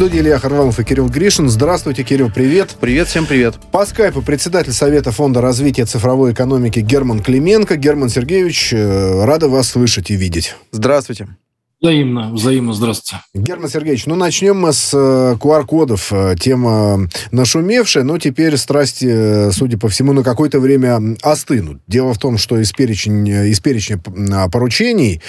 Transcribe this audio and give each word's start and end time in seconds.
студии 0.00 0.20
Илья 0.20 0.38
Харламов 0.38 0.80
и 0.80 0.84
Кирилл 0.84 1.10
Гришин. 1.10 1.50
Здравствуйте, 1.50 2.04
Кирилл, 2.04 2.30
привет. 2.30 2.74
Привет, 2.80 3.08
всем 3.08 3.26
привет. 3.26 3.56
По 3.70 3.84
скайпу 3.84 4.22
председатель 4.22 4.72
Совета 4.72 5.12
фонда 5.12 5.42
развития 5.42 5.84
цифровой 5.84 6.32
экономики 6.32 6.78
Герман 6.78 7.22
Клименко. 7.22 7.76
Герман 7.76 8.08
Сергеевич, 8.08 8.72
э, 8.72 9.24
рада 9.26 9.50
вас 9.50 9.68
слышать 9.68 10.10
и 10.10 10.16
видеть. 10.16 10.56
Здравствуйте. 10.72 11.28
Взаимно, 11.82 12.30
взаимно, 12.34 12.74
здравствуйте. 12.74 13.24
Герман 13.32 13.70
Сергеевич, 13.70 14.04
ну 14.04 14.14
начнем 14.14 14.60
мы 14.60 14.74
с 14.74 14.90
э, 14.92 15.36
QR-кодов. 15.40 16.12
Э, 16.12 16.34
тема 16.38 17.08
нашумевшая, 17.30 18.04
но 18.04 18.18
теперь 18.18 18.58
страсти, 18.58 19.06
э, 19.08 19.50
судя 19.50 19.78
по 19.78 19.88
всему, 19.88 20.12
на 20.12 20.22
какое-то 20.22 20.60
время 20.60 21.00
остынут. 21.22 21.80
Дело 21.86 22.12
в 22.12 22.18
том, 22.18 22.36
что 22.36 22.58
из, 22.58 22.70
перечень, 22.72 23.26
из 23.26 23.60
перечня 23.60 23.98
поручений 24.52 25.22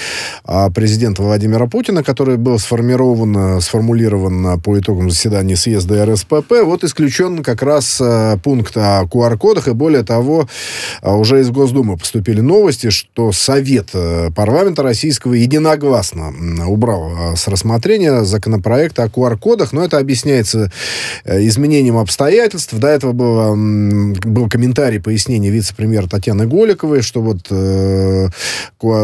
а, 0.43 0.69
президента 0.69 1.23
Владимира 1.23 1.67
Путина, 1.67 2.03
который 2.03 2.35
был 2.35 2.59
сформирован, 2.59 3.61
сформулирован 3.61 4.59
по 4.59 4.77
итогам 4.77 5.09
заседания 5.09 5.55
съезда 5.55 6.05
РСПП, 6.05 6.63
вот 6.65 6.83
исключен 6.83 7.43
как 7.43 7.63
раз 7.63 8.01
пункт 8.43 8.75
о 8.75 9.03
QR-кодах, 9.03 9.69
и 9.69 9.71
более 9.71 10.03
того, 10.03 10.49
уже 11.01 11.39
из 11.39 11.49
Госдумы 11.49 11.95
поступили 11.95 12.41
новости, 12.41 12.89
что 12.89 13.31
Совет 13.31 13.91
парламента 14.35 14.83
российского 14.83 15.33
единогласно 15.33 16.33
убрал 16.67 17.11
а, 17.15 17.35
с 17.35 17.47
рассмотрения 17.47 18.23
законопроекта 18.23 19.03
о 19.03 19.07
QR-кодах, 19.07 19.73
но 19.73 19.83
это 19.83 19.97
объясняется 19.97 20.71
э, 21.23 21.45
изменением 21.47 21.97
обстоятельств. 21.97 22.73
До 22.73 22.87
этого 22.87 23.11
было, 23.11 23.55
был 23.55 24.49
комментарий, 24.49 24.99
пояснение 24.99 25.51
вице-премьера 25.51 26.07
Татьяны 26.07 26.47
Голиковой, 26.47 27.01
что 27.01 27.21
вот 27.21 27.47
э, 27.49 28.29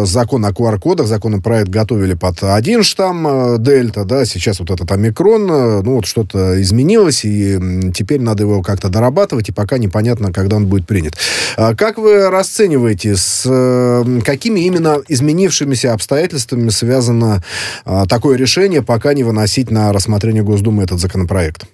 закон 0.03 0.45
о 0.45 0.51
QR-кодах, 0.51 1.07
законопроект 1.07 1.69
готовили 1.69 2.13
под 2.13 2.43
один 2.43 2.83
штамм 2.83 3.27
э, 3.27 3.57
Дельта, 3.59 4.03
да, 4.05 4.25
сейчас 4.25 4.59
вот 4.59 4.71
этот 4.71 4.91
омикрон, 4.91 5.49
э, 5.51 5.81
ну 5.83 5.95
вот 5.95 6.05
что-то 6.05 6.61
изменилось, 6.61 7.23
и 7.23 7.91
теперь 7.93 8.21
надо 8.21 8.43
его 8.43 8.61
как-то 8.61 8.89
дорабатывать, 8.89 9.49
и 9.49 9.51
пока 9.51 9.77
непонятно, 9.77 10.33
когда 10.33 10.57
он 10.57 10.67
будет 10.67 10.87
принят. 10.87 11.15
А 11.55 11.75
как 11.75 11.97
вы 11.97 12.29
расцениваете, 12.29 13.15
с 13.15 13.43
э, 13.45 14.21
какими 14.25 14.61
именно 14.61 14.97
изменившимися 15.07 15.93
обстоятельствами 15.93 16.69
связано 16.69 17.26
возможно 17.27 17.43
а, 17.85 18.05
такое 18.05 18.37
решение, 18.37 18.81
пока 18.81 19.13
не 19.13 19.23
выносить 19.23 19.71
на 19.71 19.91
рассмотрение 19.93 20.43
Госдумы 20.43 20.83
этот 20.83 20.99
законопроект? 20.99 21.65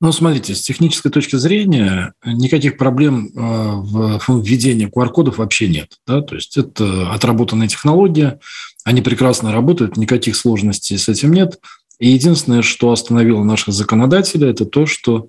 Ну, 0.00 0.12
смотрите, 0.12 0.54
с 0.54 0.60
технической 0.60 1.10
точки 1.10 1.36
зрения 1.36 2.12
никаких 2.24 2.76
проблем 2.76 3.30
а, 3.36 3.76
в 4.28 4.42
введении 4.42 4.88
QR-кодов 4.88 5.38
вообще 5.38 5.68
нет. 5.68 5.98
Да? 6.06 6.20
То 6.20 6.34
есть 6.34 6.56
это 6.56 7.12
отработанная 7.12 7.68
технология, 7.68 8.38
они 8.84 9.00
прекрасно 9.00 9.52
работают, 9.52 9.96
никаких 9.96 10.36
сложностей 10.36 10.98
с 10.98 11.08
этим 11.08 11.32
нет. 11.32 11.58
И 12.00 12.10
единственное, 12.10 12.62
что 12.62 12.90
остановило 12.90 13.44
наших 13.44 13.72
законодателей, 13.72 14.50
это 14.50 14.66
то, 14.66 14.84
что 14.84 15.28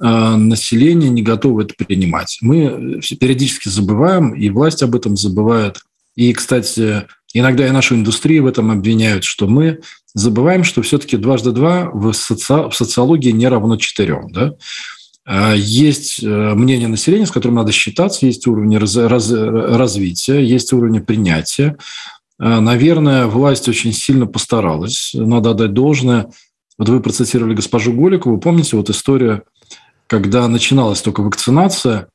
а, 0.00 0.36
население 0.36 1.10
не 1.10 1.22
готово 1.22 1.62
это 1.62 1.74
принимать. 1.76 2.38
Мы 2.40 3.00
периодически 3.20 3.68
забываем, 3.68 4.34
и 4.34 4.48
власть 4.50 4.82
об 4.82 4.96
этом 4.96 5.16
забывает. 5.16 5.78
И, 6.16 6.32
кстати, 6.32 7.06
Иногда 7.34 7.66
и 7.66 7.72
нашу 7.72 7.96
индустрию 7.96 8.44
в 8.44 8.46
этом 8.46 8.70
обвиняют, 8.70 9.24
что 9.24 9.48
мы 9.48 9.80
забываем, 10.14 10.62
что 10.62 10.80
все-таки 10.82 11.16
дважды 11.16 11.50
два 11.50 11.90
в, 11.92 12.12
соци... 12.12 12.68
в 12.68 12.72
социологии 12.72 13.30
не 13.30 13.48
равно 13.48 13.76
четырем. 13.76 14.30
Да? 14.30 14.54
А 15.26 15.52
есть 15.54 16.22
э, 16.22 16.26
мнение 16.54 16.86
населения, 16.86 17.26
с 17.26 17.32
которым 17.32 17.56
надо 17.56 17.72
считаться, 17.72 18.24
есть 18.24 18.46
уровни 18.46 18.76
раз... 18.76 18.96
Раз... 18.96 19.32
развития, 19.32 20.44
есть 20.44 20.72
уровни 20.72 21.00
принятия. 21.00 21.76
А, 22.38 22.60
наверное, 22.60 23.26
власть 23.26 23.68
очень 23.68 23.92
сильно 23.92 24.26
постаралась. 24.26 25.10
Надо 25.14 25.50
отдать 25.50 25.72
должное. 25.72 26.30
Вот 26.78 26.88
вы 26.88 27.00
процитировали 27.00 27.54
госпожу 27.54 27.92
Голикову. 27.92 28.38
Помните 28.38 28.76
вот 28.76 28.90
история, 28.90 29.42
когда 30.06 30.46
начиналась 30.46 31.02
только 31.02 31.20
вакцинация, 31.22 32.08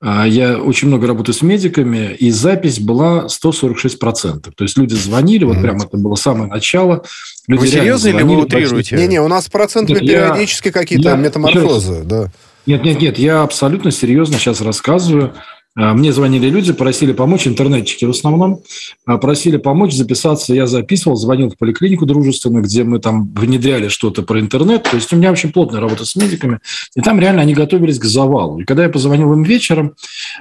я 0.00 0.58
очень 0.58 0.88
много 0.88 1.06
работаю 1.06 1.34
с 1.34 1.42
медиками, 1.42 2.14
и 2.14 2.30
запись 2.30 2.78
была 2.78 3.26
146%. 3.26 4.52
То 4.54 4.64
есть 4.64 4.78
люди 4.78 4.94
звонили, 4.94 5.44
вот 5.44 5.60
прямо 5.60 5.84
это 5.84 5.96
было 5.96 6.14
самое 6.14 6.48
начало. 6.48 7.04
Люди 7.48 7.60
вы 7.60 7.66
серьезно 7.68 8.08
или 8.08 8.22
вы 8.22 8.36
утрируете? 8.42 8.96
Не-не, 8.96 9.20
у 9.20 9.28
нас 9.28 9.48
процентами 9.48 9.98
периодически 9.98 10.70
какие-то 10.70 11.16
метаморфозы. 11.16 12.02
Да. 12.04 12.30
Нет, 12.66 12.84
нет, 12.84 13.00
нет, 13.00 13.18
я 13.18 13.42
абсолютно 13.42 13.90
серьезно 13.90 14.38
сейчас 14.38 14.60
рассказываю. 14.60 15.32
А, 15.78 15.94
мне 15.94 16.12
звонили 16.12 16.48
люди, 16.48 16.72
просили 16.72 17.12
помочь, 17.12 17.46
интернетчики 17.46 18.04
в 18.04 18.10
основном, 18.10 18.62
а, 19.06 19.16
просили 19.16 19.58
помочь 19.58 19.94
записаться. 19.94 20.52
Я 20.52 20.66
записывал, 20.66 21.16
звонил 21.16 21.50
в 21.50 21.56
поликлинику 21.56 22.04
дружественную, 22.04 22.64
где 22.64 22.82
мы 22.82 22.98
там 22.98 23.32
внедряли 23.32 23.86
что-то 23.86 24.22
про 24.22 24.40
интернет. 24.40 24.82
То 24.82 24.96
есть 24.96 25.12
у 25.12 25.16
меня 25.16 25.30
очень 25.30 25.52
плотная 25.52 25.80
работа 25.80 26.04
с 26.04 26.16
медиками. 26.16 26.58
И 26.96 27.00
там 27.00 27.20
реально 27.20 27.42
они 27.42 27.54
готовились 27.54 28.00
к 28.00 28.04
завалу. 28.04 28.58
И 28.58 28.64
когда 28.64 28.82
я 28.82 28.88
позвонил 28.88 29.32
им 29.32 29.44
вечером, 29.44 29.94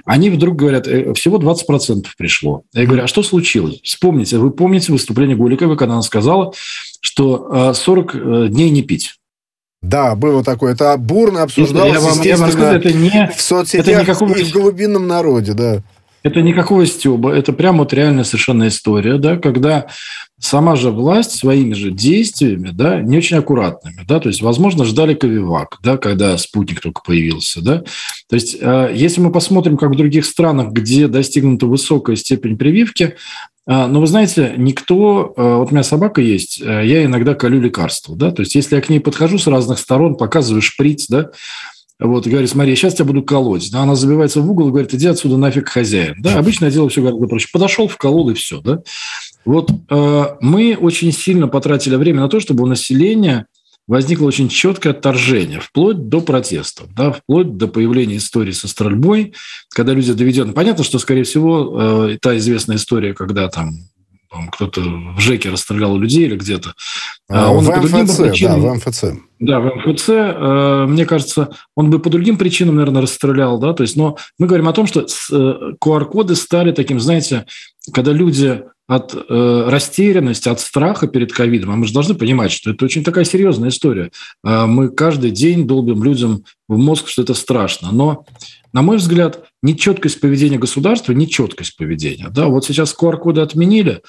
они 0.06 0.31
вдруг 0.31 0.56
говорят, 0.56 0.88
«Э, 0.88 1.14
всего 1.14 1.38
20% 1.38 2.08
пришло. 2.18 2.64
Я 2.74 2.88
говорю, 2.88 3.03
а 3.03 3.08
что 3.08 3.22
случилось? 3.22 3.80
Вспомните, 3.84 4.40
вы 4.40 4.50
помните 4.50 4.92
выступление 4.92 5.38
Гуликовой, 5.38 5.78
когда 5.78 5.94
она 5.94 6.02
сказала, 6.02 6.53
что 7.00 7.74
40 7.76 8.16
а, 8.16 8.18
э, 8.18 8.47
дней 8.47 8.72
не 8.72 8.81
пить. 8.81 9.14
Да, 9.82 10.16
было 10.16 10.44
такое. 10.44 10.74
Это 10.74 10.98
бурно 10.98 11.44
обсуждалось, 11.44 11.94
я 11.94 12.00
вам, 12.00 12.22
я 12.22 12.38
вам 12.38 12.52
скажу, 12.52 12.78
это 12.78 12.94
не, 12.94 13.32
в 13.36 13.42
соцсетях 13.42 13.88
это 13.88 14.02
никакого... 14.02 14.34
и 14.34 14.44
в 14.44 14.52
глубинном 14.52 15.08
народе, 15.08 15.54
да. 15.54 15.84
Это 16.24 16.42
никакого 16.42 16.86
стеба, 16.86 17.32
это 17.32 17.54
прямо 17.54 17.80
вот 17.80 17.94
реальная 17.94 18.24
совершенно 18.24 18.68
история, 18.68 19.18
да, 19.18 19.38
когда 19.38 19.86
сама 20.40 20.76
же 20.76 20.92
власть 20.92 21.32
своими 21.32 21.74
же 21.74 21.92
действиями, 21.92 22.72
да, 22.74 23.02
не 23.02 23.18
очень 23.18 23.38
аккуратными, 23.38 24.04
да, 24.06 24.20
то 24.20 24.28
есть, 24.28 24.42
возможно, 24.42 24.84
ждали 24.84 25.14
Ковивак, 25.14 25.78
да, 25.84 25.98
когда 25.98 26.38
спутник 26.38 26.82
только 26.82 27.02
появился, 27.06 27.62
да, 27.62 27.84
то 28.30 28.36
есть, 28.36 28.58
э, 28.59 28.92
если 28.94 29.22
мы 29.22 29.32
посмотрим, 29.32 29.78
как 29.78 29.92
в 29.92 29.96
других 29.96 30.26
странах, 30.26 30.74
где 30.74 31.08
достигнута 31.08 31.68
высокая 31.68 32.16
степень 32.16 32.58
прививки, 32.58 33.16
но 33.67 34.00
вы 34.00 34.07
знаете, 34.07 34.53
никто... 34.57 35.33
А, 35.35 35.57
вот 35.57 35.69
у 35.69 35.72
меня 35.73 35.83
собака 35.83 36.22
есть, 36.22 36.61
а, 36.66 36.81
я 36.81 37.03
иногда 37.03 37.35
колю 37.35 37.59
лекарства, 37.59 38.16
да, 38.16 38.31
то 38.31 38.41
есть 38.41 38.55
если 38.55 38.75
я 38.75 38.81
к 38.81 38.89
ней 38.89 39.00
подхожу 39.00 39.38
с 39.38 39.47
разных 39.47 39.78
сторон, 39.79 40.16
показываю 40.16 40.61
шприц, 40.61 41.07
да, 41.07 41.31
вот, 42.00 42.28
и 42.28 42.29
говорю, 42.29 42.47
смотри, 42.47 42.75
сейчас 42.75 42.94
тебя 42.94 43.05
буду 43.05 43.23
колоть. 43.23 43.72
Да, 43.72 43.81
она 43.81 43.95
забивается 43.95 44.41
в 44.41 44.51
угол 44.51 44.67
и 44.67 44.72
говорит, 44.72 44.94
иди 44.94 45.07
отсюда 45.07 45.38
нафиг, 45.38 45.69
хозяин. 45.69 46.16
Да, 46.19 46.38
обычно 46.38 46.66
я 46.66 46.72
делаю 46.72 46.89
все 46.89 47.01
гораздо 47.01 47.25
проще. 47.25 47.47
Подошел, 47.51 47.88
вколол 47.88 48.29
и 48.29 48.35
все. 48.35 48.61
Да? 48.61 48.81
Вот 49.45 49.72
э, 49.89 50.25
мы 50.39 50.78
очень 50.79 51.11
сильно 51.11 51.47
потратили 51.47 51.95
время 51.95 52.22
на 52.22 52.29
то, 52.29 52.39
чтобы 52.39 52.66
у 52.66 52.67
населения 52.67 53.47
возникло 53.88 54.25
очень 54.25 54.50
четкое 54.50 54.94
отторжение, 54.94 55.59
вплоть 55.59 56.09
до 56.09 56.22
протестов, 56.22 56.94
да, 56.94 57.12
вплоть 57.12 57.58
до 57.58 57.68
появления 57.68 58.18
истории 58.18 58.52
со 58.52 58.68
стрельбой, 58.68 59.34
когда 59.70 59.94
люди 59.94 60.14
доведены. 60.14 60.53
Понятно, 60.53 60.84
что, 60.84 61.00
скорее 61.00 61.24
всего, 61.24 62.09
э, 62.09 62.18
та 62.22 62.38
известная 62.38 62.76
история, 62.76 63.14
когда 63.14 63.47
там 63.47 63.72
кто-то 64.52 64.81
в 64.81 65.20
ЖЭКе 65.20 65.50
расстрелял 65.50 65.97
людей 65.97 66.26
или 66.26 66.36
где-то. 66.36 66.74
А, 67.30 67.50
он 67.52 67.64
в 67.64 67.70
МФЦ, 67.70 68.18
причинам, 68.18 68.62
да, 68.62 68.68
в 68.68 68.76
МФЦ. 68.76 69.03
Да, 69.40 69.59
в 69.59 69.76
МФЦ. 69.76 70.09
Э, 70.09 70.86
мне 70.88 71.06
кажется, 71.06 71.50
он 71.76 71.90
бы 71.90 72.00
по 72.00 72.09
другим 72.09 72.38
причинам, 72.38 72.76
наверное, 72.76 73.02
расстрелял, 73.02 73.58
да, 73.58 73.74
то 73.74 73.84
есть, 73.84 73.96
но 73.96 74.18
мы 74.38 74.47
говорим 74.47 74.68
о 74.68 74.74
том, 74.74 74.86
что 74.86 75.06
QR-коды 75.81 76.34
э, 76.34 76.36
стали 76.36 76.72
таким, 76.72 77.00
знаете, 77.00 77.46
когда 77.94 78.12
люди 78.12 78.64
от 78.88 79.14
э, 79.14 79.64
растерянности, 79.68 80.48
от 80.48 80.62
страха 80.62 81.08
перед 81.08 81.34
ковидом. 81.34 81.72
А 81.72 81.75
мы 81.75 81.86
же 81.86 81.94
должны 81.94 82.16
понимать, 82.16 82.52
что 82.52 82.72
это 82.72 82.86
очень 82.86 83.03
такая 83.03 83.25
серьезная 83.25 83.70
история. 83.70 84.12
Э, 84.46 84.66
мы 84.66 84.90
каждый 84.90 85.31
день 85.31 85.68
долбим 85.68 86.03
людям 86.03 86.46
в 86.70 86.78
мозг, 86.78 87.09
что 87.09 87.22
это 87.22 87.34
страшно. 87.34 87.90
Но, 87.92 88.26
на 88.72 88.81
мой 88.81 88.97
взгляд, 88.97 89.44
нечеткость 89.62 90.22
поведения 90.22 90.58
государства, 90.58 91.12
нечеткость 91.12 91.76
поведения. 91.76 92.30
Да, 92.30 92.47
вот 92.47 92.66
сейчас 92.66 92.96
QR-коды 92.97 93.42
отменили, 93.42 94.02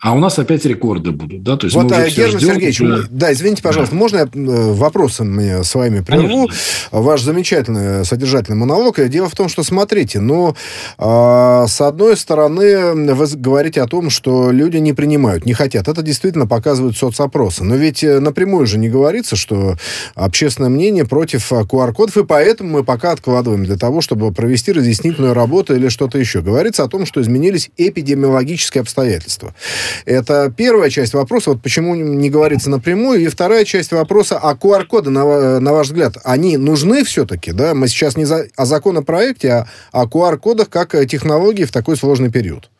а 0.00 0.14
у 0.14 0.20
нас 0.20 0.38
опять 0.38 0.64
рекорды 0.64 1.10
будут, 1.10 1.42
да? 1.42 1.56
То 1.56 1.66
есть 1.66 1.74
вот, 1.74 1.90
мы 1.90 1.96
уже 1.96 2.10
Герман 2.10 2.38
ждем, 2.38 2.54
Сергеевич, 2.54 2.78
да. 2.78 2.98
да, 3.10 3.32
извините, 3.32 3.62
пожалуйста, 3.62 3.96
да. 3.96 3.98
можно 3.98 4.16
я 4.18 4.28
э, 4.32 4.72
вопросом 4.72 5.32
мне 5.34 5.64
с 5.64 5.74
вами 5.74 6.02
прерву? 6.02 6.46
Конечно. 6.46 6.54
Ваш 6.92 7.22
замечательный 7.22 8.04
содержательный 8.04 8.56
монолог. 8.56 9.04
Дело 9.08 9.28
в 9.28 9.34
том, 9.34 9.48
что, 9.48 9.64
смотрите, 9.64 10.20
ну, 10.20 10.54
э, 10.98 11.64
с 11.66 11.80
одной 11.80 12.16
стороны, 12.16 13.12
вы 13.12 13.26
говорите 13.34 13.82
о 13.82 13.88
том, 13.88 14.10
что 14.10 14.52
люди 14.52 14.76
не 14.76 14.92
принимают, 14.92 15.44
не 15.44 15.52
хотят. 15.52 15.88
Это 15.88 16.00
действительно 16.02 16.46
показывают 16.46 16.96
соцопросы. 16.96 17.64
Но 17.64 17.74
ведь 17.74 18.04
э, 18.04 18.20
напрямую 18.20 18.68
же 18.68 18.78
не 18.78 18.88
говорится, 18.88 19.34
что 19.34 19.74
общественное 20.14 20.70
мнение 20.70 21.06
против 21.06 21.50
QR-кодов, 21.50 22.18
и 22.18 22.24
поэтому 22.24 22.70
мы 22.70 22.84
пока 22.84 23.10
откладываем 23.10 23.64
для 23.64 23.76
того, 23.76 24.00
чтобы 24.00 24.32
провести 24.32 24.70
разъяснительную 24.70 25.34
работу 25.34 25.74
или 25.74 25.88
что-то 25.88 26.18
еще. 26.18 26.40
Говорится 26.40 26.84
о 26.84 26.88
том, 26.88 27.04
что 27.04 27.20
изменились 27.20 27.70
эпидемиологические 27.76 28.82
обстоятельства. 28.82 29.56
Это 30.04 30.52
первая 30.54 30.90
часть 30.90 31.14
вопроса, 31.14 31.50
вот 31.50 31.62
почему 31.62 31.94
не 31.94 32.30
говорится 32.30 32.70
напрямую. 32.70 33.20
И 33.20 33.28
вторая 33.28 33.64
часть 33.64 33.92
вопроса, 33.92 34.38
а 34.38 34.54
QR-коды, 34.54 35.10
на, 35.10 35.60
на 35.60 35.72
ваш 35.72 35.88
взгляд, 35.88 36.16
они 36.24 36.56
нужны 36.56 37.04
все-таки? 37.04 37.52
Да? 37.52 37.74
Мы 37.74 37.88
сейчас 37.88 38.16
не 38.16 38.24
за, 38.24 38.48
о 38.56 38.64
законопроекте, 38.66 39.50
а 39.52 39.66
о 39.92 40.06
QR-кодах 40.06 40.68
как 40.68 40.94
технологии 41.06 41.64
в 41.64 41.72
такой 41.72 41.96
сложный 41.96 42.30
период. 42.30 42.70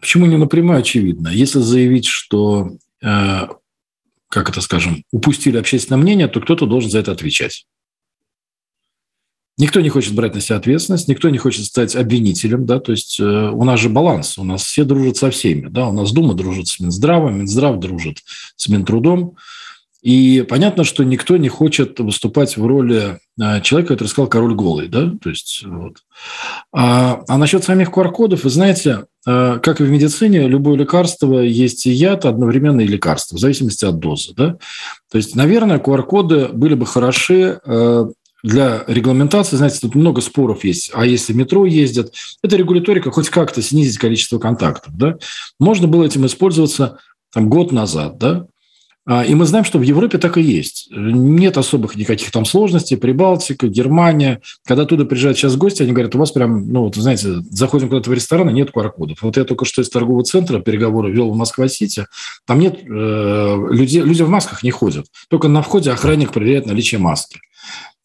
Почему 0.00 0.26
не 0.26 0.36
напрямую, 0.36 0.78
очевидно. 0.78 1.28
Если 1.28 1.60
заявить, 1.60 2.06
что 2.06 2.72
э, 3.02 3.40
как 4.30 4.48
это 4.48 4.60
скажем, 4.60 5.04
упустили 5.10 5.58
общественное 5.58 6.00
мнение, 6.00 6.28
то 6.28 6.40
кто-то 6.40 6.64
должен 6.64 6.90
за 6.90 7.00
это 7.00 7.12
отвечать. 7.12 7.66
Никто 9.58 9.80
не 9.80 9.90
хочет 9.90 10.14
брать 10.14 10.34
на 10.34 10.40
себя 10.40 10.56
ответственность, 10.56 11.08
никто 11.08 11.28
не 11.28 11.38
хочет 11.38 11.66
стать 11.66 11.94
обвинителем, 11.94 12.64
да, 12.64 12.80
то 12.80 12.92
есть 12.92 13.20
э, 13.20 13.24
у 13.24 13.64
нас 13.64 13.78
же 13.78 13.90
баланс, 13.90 14.38
у 14.38 14.44
нас 14.44 14.62
все 14.62 14.84
дружат 14.84 15.18
со 15.18 15.30
всеми, 15.30 15.68
да, 15.68 15.88
у 15.88 15.92
нас 15.92 16.12
Дума 16.12 16.34
дружит 16.34 16.68
с 16.68 16.80
Минздравом, 16.80 17.40
Минздрав 17.40 17.78
дружит 17.78 18.18
с 18.56 18.68
Минтрудом, 18.68 19.36
и 20.02 20.46
понятно, 20.48 20.84
что 20.84 21.04
никто 21.04 21.36
не 21.36 21.48
хочет 21.48 22.00
выступать 22.00 22.56
в 22.56 22.64
роли 22.64 23.18
э, 23.38 23.60
человека, 23.60 23.94
который 23.94 24.08
сказал 24.08 24.30
«король 24.30 24.54
голый». 24.54 24.88
Да? 24.88 25.12
То 25.22 25.28
есть, 25.28 25.62
вот. 25.66 25.98
а, 26.72 27.22
а 27.28 27.36
насчет 27.36 27.64
самих 27.64 27.90
QR-кодов, 27.90 28.44
вы 28.44 28.50
знаете, 28.50 29.04
э, 29.26 29.58
как 29.62 29.80
и 29.80 29.84
в 29.84 29.90
медицине, 29.90 30.48
любое 30.48 30.78
лекарство 30.78 31.40
есть 31.40 31.84
и 31.84 31.90
яд, 31.90 32.24
одновременно 32.24 32.80
и 32.80 32.86
лекарство, 32.86 33.36
в 33.36 33.40
зависимости 33.40 33.84
от 33.84 33.98
дозы. 33.98 34.32
Да? 34.34 34.56
То 35.10 35.18
есть, 35.18 35.36
наверное, 35.36 35.78
QR-коды 35.78 36.48
были 36.48 36.74
бы 36.74 36.86
хороши 36.86 37.60
э, 37.62 38.06
для 38.42 38.84
регламентации, 38.86 39.56
знаете, 39.56 39.80
тут 39.80 39.94
много 39.94 40.20
споров 40.20 40.64
есть. 40.64 40.90
А 40.94 41.04
если 41.04 41.32
метро 41.32 41.66
ездят, 41.66 42.12
это 42.42 42.56
регуляторика 42.56 43.10
хоть 43.10 43.28
как-то 43.28 43.62
снизить 43.62 43.98
количество 43.98 44.38
контактов. 44.38 44.96
Да? 44.96 45.16
Можно 45.58 45.88
было 45.88 46.04
этим 46.04 46.26
использоваться 46.26 46.98
там, 47.32 47.48
год 47.48 47.72
назад, 47.72 48.18
да? 48.18 48.46
А, 49.06 49.24
и 49.24 49.34
мы 49.34 49.46
знаем, 49.46 49.64
что 49.64 49.78
в 49.78 49.82
Европе 49.82 50.18
так 50.18 50.36
и 50.36 50.42
есть. 50.42 50.88
Нет 50.90 51.56
особых 51.56 51.96
никаких 51.96 52.30
там 52.30 52.44
сложностей. 52.44 52.96
Прибалтика, 52.96 53.66
Германия. 53.66 54.40
Когда 54.64 54.84
туда 54.84 55.04
приезжают 55.04 55.38
сейчас 55.38 55.56
гости, 55.56 55.82
они 55.82 55.92
говорят, 55.92 56.14
у 56.14 56.18
вас 56.18 56.30
прям, 56.32 56.70
ну, 56.70 56.84
вот, 56.84 56.96
знаете, 56.96 57.36
заходим 57.50 57.88
куда-то 57.88 58.10
в 58.10 58.12
ресторан, 58.12 58.48
а 58.48 58.52
нет 58.52 58.70
QR-кодов. 58.74 59.22
Вот 59.22 59.36
я 59.36 59.44
только 59.44 59.64
что 59.64 59.80
из 59.82 59.88
торгового 59.88 60.22
центра 60.22 60.60
переговоры 60.60 61.10
вел 61.10 61.30
в 61.30 61.36
Москва-Сити. 61.36 62.06
Там 62.46 62.60
нет, 62.60 62.80
э, 62.84 63.66
людей, 63.70 64.02
люди 64.02 64.22
в 64.22 64.28
масках 64.28 64.62
не 64.62 64.70
ходят. 64.70 65.06
Только 65.28 65.48
на 65.48 65.62
входе 65.62 65.90
охранник 65.90 66.32
проверяет 66.32 66.66
наличие 66.66 67.00
маски. 67.00 67.40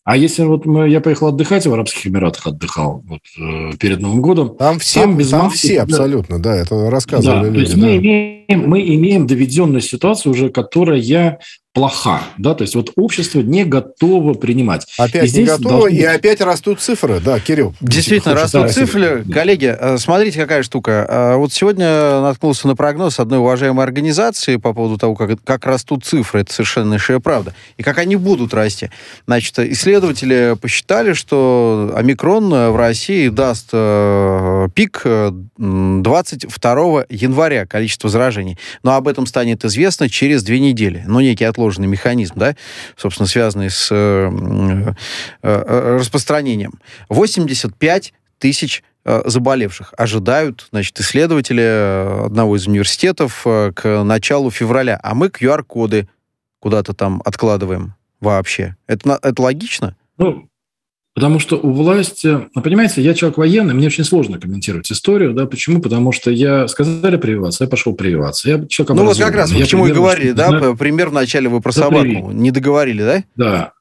А 0.05 0.15
если 0.15 0.43
вот 0.43 0.67
мы, 0.67 0.87
я 0.87 1.01
поехал 1.01 1.29
отдыхать, 1.29 1.65
в 1.65 1.73
Арабских 1.73 2.05
Эмиратах 2.05 2.45
отдыхал 2.45 3.03
вот, 3.07 3.21
э, 3.39 3.75
перед 3.79 4.01
Новым 4.01 4.21
годом. 4.21 4.55
Там 4.55 4.77
все, 4.77 5.01
там, 5.01 5.17
без 5.17 5.31
там 5.31 5.45
маски, 5.45 5.57
все 5.57 5.81
абсолютно, 5.81 6.39
да, 6.39 6.55
это 6.55 6.91
рассказывали 6.91 7.39
да, 7.39 7.49
люди. 7.49 7.55
То 7.55 7.61
есть 7.61 7.75
да. 7.75 7.87
мы, 7.87 7.97
имеем, 7.97 8.69
мы 8.69 8.81
имеем 8.81 9.25
доведенную 9.25 9.81
ситуацию 9.81 10.33
уже, 10.33 10.49
которая 10.49 10.99
плоха, 11.75 12.21
да, 12.37 12.55
то 12.55 12.61
есть 12.61 12.73
вот 12.73 12.91
общество 12.95 13.41
не 13.41 13.65
готово 13.65 14.33
принимать. 14.33 14.87
Опять 14.97 15.33
и 15.33 15.39
не 15.39 15.43
готово, 15.43 15.81
должны... 15.81 15.97
и 15.97 16.03
опять 16.05 16.39
растут 16.39 16.79
цифры, 16.79 17.19
да, 17.19 17.37
Кирилл. 17.41 17.75
Действительно, 17.81 18.33
растут 18.33 18.61
да, 18.61 18.69
цифры. 18.69 19.25
Коллеги, 19.29 19.75
э, 19.77 19.97
смотрите, 19.97 20.39
какая 20.39 20.63
штука. 20.63 21.05
Э, 21.07 21.35
вот 21.35 21.51
сегодня 21.51 22.21
наткнулся 22.21 22.69
на 22.69 22.77
прогноз 22.77 23.19
одной 23.19 23.39
уважаемой 23.39 23.83
организации 23.83 24.55
по 24.55 24.73
поводу 24.73 24.97
того, 24.97 25.15
как, 25.15 25.37
как 25.43 25.65
растут 25.65 26.05
цифры, 26.05 26.41
это 26.41 26.53
совершеннейшая 26.53 27.19
правда, 27.19 27.53
и 27.75 27.83
как 27.83 27.97
они 27.97 28.15
будут 28.15 28.53
расти. 28.53 28.89
Значит, 29.27 29.59
исследователи 29.59 30.55
посчитали, 30.59 31.11
что 31.11 31.91
омикрон 31.93 32.51
в 32.71 32.77
России 32.77 33.27
даст 33.27 33.71
э, 33.73 34.69
пик 34.73 35.03
22 35.57 37.05
января, 37.09 37.65
количество 37.65 38.09
заражений. 38.09 38.57
Но 38.81 38.95
об 38.95 39.09
этом 39.09 39.25
станет 39.25 39.65
известно 39.65 40.07
через 40.07 40.41
две 40.41 40.61
недели. 40.61 41.03
Ну, 41.05 41.19
некий 41.19 41.43
отложенный 41.43 41.64
сложный 41.65 41.87
механизм, 41.87 42.35
да, 42.35 42.55
собственно, 42.95 43.25
связанный 43.27 43.71
с 43.71 43.89
э, 43.91 43.95
э, 43.95 44.93
э 45.41 45.97
распространением. 45.99 46.73
85 47.09 48.13
тысяч 48.37 48.83
э, 49.03 49.23
заболевших 49.25 49.91
ожидают, 49.97 50.67
значит, 50.71 50.99
исследователи 50.99 52.25
одного 52.25 52.55
из 52.55 52.67
университетов 52.67 53.41
к 53.43 54.03
началу 54.03 54.51
февраля, 54.51 54.99
а 55.01 55.15
мы 55.15 55.27
QR-коды 55.27 56.07
куда-то 56.59 56.93
там 56.93 57.23
откладываем 57.25 57.95
вообще. 58.19 58.75
Это, 58.85 59.17
это 59.23 59.41
логично? 59.41 59.95
Ну, 60.19 60.47
Потому 61.15 61.39
что 61.39 61.55
у 61.55 61.71
власти, 61.71 62.41
ну, 62.53 62.61
понимаете, 62.61 63.01
я 63.01 63.13
человек 63.13 63.37
военный, 63.37 63.73
мне 63.73 63.87
очень 63.87 64.03
сложно 64.03 64.37
комментировать 64.37 64.91
историю, 64.91 65.33
да, 65.33 65.45
почему? 65.45 65.79
Потому 65.79 66.11
что 66.11 66.29
я 66.29 66.67
сказали 66.67 67.15
прививаться, 67.15 67.63
я 67.63 67.69
пошел 67.69 67.95
прививаться. 67.95 68.49
Я 68.49 68.65
человек 68.67 68.97
ну 68.97 69.05
вот 69.05 69.17
как 69.17 69.33
раз, 69.33 69.49
почему 69.53 69.87
и 69.87 69.93
говорили, 69.93 70.33
да, 70.33 70.49
знаю... 70.49 70.75
пример 70.75 71.09
вначале 71.09 71.47
вы 71.47 71.61
про 71.61 71.73
да, 71.73 71.81
собаку 71.83 72.03
привет. 72.03 72.33
не 72.33 72.51
договорили, 72.51 73.01
да? 73.01 73.23
Да. 73.37 73.71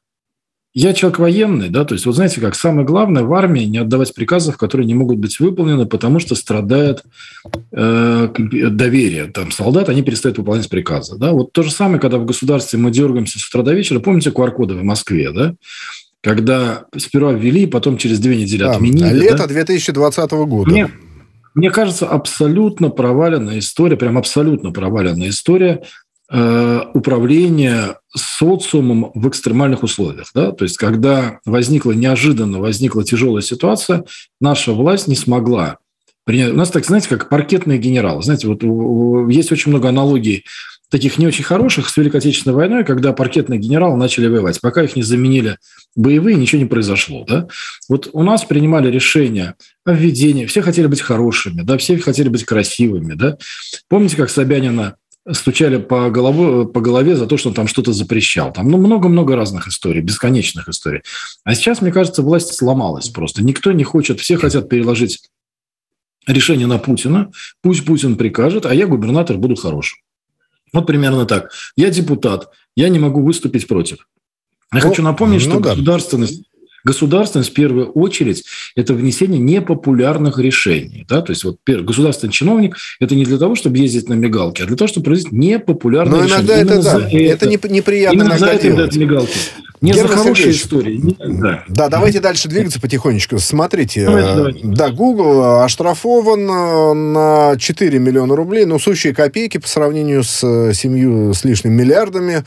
Я 0.75 0.93
человек 0.93 1.19
военный, 1.19 1.71
да, 1.71 1.85
то 1.85 1.95
есть 1.95 2.07
вот 2.07 2.15
знаете 2.15 2.41
как, 2.41 2.55
самое 2.55 2.87
главное 2.87 3.25
в 3.25 3.35
армии 3.35 3.65
не 3.65 3.79
отдавать 3.79 4.15
приказов, 4.15 4.57
которые 4.57 4.87
не 4.87 4.95
могут 4.95 5.19
быть 5.19 5.41
выполнены, 5.41 5.87
потому 5.87 6.21
что 6.21 6.37
страдает 6.37 7.03
э, 7.73 8.29
доверие. 8.39 9.27
Там 9.27 9.51
солдат, 9.51 9.89
они 9.89 10.03
перестают 10.03 10.39
выполнять 10.39 10.69
приказы, 10.69 11.17
да. 11.17 11.33
Вот 11.33 11.53
то 11.53 11.65
же 11.65 11.73
самое, 11.73 12.01
когда 12.01 12.19
в 12.19 12.27
государстве 12.27 12.79
мы 12.79 12.93
дергаемся 12.93 13.41
с 13.41 13.49
утра 13.49 13.63
до 13.63 13.73
вечера, 13.73 13.99
помните 13.99 14.31
QR-коды 14.31 14.75
в 14.75 14.85
Москве, 14.85 15.33
да? 15.33 15.55
Когда 16.25 16.87
сперва 16.97 17.32
ввели, 17.35 17.67
потом 17.67 17.99
через 17.99 18.19
две 18.19 18.37
недели 18.37 18.62
да, 18.62 18.73
отменили. 18.73 19.12
Лето 19.12 19.37
да? 19.37 19.47
2020 19.47 20.31
года. 20.31 20.71
Мне, 20.71 20.91
мне 21.55 21.71
кажется, 21.71 22.06
абсолютно 22.06 22.88
проваленная 22.88 23.59
история, 23.59 23.99
прям 23.99 24.17
абсолютно 24.17 24.71
проваленная 24.71 25.29
история 25.29 25.82
э, 26.31 26.81
управления 26.94 27.99
социумом 28.17 29.11
в 29.15 29.29
экстремальных 29.29 29.82
условиях. 29.82 30.31
Да? 30.35 30.53
То 30.53 30.65
есть, 30.65 30.79
когда 30.79 31.41
возникла 31.44 31.93
неожиданно 31.93 32.59
возникла 32.59 33.05
тяжелая 33.05 33.43
ситуация, 33.43 34.05
наша 34.41 34.73
власть 34.73 35.09
не 35.09 35.17
смогла 35.17 35.77
принять. 36.25 36.55
У 36.55 36.56
нас, 36.56 36.70
так 36.70 36.87
знаете, 36.87 37.11
как 37.11 37.29
паркетный 37.29 37.77
генерал. 37.77 38.23
Знаете, 38.23 38.49
вот 38.49 38.62
есть 39.31 39.53
очень 39.53 39.73
много 39.73 39.91
аналогий 39.91 40.47
таких 40.94 41.19
не 41.19 41.26
очень 41.26 41.43
хороших 41.43 41.88
с 41.88 41.96
Великой 41.96 42.19
Отечественной 42.19 42.55
войной, 42.55 42.85
когда 42.85 43.12
паркетные 43.12 43.58
генералы 43.58 43.96
начали 43.96 44.29
воевать. 44.29 44.61
Пока 44.61 44.85
их 44.85 44.94
не 44.94 45.02
заменили 45.02 45.58
боевые, 45.96 46.37
ничего 46.37 46.62
не 46.62 46.69
произошло. 46.69 47.25
Да? 47.25 47.49
Вот 47.88 48.11
у 48.12 48.23
нас 48.23 48.44
принимали 48.44 48.93
решения 48.93 49.56
о 49.85 49.93
введении, 49.93 50.46
все 50.46 50.62
хотели 50.62 50.87
быть 50.87 51.00
хорошими, 51.00 51.62
да, 51.62 51.79
все 51.79 51.99
хотели 51.99 52.29
быть 52.29 52.44
красивыми. 52.44 53.14
Да? 53.14 53.38
Помните, 53.88 54.14
как 54.14 54.31
Собянина 54.31 54.94
стучали 55.32 55.79
по, 55.79 56.11
голову, 56.11 56.64
по 56.64 56.81
голове 56.81 57.17
за 57.17 57.26
то, 57.26 57.37
что 57.38 57.49
он 57.49 57.56
там 57.56 57.67
что-то 57.67 57.93
запрещал. 57.93 58.52
Там 58.52 58.70
ну, 58.70 58.79
много-много 58.79 59.35
разных 59.35 59.67
историй, 59.67 60.00
бесконечных 60.00 60.69
историй. 60.69 61.02
А 61.43 61.56
сейчас, 61.56 61.82
мне 61.82 61.91
кажется, 61.91 62.23
власть 62.23 62.55
сломалась 62.55 63.08
просто. 63.08 63.43
Никто 63.43 63.73
не 63.73 63.82
хочет, 63.82 64.20
все 64.20 64.37
хотят 64.37 64.69
переложить 64.69 65.29
решение 66.29 66.69
на 66.69 66.79
Путина. 66.79 67.32
Пусть 67.62 67.85
Путин 67.85 68.14
прикажет, 68.14 68.64
а 68.64 68.73
я 68.73 68.87
губернатор 68.87 69.38
буду 69.38 69.56
хорошим. 69.56 69.99
Вот 70.75 70.87
примерно 70.87 71.25
так. 71.25 71.53
Я 71.76 71.88
депутат, 71.88 72.51
я 72.77 72.89
не 72.89 72.99
могу 72.99 73.22
выступить 73.22 73.69
против. 73.69 74.08
Я 74.72 74.81
ну, 74.82 74.89
хочу 74.89 75.03
напомнить, 75.03 75.44
ну, 75.46 75.51
что 75.53 75.60
да. 75.60 75.70
государственность 75.70 76.43
Государственность, 76.84 77.50
в 77.50 77.55
первую 77.55 77.91
очередь, 77.93 78.44
это 78.76 78.94
внесение 78.94 79.41
непопулярных 79.41 80.38
решений. 80.38 81.06
Да? 81.08 81.22
То 81.22 81.32
есть 81.32 81.44
вот 81.44 81.58
государственный 81.67 82.32
чиновник– 82.32 82.76
это 83.00 83.14
не 83.14 83.24
для 83.24 83.38
того, 83.38 83.55
чтобы 83.55 83.79
ездить 83.79 84.08
на 84.08 84.14
мигалке, 84.14 84.64
а 84.64 84.67
для 84.67 84.76
того, 84.76 84.88
чтобы 84.88 85.05
произвести 85.05 85.34
непопулярные 85.34 86.22
Но 86.22 86.29
иногда 86.29 86.56
это, 86.56 86.82
да, 86.82 87.08
это, 87.10 87.46
это 87.46 87.69
неприятно 87.69 88.17
Именно 88.17 88.38
за 88.38 88.46
это 88.46 88.62
делать. 88.62 88.96
мигалки. 88.96 89.38
Не 89.84 89.93
Герман 89.93 90.12
за 90.12 90.17
хорошие 90.17 90.50
истории. 90.53 90.96
Не, 90.96 91.17
да. 91.19 91.62
да, 91.69 91.88
давайте 91.91 92.20
дальше 92.20 92.48
двигаться 92.48 92.81
потихонечку. 92.81 93.38
Смотрите, 93.38 94.06
давайте, 94.06 94.31
э, 94.31 94.34
давайте. 94.34 94.60
да, 94.64 94.88
Google 94.88 95.62
оштрафован 95.62 96.48
э, 96.48 96.93
на 96.94 97.56
4 97.58 97.98
миллиона 97.98 98.34
рублей, 98.34 98.64
но 98.64 98.79
сущие 98.79 99.14
копейки 99.14 99.58
по 99.58 99.69
сравнению 99.69 100.24
с 100.24 100.72
7 100.72 101.31
э, 101.31 101.34
с 101.34 101.44
лишним 101.44 101.74
миллиардами. 101.74 102.44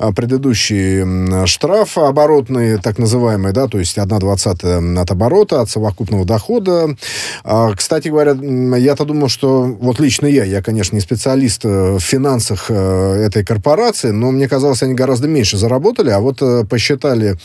А 0.00 0.12
предыдущий 0.12 1.46
штраф 1.46 1.98
оборотный, 1.98 2.78
так 2.78 2.98
называемый, 2.98 3.52
да, 3.52 3.68
то 3.72 3.78
есть 3.78 3.96
1 3.96 4.18
двадцатая 4.18 5.00
от 5.00 5.10
оборота, 5.10 5.62
от 5.62 5.70
совокупного 5.70 6.26
дохода. 6.26 6.94
А, 7.42 7.72
кстати 7.74 8.08
говоря, 8.08 8.32
я-то 8.76 9.06
думал, 9.06 9.28
что 9.28 9.62
вот 9.62 9.98
лично 9.98 10.26
я, 10.26 10.44
я, 10.44 10.62
конечно, 10.62 10.94
не 10.94 11.00
специалист 11.00 11.64
в 11.64 11.98
финансах 11.98 12.70
этой 12.70 13.46
корпорации, 13.46 14.10
но 14.10 14.30
мне 14.30 14.46
казалось, 14.46 14.82
они 14.82 14.92
гораздо 14.92 15.26
меньше 15.26 15.56
заработали, 15.56 16.10
а 16.10 16.20
вот 16.20 16.42
посчитали 16.68 17.38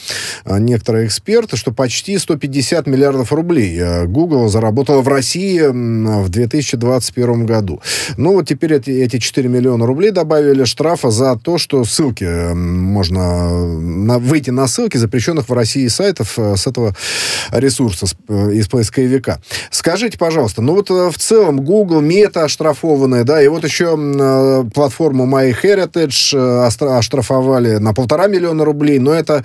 а, 0.44 0.60
некоторые 0.60 1.08
эксперты, 1.08 1.56
что 1.56 1.72
почти 1.72 2.18
150 2.18 2.88
миллиардов 2.88 3.32
рублей 3.32 4.06
Google 4.06 4.50
заработала 4.50 5.02
в 5.02 5.08
России 5.08 5.62
в 5.62 6.28
2021 6.28 7.46
году. 7.46 7.82
Ну, 8.18 8.34
вот 8.34 8.50
теперь 8.50 8.74
эти, 8.74 8.90
эти 8.90 9.20
4 9.20 9.48
миллиона 9.48 9.86
рублей 9.86 10.12
добавили 10.12 10.66
штрафа 10.66 11.10
за 11.10 11.38
то, 11.38 11.58
что 11.58 11.86
ссылки 11.86 12.54
можно 12.54 13.66
на, 13.80 14.20
выйти 14.20 14.50
на 14.50 14.68
ссылки 14.68 14.98
запрещенных 14.98 15.48
в 15.48 15.54
России 15.54 15.88
сайтов 15.88 16.17
сайтов 16.18 16.34
э, 16.38 16.56
с 16.56 16.68
этого 16.68 16.96
ресурса, 17.52 18.08
э, 18.28 18.54
из 18.54 18.68
поисковика. 18.68 19.40
Скажите, 19.72 20.18
пожалуйста, 20.18 20.62
ну 20.62 20.74
вот 20.74 20.90
э, 20.90 21.10
в 21.12 21.18
целом 21.18 21.62
Google, 21.62 22.02
Meta 22.02 22.44
оштрафованная, 22.44 23.24
да, 23.24 23.42
и 23.42 23.48
вот 23.48 23.64
еще 23.64 23.98
платформу 24.74 25.26
MyHeritage 25.26 26.68
оштрафовали 26.98 27.78
на 27.78 27.94
полтора 27.94 28.28
миллиона 28.28 28.66
рублей, 28.66 29.00
но 29.00 29.14
это 29.14 29.44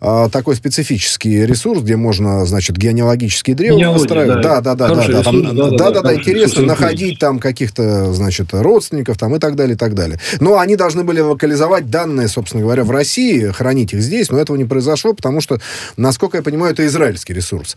такой 0.00 0.56
специфический 0.56 1.46
ресурс, 1.46 1.82
где 1.82 1.96
можно, 1.96 2.44
значит, 2.46 2.76
генеалогические 2.76 3.56
древа 3.56 3.78
настраивать. 3.78 4.42
Да, 4.42 4.60
да, 4.60 4.74
да, 4.74 4.94
да, 4.94 5.06
да, 5.06 5.22
там, 5.22 5.56
да, 5.56 5.70
да, 5.70 5.90
да, 5.90 6.02
да, 6.02 6.14
интересно 6.14 6.62
находить 6.62 7.18
там 7.18 7.38
каких-то, 7.38 8.12
значит, 8.12 8.48
родственников 8.52 9.18
там 9.18 9.34
и 9.36 9.38
так 9.38 9.56
далее, 9.56 9.74
и 9.74 9.78
так 9.78 9.94
далее. 9.94 10.18
Но 10.40 10.58
они 10.58 10.76
должны 10.76 11.04
были 11.04 11.20
локализовать 11.20 11.90
данные, 11.90 12.28
собственно 12.28 12.62
говоря, 12.62 12.84
в 12.84 12.90
России, 12.90 13.46
хранить 13.48 13.92
их 13.92 14.00
здесь, 14.00 14.30
но 14.30 14.38
этого 14.38 14.56
не 14.56 14.64
произошло, 14.64 15.14
потому 15.14 15.40
что 15.40 15.58
на 15.96 16.12
насколько 16.14 16.36
я 16.36 16.42
понимаю, 16.42 16.72
это 16.72 16.86
израильский 16.86 17.34
ресурс. 17.34 17.76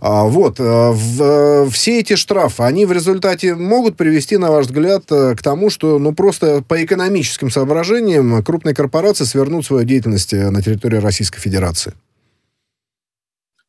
А, 0.00 0.24
вот, 0.24 0.60
э, 0.60 0.62
в, 0.62 1.22
э, 1.22 1.70
все 1.70 2.00
эти 2.00 2.16
штрафы, 2.16 2.62
они 2.64 2.84
в 2.84 2.92
результате 2.92 3.54
могут 3.54 3.96
привести, 3.96 4.36
на 4.36 4.50
ваш 4.50 4.66
взгляд, 4.66 5.04
э, 5.10 5.34
к 5.34 5.42
тому, 5.42 5.70
что, 5.70 5.98
ну, 5.98 6.12
просто 6.12 6.62
по 6.68 6.84
экономическим 6.84 7.50
соображениям 7.50 8.42
крупные 8.44 8.74
корпорации 8.74 9.24
свернут 9.24 9.64
свою 9.64 9.84
деятельность 9.84 10.34
на 10.34 10.62
территории 10.62 10.98
Российской 10.98 11.40
Федерации? 11.40 11.94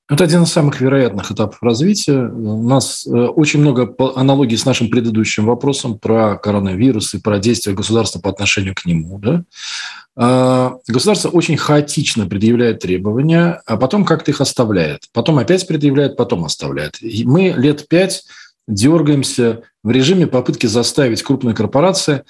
Это 0.09 0.23
один 0.23 0.43
из 0.43 0.51
самых 0.51 0.81
вероятных 0.81 1.31
этапов 1.31 1.61
развития. 1.61 2.19
У 2.19 2.67
нас 2.67 3.07
очень 3.07 3.61
много 3.61 3.93
аналогий 4.15 4.57
с 4.57 4.65
нашим 4.65 4.89
предыдущим 4.89 5.45
вопросом 5.45 5.99
про 5.99 6.35
коронавирус 6.35 7.13
и 7.13 7.19
про 7.19 7.37
действия 7.37 7.73
государства 7.73 8.19
по 8.19 8.31
отношению 8.31 8.73
к 8.75 8.85
нему. 8.85 9.19
Да? 9.19 9.43
А, 10.21 10.79
государство 10.85 11.29
очень 11.29 11.55
хаотично 11.55 12.27
предъявляет 12.27 12.79
требования, 12.79 13.61
а 13.65 13.77
потом 13.77 14.03
как-то 14.03 14.31
их 14.31 14.41
оставляет. 14.41 15.03
Потом 15.13 15.37
опять 15.37 15.65
предъявляет, 15.65 16.17
потом 16.17 16.43
оставляет. 16.43 17.01
И 17.01 17.23
мы 17.23 17.53
лет 17.55 17.87
пять 17.87 18.25
дергаемся 18.67 19.61
в 19.81 19.91
режиме 19.91 20.27
попытки 20.27 20.65
заставить 20.65 21.23
крупные 21.23 21.55
корпорации 21.55 22.23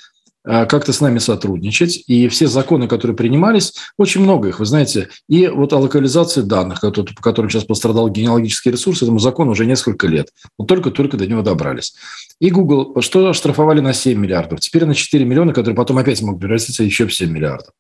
как-то 0.50 0.92
с 0.94 1.00
нами 1.00 1.20
сотрудничать. 1.20 2.04
И 2.08 2.28
все 2.28 2.48
законы, 2.48 2.88
которые 2.88 3.16
принимались, 3.16 3.76
очень 3.98 4.22
много 4.22 4.50
их, 4.50 4.60
вы 4.60 4.66
знаете. 4.66 5.10
И 5.28 5.48
вот 5.48 5.74
о 5.74 5.78
локализации 5.78 6.42
данных, 6.42 6.82
по 6.82 7.22
которым 7.22 7.50
сейчас 7.52 7.66
пострадал 7.66 8.10
генеалогический 8.10 8.72
ресурс, 8.72 9.04
этому 9.04 9.20
закону 9.20 9.52
уже 9.52 9.66
несколько 9.66 10.08
лет. 10.08 10.30
Вот 10.58 10.68
только-только 10.68 11.18
до 11.18 11.28
него 11.28 11.44
добрались. 11.44 11.94
И 12.40 12.50
Google, 12.50 13.02
что 13.02 13.34
штрафовали 13.34 13.80
на 13.80 13.94
7 13.94 14.18
миллиардов, 14.18 14.60
теперь 14.60 14.86
на 14.86 14.96
4 14.96 15.24
миллиона, 15.26 15.54
которые 15.54 15.76
потом 15.76 15.98
опять 15.98 16.22
могут 16.22 16.42
превратиться 16.42 16.84
еще 16.84 17.06
в 17.06 17.14
7 17.14 17.30
миллиардов. 17.30 17.74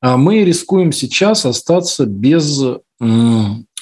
А 0.00 0.16
мы 0.16 0.42
рискуем 0.42 0.90
сейчас 0.90 1.46
остаться 1.46 2.06
без 2.06 2.60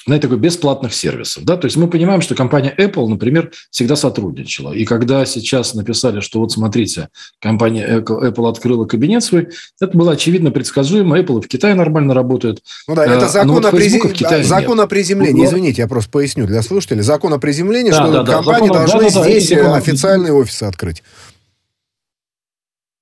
знаете, 0.06 0.28
такой 0.28 0.38
бесплатных 0.38 0.94
сервисов. 0.94 1.44
Да? 1.44 1.56
То 1.56 1.66
есть 1.66 1.76
мы 1.76 1.88
понимаем, 1.88 2.20
что 2.20 2.34
компания 2.34 2.74
Apple, 2.76 3.06
например, 3.08 3.52
всегда 3.70 3.96
сотрудничала. 3.96 4.72
И 4.72 4.84
когда 4.84 5.24
сейчас 5.26 5.74
написали, 5.74 6.20
что 6.20 6.40
вот 6.40 6.52
смотрите, 6.52 7.08
компания 7.40 8.00
Apple 8.00 8.48
открыла 8.48 8.84
кабинет 8.86 9.22
свой, 9.22 9.48
это 9.80 9.96
было 9.96 10.12
очевидно 10.12 10.50
предсказуемо. 10.50 11.18
Apple 11.18 11.42
в 11.42 11.48
Китае 11.48 11.74
нормально 11.74 12.14
работает. 12.14 12.62
Ну 12.88 12.94
да, 12.94 13.04
это 13.04 13.26
а, 13.26 13.28
закон, 13.28 13.52
вот 13.52 13.66
о, 13.66 13.70
призи... 13.70 14.00
закон 14.42 14.80
о 14.80 14.86
приземлении. 14.86 15.44
Извините, 15.44 15.82
я 15.82 15.88
просто 15.88 16.10
поясню 16.10 16.46
для 16.46 16.62
слушателей. 16.62 17.02
Закон 17.02 17.34
о 17.34 17.38
приземлении, 17.38 17.90
да, 17.90 17.96
что 17.96 18.12
да, 18.12 18.22
да, 18.22 18.32
компании 18.34 18.68
закон, 18.68 18.86
должны 18.86 19.10
да, 19.10 19.22
здесь 19.24 19.50
да, 19.50 19.76
официальные 19.76 20.32
офисы 20.32 20.64
открыть. 20.64 21.02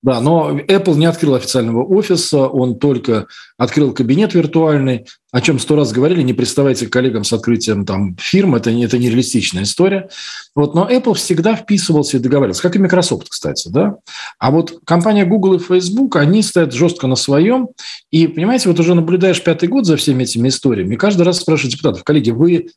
Да, 0.00 0.20
но 0.20 0.56
Apple 0.56 0.94
не 0.94 1.06
открыл 1.06 1.34
официального 1.34 1.84
офиса, 1.84 2.46
он 2.46 2.78
только 2.78 3.26
открыл 3.56 3.92
кабинет 3.92 4.32
виртуальный, 4.32 5.06
о 5.32 5.40
чем 5.40 5.58
сто 5.58 5.74
раз 5.74 5.90
говорили, 5.90 6.22
не 6.22 6.34
приставайте 6.34 6.86
к 6.86 6.92
коллегам 6.92 7.24
с 7.24 7.32
открытием 7.32 7.84
там 7.84 8.16
фирм, 8.16 8.54
это, 8.54 8.70
это 8.70 8.96
нереалистичная 8.96 9.64
история. 9.64 10.08
Вот, 10.54 10.76
но 10.76 10.88
Apple 10.88 11.14
всегда 11.14 11.56
вписывался 11.56 12.16
и 12.16 12.20
договаривался, 12.20 12.62
как 12.62 12.76
и 12.76 12.78
Microsoft, 12.78 13.28
кстати. 13.28 13.68
Да? 13.68 13.96
А 14.38 14.52
вот 14.52 14.78
компания 14.84 15.24
Google 15.24 15.54
и 15.54 15.58
Facebook, 15.58 16.14
они 16.14 16.42
стоят 16.42 16.72
жестко 16.72 17.08
на 17.08 17.16
своем, 17.16 17.68
и, 18.12 18.28
понимаете, 18.28 18.68
вот 18.68 18.78
уже 18.78 18.94
наблюдаешь 18.94 19.42
пятый 19.42 19.68
год 19.68 19.84
за 19.84 19.96
всеми 19.96 20.22
этими 20.22 20.48
историями, 20.48 20.94
и 20.94 20.98
каждый 20.98 21.22
раз 21.22 21.40
спрашивают 21.40 21.72
депутатов, 21.72 22.04
коллеги, 22.04 22.30
вы 22.30 22.68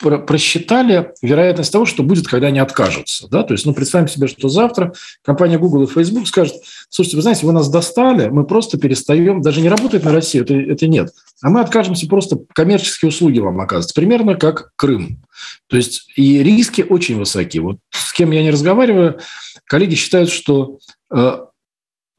просчитали 0.00 1.12
вероятность 1.22 1.72
того, 1.72 1.84
что 1.84 2.02
будет, 2.02 2.26
когда 2.26 2.48
они 2.48 2.58
откажутся. 2.58 3.28
Да? 3.28 3.42
То 3.42 3.54
есть, 3.54 3.66
ну, 3.66 3.74
представим 3.74 4.08
себе, 4.08 4.26
что 4.26 4.48
завтра 4.48 4.92
компания 5.22 5.58
Google 5.58 5.84
и 5.84 5.86
Facebook 5.86 6.26
скажет, 6.26 6.54
слушайте, 6.88 7.16
вы 7.16 7.22
знаете, 7.22 7.46
вы 7.46 7.52
нас 7.52 7.68
достали, 7.68 8.28
мы 8.28 8.44
просто 8.44 8.78
перестаем, 8.78 9.42
даже 9.42 9.60
не 9.60 9.68
работает 9.68 10.04
на 10.04 10.12
Россию, 10.12 10.44
это, 10.44 10.54
это 10.54 10.86
нет, 10.86 11.10
а 11.42 11.50
мы 11.50 11.60
откажемся 11.60 12.06
просто 12.06 12.38
коммерческие 12.54 13.10
услуги 13.10 13.38
вам 13.38 13.60
оказывать, 13.60 13.94
примерно 13.94 14.34
как 14.36 14.72
Крым. 14.76 15.22
То 15.68 15.76
есть, 15.76 16.10
и 16.16 16.42
риски 16.42 16.84
очень 16.86 17.18
высоки. 17.18 17.58
Вот 17.58 17.78
с 17.90 18.12
кем 18.12 18.30
я 18.30 18.42
не 18.42 18.50
разговариваю, 18.50 19.20
коллеги 19.64 19.94
считают, 19.94 20.30
что 20.30 20.78
э, 21.14 21.38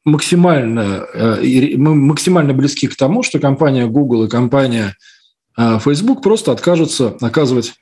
максимально, 0.06 1.06
э, 1.14 1.76
мы 1.78 1.96
максимально 1.96 2.54
близки 2.54 2.88
к 2.88 2.96
тому, 2.96 3.24
что 3.24 3.40
компания 3.40 3.88
Google 3.88 4.26
и 4.26 4.30
компания 4.30 4.96
Facebook 5.58 6.22
просто 6.22 6.52
откажутся 6.52 7.18
оказывать 7.22 7.74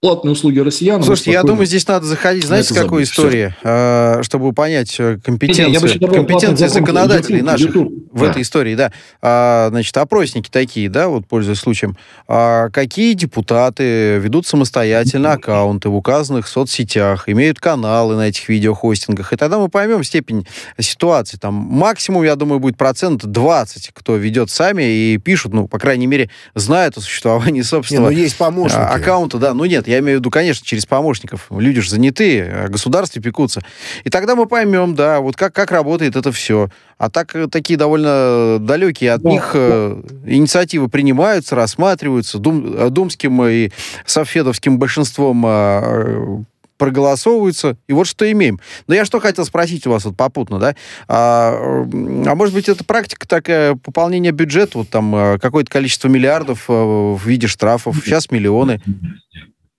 платные 0.00 0.32
услуги 0.32 0.58
россиянам. 0.58 1.02
Слушайте, 1.02 1.32
я 1.32 1.42
думаю, 1.42 1.66
здесь 1.66 1.86
надо 1.86 2.06
заходить, 2.06 2.46
знаете, 2.46 2.74
какую 2.74 3.02
историю, 3.02 3.54
а, 3.62 4.22
чтобы 4.22 4.54
понять 4.54 4.96
э, 4.98 5.18
компетенцию, 5.22 6.00
компетенцию 6.00 6.70
законодателей 6.70 7.40
YouTube, 7.40 7.46
наших 7.46 7.74
YouTube, 7.74 7.92
в 8.10 8.20
да. 8.20 8.30
этой 8.30 8.42
истории, 8.42 8.74
да. 8.74 8.92
А, 9.20 9.68
значит, 9.68 9.94
опросники 9.98 10.48
такие, 10.50 10.88
да, 10.88 11.08
вот 11.08 11.26
пользуясь 11.26 11.58
случаем. 11.58 11.98
А, 12.26 12.70
какие 12.70 13.12
депутаты 13.12 14.16
ведут 14.16 14.46
самостоятельно 14.46 15.32
аккаунты 15.32 15.90
в 15.90 15.96
указанных 15.96 16.48
соцсетях, 16.48 17.28
имеют 17.28 17.60
каналы 17.60 18.16
на 18.16 18.28
этих 18.28 18.48
видеохостингах, 18.48 19.34
и 19.34 19.36
тогда 19.36 19.58
мы 19.58 19.68
поймем 19.68 20.02
степень 20.02 20.46
ситуации. 20.78 21.36
Там 21.36 21.52
максимум, 21.52 22.24
я 22.24 22.36
думаю, 22.36 22.58
будет 22.58 22.78
процент 22.78 23.26
20, 23.26 23.90
кто 23.92 24.16
ведет 24.16 24.48
сами 24.48 24.82
и 24.82 25.18
пишут, 25.18 25.52
ну, 25.52 25.68
по 25.68 25.78
крайней 25.78 26.06
мере, 26.06 26.30
знают 26.54 26.96
о 26.96 27.02
существовании 27.02 27.60
собственного 27.60 28.08
не, 28.08 28.16
ну, 28.16 28.22
есть 28.22 28.38
помощники. 28.38 28.80
аккаунта, 28.80 29.36
да. 29.36 29.52
Ну, 29.52 29.66
нет, 29.66 29.89
я 29.90 29.98
имею 29.98 30.18
в 30.18 30.20
виду, 30.20 30.30
конечно, 30.30 30.64
через 30.64 30.86
помощников. 30.86 31.46
Люди 31.50 31.80
же 31.80 31.90
заняты, 31.90 32.42
о 32.42 32.68
государстве 32.68 33.20
пекутся. 33.20 33.60
И 34.04 34.10
тогда 34.10 34.36
мы 34.36 34.46
поймем, 34.46 34.94
да, 34.94 35.20
вот 35.20 35.36
как, 35.36 35.52
как 35.52 35.72
работает 35.72 36.14
это 36.14 36.30
все. 36.30 36.68
А 36.96 37.10
так 37.10 37.34
э, 37.34 37.48
такие 37.48 37.76
довольно 37.76 38.58
далекие 38.60 39.12
от 39.12 39.22
да. 39.22 39.30
них 39.30 39.50
э, 39.54 40.02
инициативы 40.26 40.88
принимаются, 40.88 41.56
рассматриваются 41.56 42.38
дум, 42.38 42.74
э, 42.76 42.88
думским 42.90 43.42
и 43.44 43.70
софедовским 44.06 44.78
большинством 44.78 45.44
э, 45.44 46.44
проголосовываются, 46.80 47.76
и 47.88 47.92
вот 47.92 48.06
что 48.06 48.30
имеем. 48.32 48.58
Но 48.86 48.94
я 48.94 49.04
что 49.04 49.20
хотел 49.20 49.44
спросить 49.44 49.86
у 49.86 49.90
вас 49.90 50.06
вот 50.06 50.16
попутно, 50.16 50.58
да? 50.58 50.74
А, 51.08 51.52
а 51.54 52.34
может 52.34 52.54
быть, 52.54 52.70
это 52.70 52.84
практика 52.84 53.28
такая 53.28 53.74
пополнения 53.74 54.30
бюджета, 54.30 54.78
вот 54.78 54.88
там 54.88 55.14
э, 55.14 55.38
какое-то 55.38 55.70
количество 55.70 56.08
миллиардов 56.08 56.68
в 56.68 57.20
виде 57.24 57.48
штрафов, 57.48 57.96
сейчас 58.02 58.30
миллионы. 58.30 58.80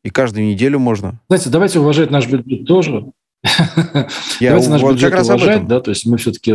И 0.04 0.10
каждую 0.10 0.46
неделю 0.46 0.80
можно. 0.80 1.20
Знаете, 1.28 1.50
давайте 1.50 1.80
уважать 1.80 2.12
наш 2.12 2.28
бюджет 2.28 2.66
тоже. 2.66 3.06
Я 4.40 4.52
давайте 4.52 4.70
наш 4.70 4.82
бюджет 4.82 5.14
уважать, 5.14 5.68
да, 5.68 5.80
то 5.80 5.92
есть 5.92 6.06
мы 6.06 6.18
все-таки... 6.18 6.54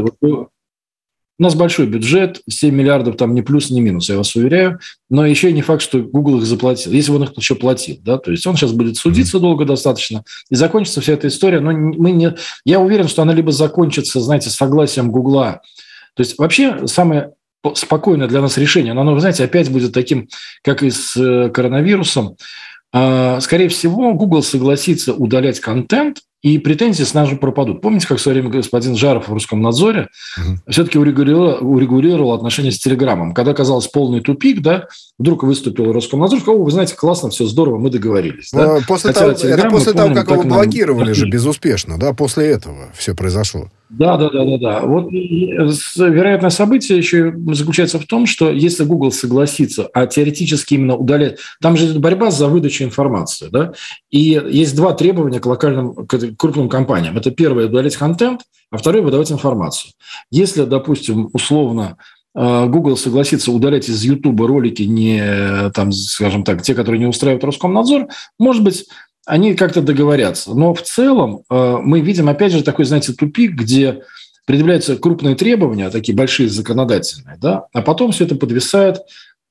У 1.38 1.42
нас 1.42 1.54
большой 1.54 1.86
бюджет, 1.86 2.40
7 2.48 2.74
миллиардов 2.74 3.18
там 3.18 3.34
ни 3.34 3.42
плюс, 3.42 3.68
ни 3.68 3.80
минус, 3.80 4.08
я 4.08 4.16
вас 4.16 4.34
уверяю. 4.36 4.80
Но 5.10 5.26
еще 5.26 5.50
и 5.50 5.52
не 5.52 5.60
факт, 5.60 5.82
что 5.82 6.00
Google 6.00 6.38
их 6.38 6.46
заплатил, 6.46 6.92
если 6.92 7.12
он 7.12 7.24
их 7.24 7.36
еще 7.36 7.54
платил. 7.54 7.98
Да? 8.00 8.16
То 8.16 8.30
есть 8.30 8.46
он 8.46 8.56
сейчас 8.56 8.72
будет 8.72 8.96
судиться 8.96 9.38
долго 9.38 9.66
достаточно, 9.66 10.24
и 10.48 10.54
закончится 10.54 11.02
вся 11.02 11.12
эта 11.12 11.28
история. 11.28 11.60
Но 11.60 11.72
мы 11.72 12.12
не... 12.12 12.34
Я 12.64 12.80
уверен, 12.80 13.06
что 13.06 13.20
она 13.20 13.34
либо 13.34 13.52
закончится, 13.52 14.18
знаете, 14.20 14.48
согласием 14.48 15.12
Гугла. 15.12 15.60
То 16.14 16.22
есть 16.22 16.38
вообще 16.38 16.86
самое 16.86 17.32
спокойное 17.74 18.28
для 18.28 18.40
нас 18.40 18.56
решение, 18.56 18.94
но 18.94 19.02
оно, 19.02 19.12
вы 19.12 19.20
знаете, 19.20 19.44
опять 19.44 19.70
будет 19.70 19.92
таким, 19.92 20.28
как 20.62 20.82
и 20.82 20.90
с 20.90 21.16
э, 21.16 21.50
коронавирусом. 21.50 22.36
А, 22.98 23.40
скорее 23.40 23.68
всего, 23.68 24.14
Google 24.14 24.42
согласится 24.42 25.12
удалять 25.12 25.60
контент, 25.60 26.20
и 26.46 26.58
претензии 26.58 27.02
с 27.02 27.26
же 27.26 27.34
пропадут. 27.34 27.80
Помните, 27.80 28.06
как 28.06 28.18
в 28.18 28.20
свое 28.20 28.40
время 28.40 28.56
господин 28.56 28.94
Жаров 28.94 29.28
в 29.28 29.32
русском 29.32 29.60
надзоре 29.60 30.10
угу. 30.38 30.58
все-таки 30.68 30.96
урегулировал, 30.96 31.58
урегулировал 31.60 32.32
отношения 32.34 32.70
с 32.70 32.78
Телеграмом. 32.78 33.34
Когда 33.34 33.52
казалось 33.52 33.88
полный 33.88 34.20
тупик, 34.20 34.62
да, 34.62 34.86
вдруг 35.18 35.42
выступил 35.42 35.92
Роскомнадзор, 35.92 36.40
сказал, 36.40 36.62
вы 36.62 36.70
знаете, 36.70 36.94
классно, 36.94 37.30
все 37.30 37.46
здорово, 37.46 37.78
мы 37.78 37.90
договорились. 37.90 38.50
Да? 38.52 38.78
После 38.86 39.12
Хотя 39.12 39.32
того, 39.32 39.32
это 39.32 39.70
после 39.70 39.92
того, 39.92 40.14
как 40.14 40.30
его 40.30 40.44
блокировали 40.44 41.06
нам... 41.06 41.14
же 41.14 41.28
безуспешно, 41.28 41.98
да, 41.98 42.12
после 42.12 42.46
этого 42.46 42.92
все 42.94 43.16
произошло. 43.16 43.68
Да, 43.88 44.16
да, 44.16 44.30
да, 44.30 44.44
да, 44.44 44.58
да. 44.58 44.80
Вот 44.80 45.12
вероятное 45.12 46.50
событие 46.50 46.98
еще 46.98 47.32
заключается 47.52 48.00
в 48.00 48.06
том, 48.06 48.26
что 48.26 48.50
если 48.50 48.84
Google 48.84 49.12
согласится, 49.12 49.88
а 49.94 50.06
теоретически 50.06 50.74
именно 50.74 50.96
удалять, 50.96 51.38
там 51.60 51.76
же 51.76 51.86
идет 51.86 52.00
борьба 52.00 52.32
за 52.32 52.48
выдачу 52.48 52.82
информации, 52.82 53.48
да, 53.50 53.72
и 54.10 54.42
есть 54.50 54.74
два 54.74 54.92
требования 54.92 55.38
к 55.38 55.46
локальным, 55.46 55.94
к 55.94 56.35
крупным 56.36 56.68
компаниям. 56.68 57.16
Это 57.16 57.30
первое– 57.30 57.66
удалять 57.68 57.96
контент, 57.96 58.42
а 58.70 58.78
второе– 58.78 59.02
выдавать 59.02 59.32
информацию. 59.32 59.92
Если, 60.30 60.64
допустим, 60.64 61.30
условно 61.32 61.96
э, 62.34 62.66
Google 62.66 62.96
согласится 62.96 63.52
удалять 63.52 63.88
из 63.88 64.02
YouTube 64.04 64.40
ролики 64.40 64.82
не, 64.82 65.70
там, 65.70 65.92
скажем 65.92 66.44
так, 66.44 66.62
те, 66.62 66.74
которые 66.74 66.98
не 66.98 67.06
устраивают 67.06 67.44
Роскомнадзор, 67.44 68.08
может 68.38 68.62
быть, 68.62 68.86
они 69.26 69.54
как-то 69.54 69.82
договорятся. 69.82 70.54
Но 70.54 70.72
в 70.72 70.82
целом 70.82 71.42
э, 71.50 71.76
мы 71.82 72.00
видим, 72.00 72.28
опять 72.28 72.52
же, 72.52 72.62
такой, 72.62 72.84
знаете, 72.84 73.12
тупик, 73.12 73.52
где 73.52 74.02
предъявляются 74.46 74.96
крупные 74.96 75.34
требования, 75.34 75.90
такие 75.90 76.16
большие 76.16 76.48
законодательные, 76.48 77.36
да, 77.38 77.66
а 77.72 77.82
потом 77.82 78.12
все 78.12 78.24
это 78.24 78.36
подвисает 78.36 78.98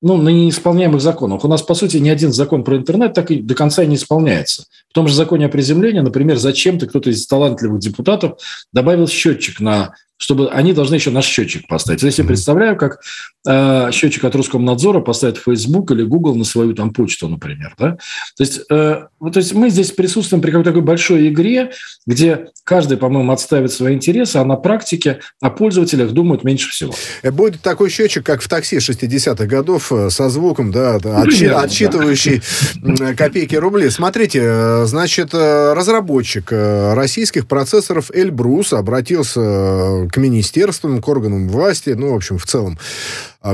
ну, 0.01 0.17
на 0.17 0.29
неисполняемых 0.29 1.01
законах. 1.01 1.43
У 1.43 1.47
нас, 1.47 1.61
по 1.61 1.73
сути, 1.73 1.97
ни 1.97 2.09
один 2.09 2.31
закон 2.31 2.63
про 2.63 2.77
интернет 2.77 3.13
так 3.13 3.31
и 3.31 3.41
до 3.41 3.55
конца 3.55 3.85
не 3.85 3.95
исполняется. 3.95 4.65
В 4.89 4.93
том 4.93 5.07
же 5.07 5.15
законе 5.15 5.45
о 5.45 5.49
приземлении, 5.49 5.99
например, 5.99 6.37
зачем-то 6.37 6.87
кто-то 6.87 7.09
из 7.09 7.25
талантливых 7.27 7.79
депутатов 7.79 8.39
добавил 8.71 9.07
счетчик 9.07 9.59
на 9.59 9.95
чтобы 10.17 10.49
они 10.49 10.73
должны 10.73 10.95
еще 10.95 11.11
наш 11.11 11.25
счетчик 11.25 11.67
поставить. 11.67 11.99
Здесь 11.99 12.19
я 12.19 12.25
представляю, 12.25 12.77
как 12.77 13.01
э, 13.47 13.89
счетчик 13.91 14.23
от 14.23 14.35
Роскомнадзора 14.35 15.01
поставит 15.01 15.37
Facebook 15.37 15.91
или 15.91 16.03
Google 16.03 16.35
на 16.35 16.45
свою 16.45 16.73
там 16.73 16.93
почту, 16.93 17.27
например. 17.27 17.75
Да? 17.77 17.97
То, 18.37 18.43
есть, 18.43 18.61
э, 18.69 19.07
то 19.19 19.39
есть 19.39 19.53
мы 19.53 19.69
здесь 19.69 19.91
присутствуем 19.91 20.41
при 20.41 20.51
какой-то 20.51 20.69
такой 20.69 20.83
большой 20.83 21.27
игре, 21.29 21.71
где 22.07 22.47
каждый, 22.63 22.97
по-моему, 22.97 23.31
отставит 23.31 23.71
свои 23.71 23.93
интересы, 23.95 24.37
а 24.37 24.45
на 24.45 24.55
практике 24.55 25.19
о 25.41 25.49
пользователях 25.49 26.11
думают 26.11 26.43
меньше 26.43 26.69
всего. 26.69 26.93
Э, 27.21 27.31
будет 27.31 27.61
такой 27.61 27.89
счетчик, 27.89 28.25
как 28.25 28.41
в 28.41 28.47
такси 28.47 28.77
60-х 28.77 29.45
годов 29.45 29.91
э, 29.91 30.09
со 30.09 30.29
звуком, 30.29 30.71
да, 30.71 30.95
отчи, 30.95 31.45
отсчитывающий 31.45 32.41
да. 32.75 33.13
копейки 33.13 33.55
рубли. 33.55 33.89
Смотрите, 33.89 34.39
э, 34.41 34.85
значит, 34.85 35.33
разработчик 35.33 36.51
российских 36.51 37.47
процессоров 37.47 38.11
Эльбрус 38.13 38.73
обратился 38.73 40.04
к 40.09 40.17
министерствам, 40.17 41.01
к 41.01 41.07
органам 41.07 41.49
власти, 41.49 41.91
ну, 41.91 42.11
в 42.11 42.15
общем, 42.15 42.37
в 42.37 42.45
целом, 42.45 42.77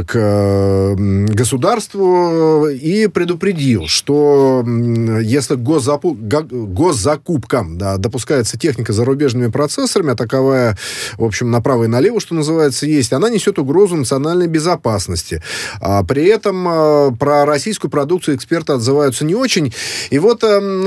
к 0.07 0.95
государству 0.95 2.69
и 2.69 3.07
предупредил, 3.07 3.87
что 3.87 4.63
если 5.21 5.55
госзакупкам 5.55 7.77
да, 7.77 7.97
допускается 7.97 8.57
техника 8.57 8.93
зарубежными 8.93 9.51
процессорами, 9.51 10.13
а 10.13 10.15
таковая, 10.15 10.77
в 11.17 11.25
общем, 11.25 11.51
направо 11.51 11.83
и 11.83 11.87
налево, 11.87 12.21
что 12.21 12.35
называется, 12.35 12.85
есть, 12.85 13.11
она 13.11 13.29
несет 13.29 13.59
угрозу 13.59 13.97
национальной 13.97 14.47
безопасности. 14.47 15.43
А 15.81 16.05
при 16.05 16.23
этом 16.25 16.65
а, 16.69 17.11
про 17.11 17.43
российскую 17.45 17.91
продукцию 17.91 18.37
эксперты 18.37 18.71
отзываются 18.71 19.25
не 19.25 19.35
очень. 19.35 19.73
И 20.09 20.19
вот 20.19 20.41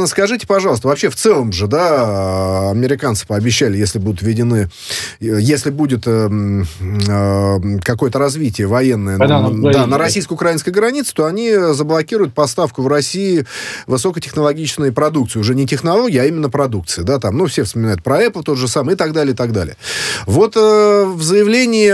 скажите, 0.07 0.47
пожалуйста, 0.47 0.89
вообще 0.89 1.11
в 1.11 1.17
целом 1.17 1.53
же, 1.53 1.67
да, 1.67 2.71
американцы 2.71 3.27
пообещали, 3.27 3.77
если 3.77 3.99
будут 3.99 4.23
введены, 4.23 4.71
если 5.21 5.69
будет 5.71 6.07
какое-то 7.85 8.19
развитие 8.19 8.67
военное 8.67 8.94
военная 8.95 9.19
да, 9.19 9.49
на, 9.49 9.73
да, 9.73 9.87
на 9.87 9.99
российско-украинской 9.99 10.71
границе, 10.71 11.15
то 11.15 11.27
они 11.27 11.53
заблокируют 11.73 12.35
поставку 12.35 12.83
в 12.83 12.89
России 12.89 13.47
высокотехнологичной 13.87 14.93
продукции. 14.93 15.39
Уже 15.39 15.55
не 15.55 15.67
технологии, 15.67 16.19
а 16.19 16.25
именно 16.25 16.51
продукции. 16.51 17.03
Да, 17.03 17.19
там, 17.19 17.37
ну, 17.37 17.47
все 17.47 17.65
вспоминают 17.65 18.03
про 18.03 18.25
Apple 18.25 18.43
тот 18.43 18.59
же 18.59 18.69
самый 18.69 18.95
и 18.95 18.97
так 18.97 19.13
далее, 19.13 19.35
и 19.35 19.37
так 19.37 19.53
далее. 19.53 19.77
Вот 20.27 20.57
э, 20.57 21.05
в 21.05 21.23
заявлении 21.23 21.91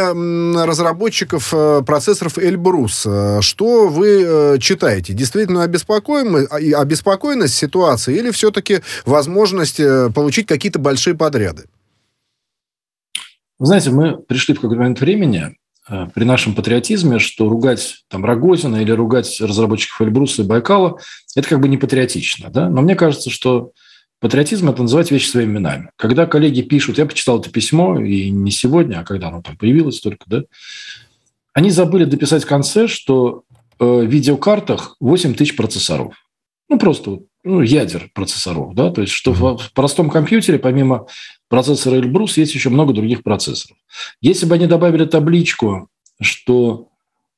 разработчиков 0.65 1.53
э, 1.53 1.83
процессоров 1.85 2.39
Эльбрус, 2.39 3.05
э, 3.07 3.39
что 3.41 3.89
вы 3.89 4.25
э, 4.25 4.59
читаете? 4.59 5.13
Действительно 5.13 5.63
а, 5.63 5.65
обеспокоенность 5.65 7.55
ситуации 7.55 8.17
или 8.17 8.31
все-таки 8.31 8.81
возможность 9.05 9.81
э, 9.81 10.11
получить 10.15 10.47
какие-то 10.47 10.79
большие 10.79 11.15
подряды? 11.15 11.65
знаете, 13.63 13.91
мы 13.91 14.17
пришли 14.17 14.55
в 14.55 14.61
какой-то 14.61 14.81
момент 14.81 15.01
времени 15.01 15.51
Э, 15.51 15.60
при 15.87 16.25
нашем 16.25 16.55
патриотизме, 16.55 17.19
что 17.19 17.49
ругать 17.49 18.05
там 18.09 18.25
Рогозина 18.25 18.77
или 18.77 18.93
ругать 18.93 19.41
разработчиков 19.41 20.01
Эльбруса 20.03 20.43
и 20.43 20.47
Байкала– 20.47 20.99
это 21.35 21.49
как 21.49 21.61
бы 21.61 21.69
не 21.69 21.79
патриотично. 21.79 22.51
Да? 22.51 22.69
Но 22.69 22.83
мне 22.83 22.95
кажется, 22.95 23.31
что 23.31 23.73
патриотизм– 24.21 24.69
это 24.71 24.83
называть 24.83 25.11
вещи 25.11 25.29
своими 25.29 25.53
именами. 25.53 25.91
Когда 25.97 26.27
коллеги 26.27 26.63
пишут, 26.63 26.99
я 26.99 27.07
почитал 27.07 27.41
это 27.41 27.51
письмо, 27.51 27.99
и 27.99 28.31
не 28.31 28.51
сегодня, 28.51 29.01
а 29.01 29.05
когда 29.05 29.29
оно 29.29 29.43
там 29.43 29.57
появилось 29.57 30.01
только, 30.01 30.25
да, 30.27 30.43
они 31.53 31.71
забыли 31.71 32.05
дописать 32.05 32.45
в 32.45 32.49
конце, 32.49 32.87
что 32.87 33.43
э, 33.79 33.85
в 33.85 34.07
видеокартах 34.07 34.97
8 35.01 35.35
тысяч 35.35 35.57
процессоров. 35.57 36.15
Ну, 36.69 36.79
просто 36.79 37.21
ну, 37.43 37.63
ядер 37.63 38.11
процессоров, 38.15 38.75
да, 38.75 38.91
то 38.91 39.01
есть 39.01 39.13
что 39.13 39.33
mm-hmm. 39.33 39.59
в, 39.59 39.73
простом 39.73 40.11
компьютере 40.11 40.59
помимо 40.59 41.07
процессора 41.49 41.97
Эльбрус 41.97 42.37
есть 42.37 42.55
еще 42.55 42.71
много 42.71 42.93
других 42.93 43.23
процессоров. 43.23 43.77
Если 44.21 44.47
бы 44.47 44.55
они 44.55 44.67
добавили 44.67 45.07
табличку, 45.07 45.89
что 46.21 46.89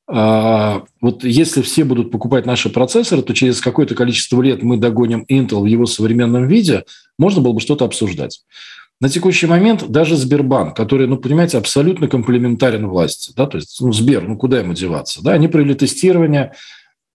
а, 0.07 0.83
вот 0.99 1.23
если 1.23 1.61
все 1.61 1.85
будут 1.85 2.11
покупать 2.11 2.45
наши 2.45 2.69
процессоры, 2.69 3.21
то 3.21 3.33
через 3.33 3.61
какое-то 3.61 3.95
количество 3.95 4.41
лет 4.41 4.61
мы 4.61 4.77
догоним 4.77 5.25
Intel 5.29 5.61
в 5.61 5.65
его 5.65 5.85
современном 5.85 6.47
виде, 6.47 6.83
можно 7.17 7.41
было 7.41 7.53
бы 7.53 7.61
что-то 7.61 7.85
обсуждать. 7.85 8.41
На 8.99 9.09
текущий 9.09 9.47
момент 9.47 9.87
даже 9.89 10.15
Сбербанк, 10.15 10.75
который, 10.75 11.07
ну, 11.07 11.17
понимаете, 11.17 11.57
абсолютно 11.57 12.07
комплементарен 12.07 12.87
власти, 12.87 13.33
да, 13.35 13.47
то 13.47 13.57
есть, 13.57 13.79
ну, 13.81 13.91
Сбер, 13.91 14.27
ну, 14.27 14.37
куда 14.37 14.59
ему 14.59 14.73
деваться, 14.73 15.23
да, 15.23 15.33
они 15.33 15.47
провели 15.47 15.73
тестирование 15.73 16.53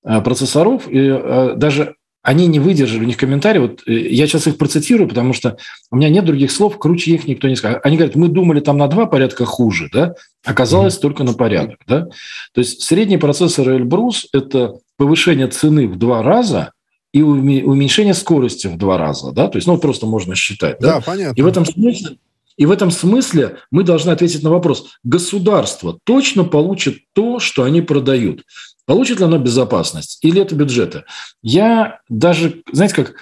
а, 0.03 0.21
процессоров, 0.21 0.89
и 0.89 0.99
а, 0.99 1.55
даже 1.57 1.95
они 2.29 2.47
не 2.47 2.59
выдержали, 2.59 3.05
у 3.05 3.07
них 3.07 3.17
комментарии, 3.17 3.59
вот 3.59 3.83
э, 3.87 3.93
я 4.11 4.27
сейчас 4.27 4.47
их 4.47 4.59
процитирую, 4.59 5.09
потому 5.09 5.33
что 5.33 5.57
у 5.91 5.97
меня 5.97 6.11
нет 6.11 6.27
других 6.27 6.53
слов, 6.53 6.79
круче 6.79 7.13
их 7.13 7.27
никто 7.27 7.49
не 7.49 7.57
скажет. 7.57 7.81
Они 7.85 7.97
говорят, 7.97 8.17
мы 8.17 8.29
думали 8.29 8.61
там 8.61 8.77
на 8.77 8.87
два 8.87 9.07
порядка 9.07 9.47
хуже, 9.47 9.89
да, 9.91 10.13
оказалось 10.45 10.99
mm-hmm. 10.99 11.01
только 11.01 11.25
на 11.25 11.33
порядок, 11.33 11.79
да. 11.87 12.03
То 12.53 12.59
есть 12.61 12.83
средний 12.83 13.17
процессор 13.17 13.71
Эльбрус– 13.71 14.29
это 14.35 14.75
повышение 14.99 15.47
цены 15.47 15.89
в 15.89 15.97
два 15.97 16.23
раза 16.23 16.73
и 17.15 17.23
уменьшение 17.23 18.13
скорости 18.13 18.67
в 18.67 18.77
два 18.77 18.99
раза, 18.99 19.33
да, 19.33 19.49
то 19.49 19.57
есть, 19.57 19.67
ну, 19.67 19.79
просто 19.79 20.05
можно 20.05 20.35
считать. 20.35 20.77
Да, 20.81 20.97
да 20.97 21.01
понятно. 21.01 21.35
И 21.35 21.41
в 21.41 21.47
этом 21.47 21.65
смысле 21.65 22.19
и 22.59 22.67
в 22.67 22.71
этом 22.73 22.91
смысле 22.91 23.59
мы 23.71 23.85
должны 23.85 24.11
ответить 24.11 24.43
на 24.43 24.51
вопрос, 24.51 24.99
государство 25.03 25.99
точно 26.05 26.45
получит 26.45 26.99
то, 27.15 27.39
что 27.39 27.63
они 27.63 27.81
продают. 27.81 28.43
Получит 28.89 29.19
ли 29.19 29.27
оно 29.27 29.37
безопасность 29.37 30.19
или 30.23 30.41
это 30.41 30.55
бюджеты? 30.55 31.05
Я 31.43 32.01
даже, 32.09 32.63
знаете, 32.73 32.95
как 32.95 33.17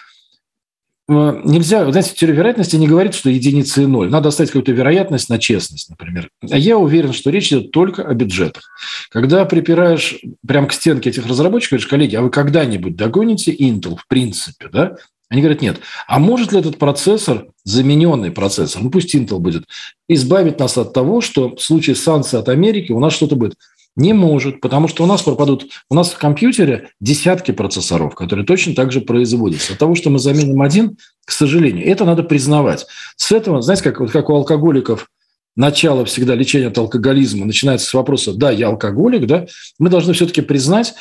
э, 1.09 1.41
нельзя, 1.45 1.91
знаете, 1.91 2.15
теория 2.15 2.35
вероятности 2.35 2.77
не 2.77 2.87
говорит, 2.87 3.15
что 3.15 3.31
единица 3.31 3.83
и 3.83 3.87
ноль. 3.87 4.09
Надо 4.09 4.29
оставить 4.29 4.51
какую-то 4.51 4.71
вероятность 4.71 5.29
на 5.29 5.41
честность, 5.41 5.91
например. 5.91 6.31
А 6.49 6.57
я 6.57 6.79
уверен, 6.79 7.13
что 7.13 7.31
речь 7.31 7.49
идет 7.49 7.73
только 7.73 8.05
о 8.05 8.15
бюджетах. 8.15 8.63
Когда 9.11 9.45
припираешь 9.45 10.21
прямо 10.47 10.69
к 10.69 10.73
стенке 10.73 11.11
этих 11.11 11.27
разработчиков, 11.27 11.73
говоришь, 11.73 11.89
коллеги, 11.89 12.15
а 12.15 12.23
вы 12.23 12.31
когда-нибудь 12.31 12.95
догоните 12.95 13.53
Intel 13.53 13.97
в 13.97 14.07
принципе, 14.07 14.69
да? 14.73 14.95
Они 15.29 15.43
говорят, 15.43 15.63
нет. 15.63 15.81
А 16.07 16.21
может 16.21 16.53
ли 16.53 16.61
этот 16.61 16.79
процессор, 16.79 17.49
замененный 17.65 18.31
процессор, 18.31 18.83
ну 18.83 18.91
пусть 18.91 19.13
Intel 19.17 19.41
будет, 19.41 19.65
избавить 20.09 20.61
нас 20.61 20.79
от 20.79 20.93
того, 20.93 21.21
что 21.21 21.57
в 21.57 21.61
случае 21.61 21.97
санкций 21.97 22.39
от 22.39 22.49
Америки 22.49 22.93
у 22.93 23.01
нас 23.01 23.15
что-то 23.15 23.35
будет? 23.35 23.57
Не 23.97 24.13
может, 24.13 24.61
потому 24.61 24.89
что 24.89 25.05
у 25.05 25.07
нас 25.07 25.23
пропадут, 25.23 25.69
у 25.91 25.95
нас 25.95 26.11
в 26.11 26.19
компьютере 26.19 26.91
десятки 27.01 27.51
процессоров, 27.53 28.15
которые 28.15 28.45
точно 28.45 28.75
так 28.75 28.93
же 28.93 29.01
производятся. 29.01 29.73
От 29.73 29.79
того, 29.79 29.95
что 29.95 30.11
мы 30.11 30.19
заменим 30.19 30.61
один, 30.61 30.99
к 31.25 31.33
сожалению, 31.33 31.87
это 31.87 32.05
надо 32.05 32.23
признавать. 32.23 32.87
С 33.17 33.33
этого, 33.33 33.63
знаете, 33.63 33.85
как, 33.85 34.01
вот 34.01 34.11
как 34.11 34.29
у 34.29 34.35
алкоголиков 34.35 35.09
начало 35.57 36.05
всегда 36.05 36.35
лечения 36.35 36.67
от 36.67 36.77
алкоголизма 36.77 37.47
начинается 37.47 37.87
с 37.87 37.95
вопроса 37.95 38.35
«да, 38.35 38.51
я 38.51 38.69
алкоголик», 38.69 39.27
да, 39.27 39.47
мы 39.79 39.89
должны 39.89 40.13
все-таки 40.13 40.43
признать, 40.43 40.95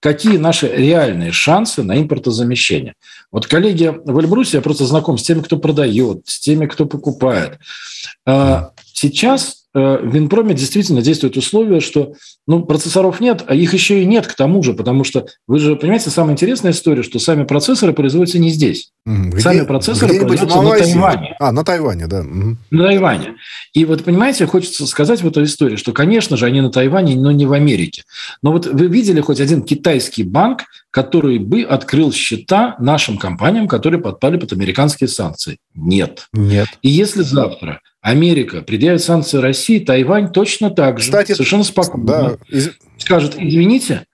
какие 0.00 0.36
наши 0.36 0.68
реальные 0.68 1.32
шансы 1.32 1.82
на 1.82 1.98
импортозамещение. 1.98 2.94
Вот 3.30 3.46
коллеги 3.46 3.94
в 4.04 4.18
Эльбрусе, 4.18 4.58
я 4.58 4.60
просто 4.60 4.84
знаком 4.84 5.16
с 5.16 5.22
теми, 5.22 5.40
кто 5.40 5.56
продает, 5.56 6.24
с 6.26 6.40
теми, 6.40 6.66
кто 6.66 6.84
покупает. 6.84 7.58
А, 8.26 8.72
сейчас 8.92 9.61
в 9.74 10.06
Винпроме 10.06 10.54
действительно 10.54 11.00
действует 11.00 11.36
условие, 11.36 11.80
что 11.80 12.14
ну, 12.46 12.62
процессоров 12.64 13.20
нет, 13.20 13.44
а 13.46 13.54
их 13.54 13.72
еще 13.72 14.02
и 14.02 14.04
нет 14.04 14.26
к 14.26 14.34
тому 14.34 14.62
же, 14.62 14.74
потому 14.74 15.04
что 15.04 15.26
вы 15.46 15.58
же 15.58 15.76
понимаете, 15.76 16.10
самая 16.10 16.32
интересная 16.32 16.72
история, 16.72 17.02
что 17.02 17.18
сами 17.18 17.44
процессоры 17.44 17.92
производятся 17.92 18.38
не 18.38 18.50
здесь. 18.50 18.90
Где, 19.06 19.40
сами 19.40 19.64
процессоры 19.64 20.18
производятся 20.18 20.62
на 20.62 20.76
Тайване. 20.76 21.36
А, 21.40 21.52
на 21.52 21.64
Тайване, 21.64 22.06
да. 22.06 22.20
Угу. 22.20 22.56
На 22.70 22.86
Тайване. 22.86 23.36
И 23.72 23.84
вот, 23.84 24.04
понимаете, 24.04 24.46
хочется 24.46 24.86
сказать 24.86 25.22
в 25.22 25.26
этой 25.26 25.44
истории, 25.44 25.76
что, 25.76 25.92
конечно 25.92 26.36
же, 26.36 26.46
они 26.46 26.60
на 26.60 26.70
Тайване, 26.70 27.16
но 27.16 27.32
не 27.32 27.46
в 27.46 27.52
Америке. 27.52 28.02
Но 28.42 28.52
вот 28.52 28.66
вы 28.66 28.86
видели 28.88 29.20
хоть 29.20 29.40
один 29.40 29.62
китайский 29.62 30.22
банк, 30.22 30.64
который 30.90 31.38
бы 31.38 31.62
открыл 31.62 32.12
счета 32.12 32.76
нашим 32.78 33.16
компаниям, 33.16 33.66
которые 33.66 34.00
подпали 34.00 34.36
под 34.36 34.52
американские 34.52 35.08
санкции? 35.08 35.58
Нет. 35.74 36.28
Нет. 36.32 36.68
И 36.82 36.90
если 36.90 37.22
завтра 37.22 37.80
Америка 38.02 38.62
предъявит 38.62 39.00
санкции 39.00 39.38
России, 39.38 39.78
Тайвань 39.78 40.32
точно 40.32 40.70
так 40.70 40.98
же, 40.98 41.06
Кстати, 41.06 41.32
совершенно 41.32 41.62
спокойно 41.62 42.06
да. 42.06 42.36
Из... 42.48 42.72
скажет, 42.98 43.36
извините, 43.38 44.06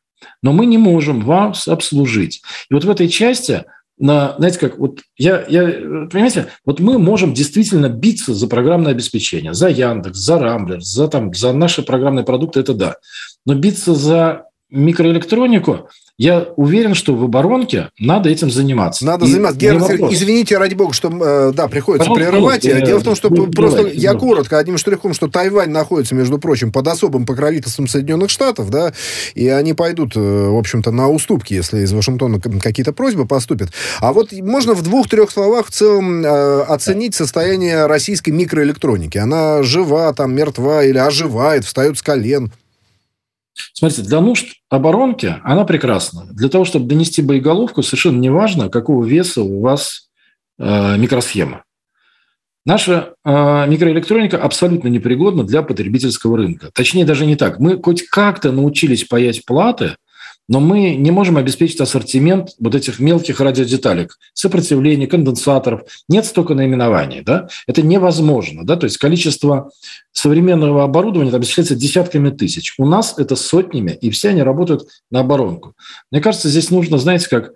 но 0.42 0.52
мы 0.52 0.66
не 0.66 0.76
можем 0.76 1.22
вас 1.22 1.66
обслужить. 1.66 2.42
И 2.70 2.74
вот 2.74 2.84
в 2.84 2.90
этой 2.90 3.08
части, 3.08 3.64
на, 3.98 4.34
знаете 4.36 4.58
как, 4.58 4.78
вот 4.78 5.00
я, 5.16 5.42
я, 5.48 5.62
понимаете, 6.10 6.48
вот 6.66 6.80
мы 6.80 6.98
можем 6.98 7.32
действительно 7.32 7.88
биться 7.88 8.34
за 8.34 8.46
программное 8.46 8.92
обеспечение, 8.92 9.54
за 9.54 9.68
Яндекс, 9.68 10.18
за 10.18 10.38
Рамблер, 10.38 10.82
за, 10.82 11.08
там, 11.08 11.32
за 11.32 11.54
наши 11.54 11.82
программные 11.82 12.26
продукты, 12.26 12.60
это 12.60 12.74
да. 12.74 12.96
Но 13.46 13.54
биться 13.54 13.94
за 13.94 14.47
микроэлектронику 14.70 15.88
я 16.20 16.48
уверен, 16.56 16.94
что 16.94 17.14
в 17.14 17.22
оборонке 17.22 17.90
надо 18.00 18.28
этим 18.28 18.50
заниматься. 18.50 19.06
Надо 19.06 19.24
и 19.24 19.30
заниматься. 19.30 19.56
Герман, 19.56 20.12
извините, 20.12 20.58
ради 20.58 20.74
бога, 20.74 20.92
что 20.92 21.08
э, 21.08 21.52
да, 21.54 21.68
приходится 21.68 22.08
Пожалуйста, 22.08 22.32
прерывать. 22.32 22.64
Я, 22.64 22.80
Дело 22.80 22.98
в 22.98 23.04
том, 23.04 23.14
что 23.14 23.30
просто 23.30 23.78
давайте, 23.78 24.00
я 24.00 24.14
коротко, 24.14 24.58
одним 24.58 24.78
штрихом, 24.78 25.14
что 25.14 25.28
Тайвань 25.28 25.70
находится, 25.70 26.16
между 26.16 26.38
прочим, 26.38 26.72
под 26.72 26.88
особым 26.88 27.24
покровительством 27.24 27.86
Соединенных 27.86 28.30
Штатов, 28.30 28.68
да, 28.68 28.92
и 29.36 29.46
они 29.46 29.74
пойдут, 29.74 30.16
э, 30.16 30.20
в 30.20 30.56
общем-то, 30.56 30.90
на 30.90 31.08
уступки, 31.08 31.54
если 31.54 31.82
из 31.82 31.92
Вашингтона 31.92 32.40
какие-то 32.40 32.92
просьбы 32.92 33.24
поступят. 33.24 33.70
А 34.00 34.12
вот 34.12 34.32
можно 34.32 34.74
в 34.74 34.82
двух-трех 34.82 35.30
словах 35.30 35.68
в 35.68 35.70
целом 35.70 36.24
э, 36.24 36.62
оценить 36.62 37.14
состояние 37.14 37.86
российской 37.86 38.30
микроэлектроники. 38.30 39.18
Она 39.18 39.62
жива, 39.62 40.12
там, 40.14 40.34
мертва 40.34 40.82
или 40.82 40.98
оживает, 40.98 41.64
встает 41.64 41.96
с 41.96 42.02
колен. 42.02 42.50
Смотрите, 43.72 44.02
для 44.02 44.20
нужд 44.20 44.46
оборонки 44.68 45.36
она 45.44 45.64
прекрасна. 45.64 46.26
Для 46.32 46.48
того, 46.48 46.64
чтобы 46.64 46.86
донести 46.86 47.22
боеголовку, 47.22 47.82
совершенно 47.82 48.18
не 48.18 48.30
важно, 48.30 48.68
какого 48.68 49.04
веса 49.04 49.42
у 49.42 49.60
вас 49.60 50.08
э, 50.58 50.96
микросхема. 50.96 51.64
Наша 52.64 53.14
э, 53.24 53.66
микроэлектроника 53.68 54.38
абсолютно 54.38 54.88
непригодна 54.88 55.44
для 55.44 55.62
потребительского 55.62 56.36
рынка. 56.36 56.70
Точнее, 56.74 57.04
даже 57.04 57.24
не 57.24 57.36
так. 57.36 57.60
Мы 57.60 57.80
хоть 57.82 58.02
как-то 58.02 58.52
научились 58.52 59.04
паять 59.04 59.44
платы– 59.44 59.96
но 60.48 60.60
мы 60.60 60.94
не 60.94 61.10
можем 61.10 61.36
обеспечить 61.36 61.80
ассортимент 61.80 62.50
вот 62.58 62.74
этих 62.74 62.98
мелких 63.00 63.40
радиодеталек, 63.40 64.18
сопротивления, 64.32 65.06
конденсаторов. 65.06 65.82
Нет 66.08 66.24
столько 66.24 66.54
наименований. 66.54 67.20
Да? 67.20 67.48
Это 67.66 67.82
невозможно. 67.82 68.64
Да? 68.64 68.76
То 68.76 68.84
есть 68.84 68.96
количество 68.96 69.70
современного 70.12 70.84
оборудования 70.84 71.30
там 71.30 71.42
исчисляется 71.42 71.76
десятками 71.76 72.30
тысяч. 72.30 72.74
У 72.78 72.86
нас 72.86 73.14
это 73.18 73.36
сотнями, 73.36 73.92
и 74.00 74.10
все 74.10 74.30
они 74.30 74.42
работают 74.42 74.88
на 75.10 75.20
оборонку. 75.20 75.74
Мне 76.10 76.20
кажется, 76.22 76.48
здесь 76.48 76.70
нужно, 76.70 76.98
знаете, 76.98 77.28
как 77.28 77.52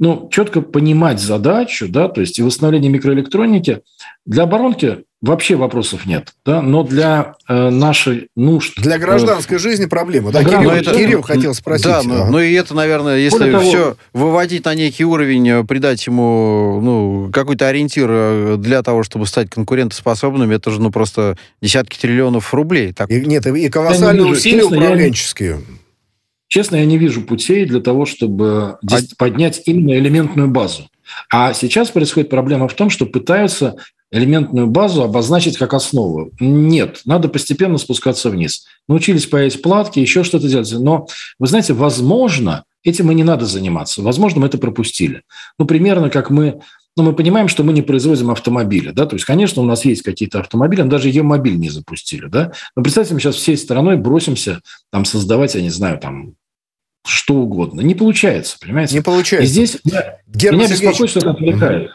ну, 0.00 0.28
четко 0.32 0.62
понимать 0.62 1.20
задачу, 1.20 1.86
да, 1.88 2.08
то 2.08 2.20
есть 2.22 2.38
и 2.38 2.42
восстановление 2.42 2.90
микроэлектроники. 2.90 3.82
Для 4.26 4.44
оборонки 4.44 5.04
вообще 5.22 5.54
вопросов 5.54 6.04
нет, 6.04 6.34
да, 6.44 6.60
но 6.60 6.82
для 6.82 7.36
э, 7.48 7.70
нашей 7.70 8.28
нужд... 8.36 8.74
Для 8.76 8.98
гражданской 8.98 9.56
э, 9.56 9.60
жизни 9.60 9.86
проблема, 9.86 10.32
да, 10.32 10.44
Кирилл, 10.44 10.70
это, 10.70 10.94
Кирилл 10.94 11.22
хотел 11.22 11.54
спросить. 11.54 11.86
Да, 11.86 12.02
ну, 12.02 12.26
ну 12.26 12.40
и 12.40 12.52
это, 12.52 12.74
наверное, 12.74 13.18
если 13.18 13.50
того, 13.50 13.62
все 13.62 13.96
выводить 14.12 14.64
на 14.64 14.74
некий 14.74 15.04
уровень, 15.04 15.48
э, 15.48 15.64
придать 15.64 16.04
ему 16.06 16.80
ну, 16.82 17.30
какой-то 17.32 17.68
ориентир 17.68 18.08
э, 18.10 18.56
для 18.58 18.82
того, 18.82 19.04
чтобы 19.04 19.26
стать 19.26 19.48
конкурентоспособным, 19.48 20.50
это 20.50 20.70
же 20.70 20.82
ну 20.82 20.90
просто 20.90 21.38
десятки 21.62 21.96
триллионов 21.96 22.52
рублей. 22.52 22.92
Так. 22.92 23.08
И, 23.10 23.24
нет, 23.24 23.46
и 23.46 23.68
колоссальные 23.68 24.26
усилия 24.26 24.64
управленческие. 24.64 25.50
Я 25.50 25.76
Честно, 26.52 26.76
я 26.76 26.84
не 26.84 26.98
вижу 26.98 27.22
путей 27.22 27.64
для 27.64 27.80
того, 27.80 28.04
чтобы 28.04 28.76
а... 28.86 28.98
поднять 29.16 29.62
именно 29.64 29.98
элементную 29.98 30.48
базу. 30.48 30.86
А 31.32 31.54
сейчас 31.54 31.88
происходит 31.88 32.28
проблема 32.28 32.68
в 32.68 32.74
том, 32.74 32.90
что 32.90 33.06
пытаются 33.06 33.76
элементную 34.12 34.66
базу 34.66 35.02
обозначить 35.02 35.56
как 35.56 35.74
основу. 35.74 36.30
Нет, 36.38 37.00
надо 37.06 37.28
постепенно 37.28 37.78
спускаться 37.78 38.30
вниз. 38.30 38.66
Научились 38.86 39.26
паять 39.26 39.60
платки, 39.62 39.98
еще 39.98 40.22
что-то 40.22 40.48
делать. 40.48 40.70
Но, 40.72 41.06
вы 41.38 41.46
знаете, 41.46 41.72
возможно, 41.72 42.64
этим 42.84 43.10
и 43.10 43.14
не 43.14 43.24
надо 43.24 43.46
заниматься. 43.46 44.02
Возможно, 44.02 44.40
мы 44.40 44.46
это 44.46 44.58
пропустили. 44.58 45.22
Ну, 45.58 45.64
примерно 45.64 46.10
как 46.10 46.30
мы 46.30 46.60
но 46.94 47.04
мы 47.04 47.14
понимаем, 47.14 47.48
что 47.48 47.64
мы 47.64 47.72
не 47.72 47.80
производим 47.80 48.30
автомобили. 48.30 48.90
Да? 48.90 49.06
То 49.06 49.16
есть, 49.16 49.24
конечно, 49.24 49.62
у 49.62 49.64
нас 49.64 49.86
есть 49.86 50.02
какие-то 50.02 50.40
автомобили, 50.40 50.82
но 50.82 50.90
даже 50.90 51.08
Е-мобиль 51.08 51.56
не 51.56 51.70
запустили. 51.70 52.26
Да? 52.26 52.52
Но 52.76 52.82
представьте, 52.82 53.14
мы 53.14 53.20
сейчас 53.20 53.36
всей 53.36 53.56
страной 53.56 53.96
бросимся 53.96 54.60
там, 54.90 55.06
создавать, 55.06 55.54
я 55.54 55.62
не 55.62 55.70
знаю, 55.70 55.98
там, 55.98 56.34
что 57.06 57.36
угодно. 57.36 57.80
Не 57.80 57.94
получается, 57.94 58.58
понимаете? 58.60 58.94
Не 58.94 59.00
получается. 59.00 59.46
И 59.46 59.48
здесь 59.48 59.78
Герман 60.26 60.60
меня 60.60 60.70
беспокоит, 60.70 61.10
что 61.10 61.20
это 61.20 61.30
отвлекает. 61.30 61.90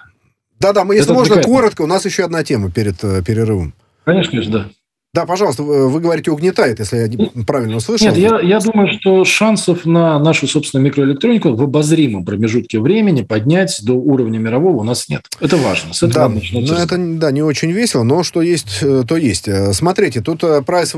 Да-да, 0.59 0.83
мы, 0.85 0.95
если 0.95 1.11
это 1.11 1.13
можно, 1.13 1.35
отвлекает. 1.35 1.55
коротко, 1.55 1.81
у 1.83 1.87
нас 1.87 2.05
еще 2.05 2.23
одна 2.23 2.43
тема 2.43 2.71
перед 2.71 3.03
э, 3.03 3.21
перерывом. 3.23 3.73
Конечно, 4.05 4.31
конечно, 4.31 4.51
да. 4.51 4.69
Да, 5.17 5.25
пожалуйста, 5.25 5.63
вы 5.63 5.99
говорите, 5.99 6.29
угнетает, 6.29 6.77
если 6.77 6.97
я 6.97 7.43
правильно 7.43 7.77
услышал. 7.77 8.05
Нет, 8.05 8.17
я, 8.17 8.39
я 8.39 8.59
думаю, 8.59 8.87
что 8.99 9.25
шансов 9.25 9.83
на 9.83 10.19
нашу 10.19 10.45
собственную 10.45 10.85
микроэлектронику 10.85 11.55
в 11.55 11.63
обозримом 11.63 12.23
промежутке 12.23 12.79
времени 12.79 13.23
поднять 13.23 13.79
до 13.81 13.93
уровня 13.93 14.37
мирового 14.37 14.81
у 14.81 14.83
нас 14.83 15.09
нет. 15.09 15.23
Это 15.39 15.57
важно. 15.57 15.95
С 15.95 16.03
этого 16.03 16.29
да, 16.29 16.39
ну, 16.51 16.61
это 16.61 16.97
да, 16.97 17.31
не 17.31 17.41
очень 17.41 17.71
весело, 17.71 18.03
но 18.03 18.21
что 18.21 18.43
есть, 18.43 18.77
э, 18.83 19.05
то 19.07 19.17
есть. 19.17 19.47
Э, 19.47 19.73
смотрите, 19.73 20.21
тут 20.21 20.43
э, 20.43 20.59
Price 20.59 20.93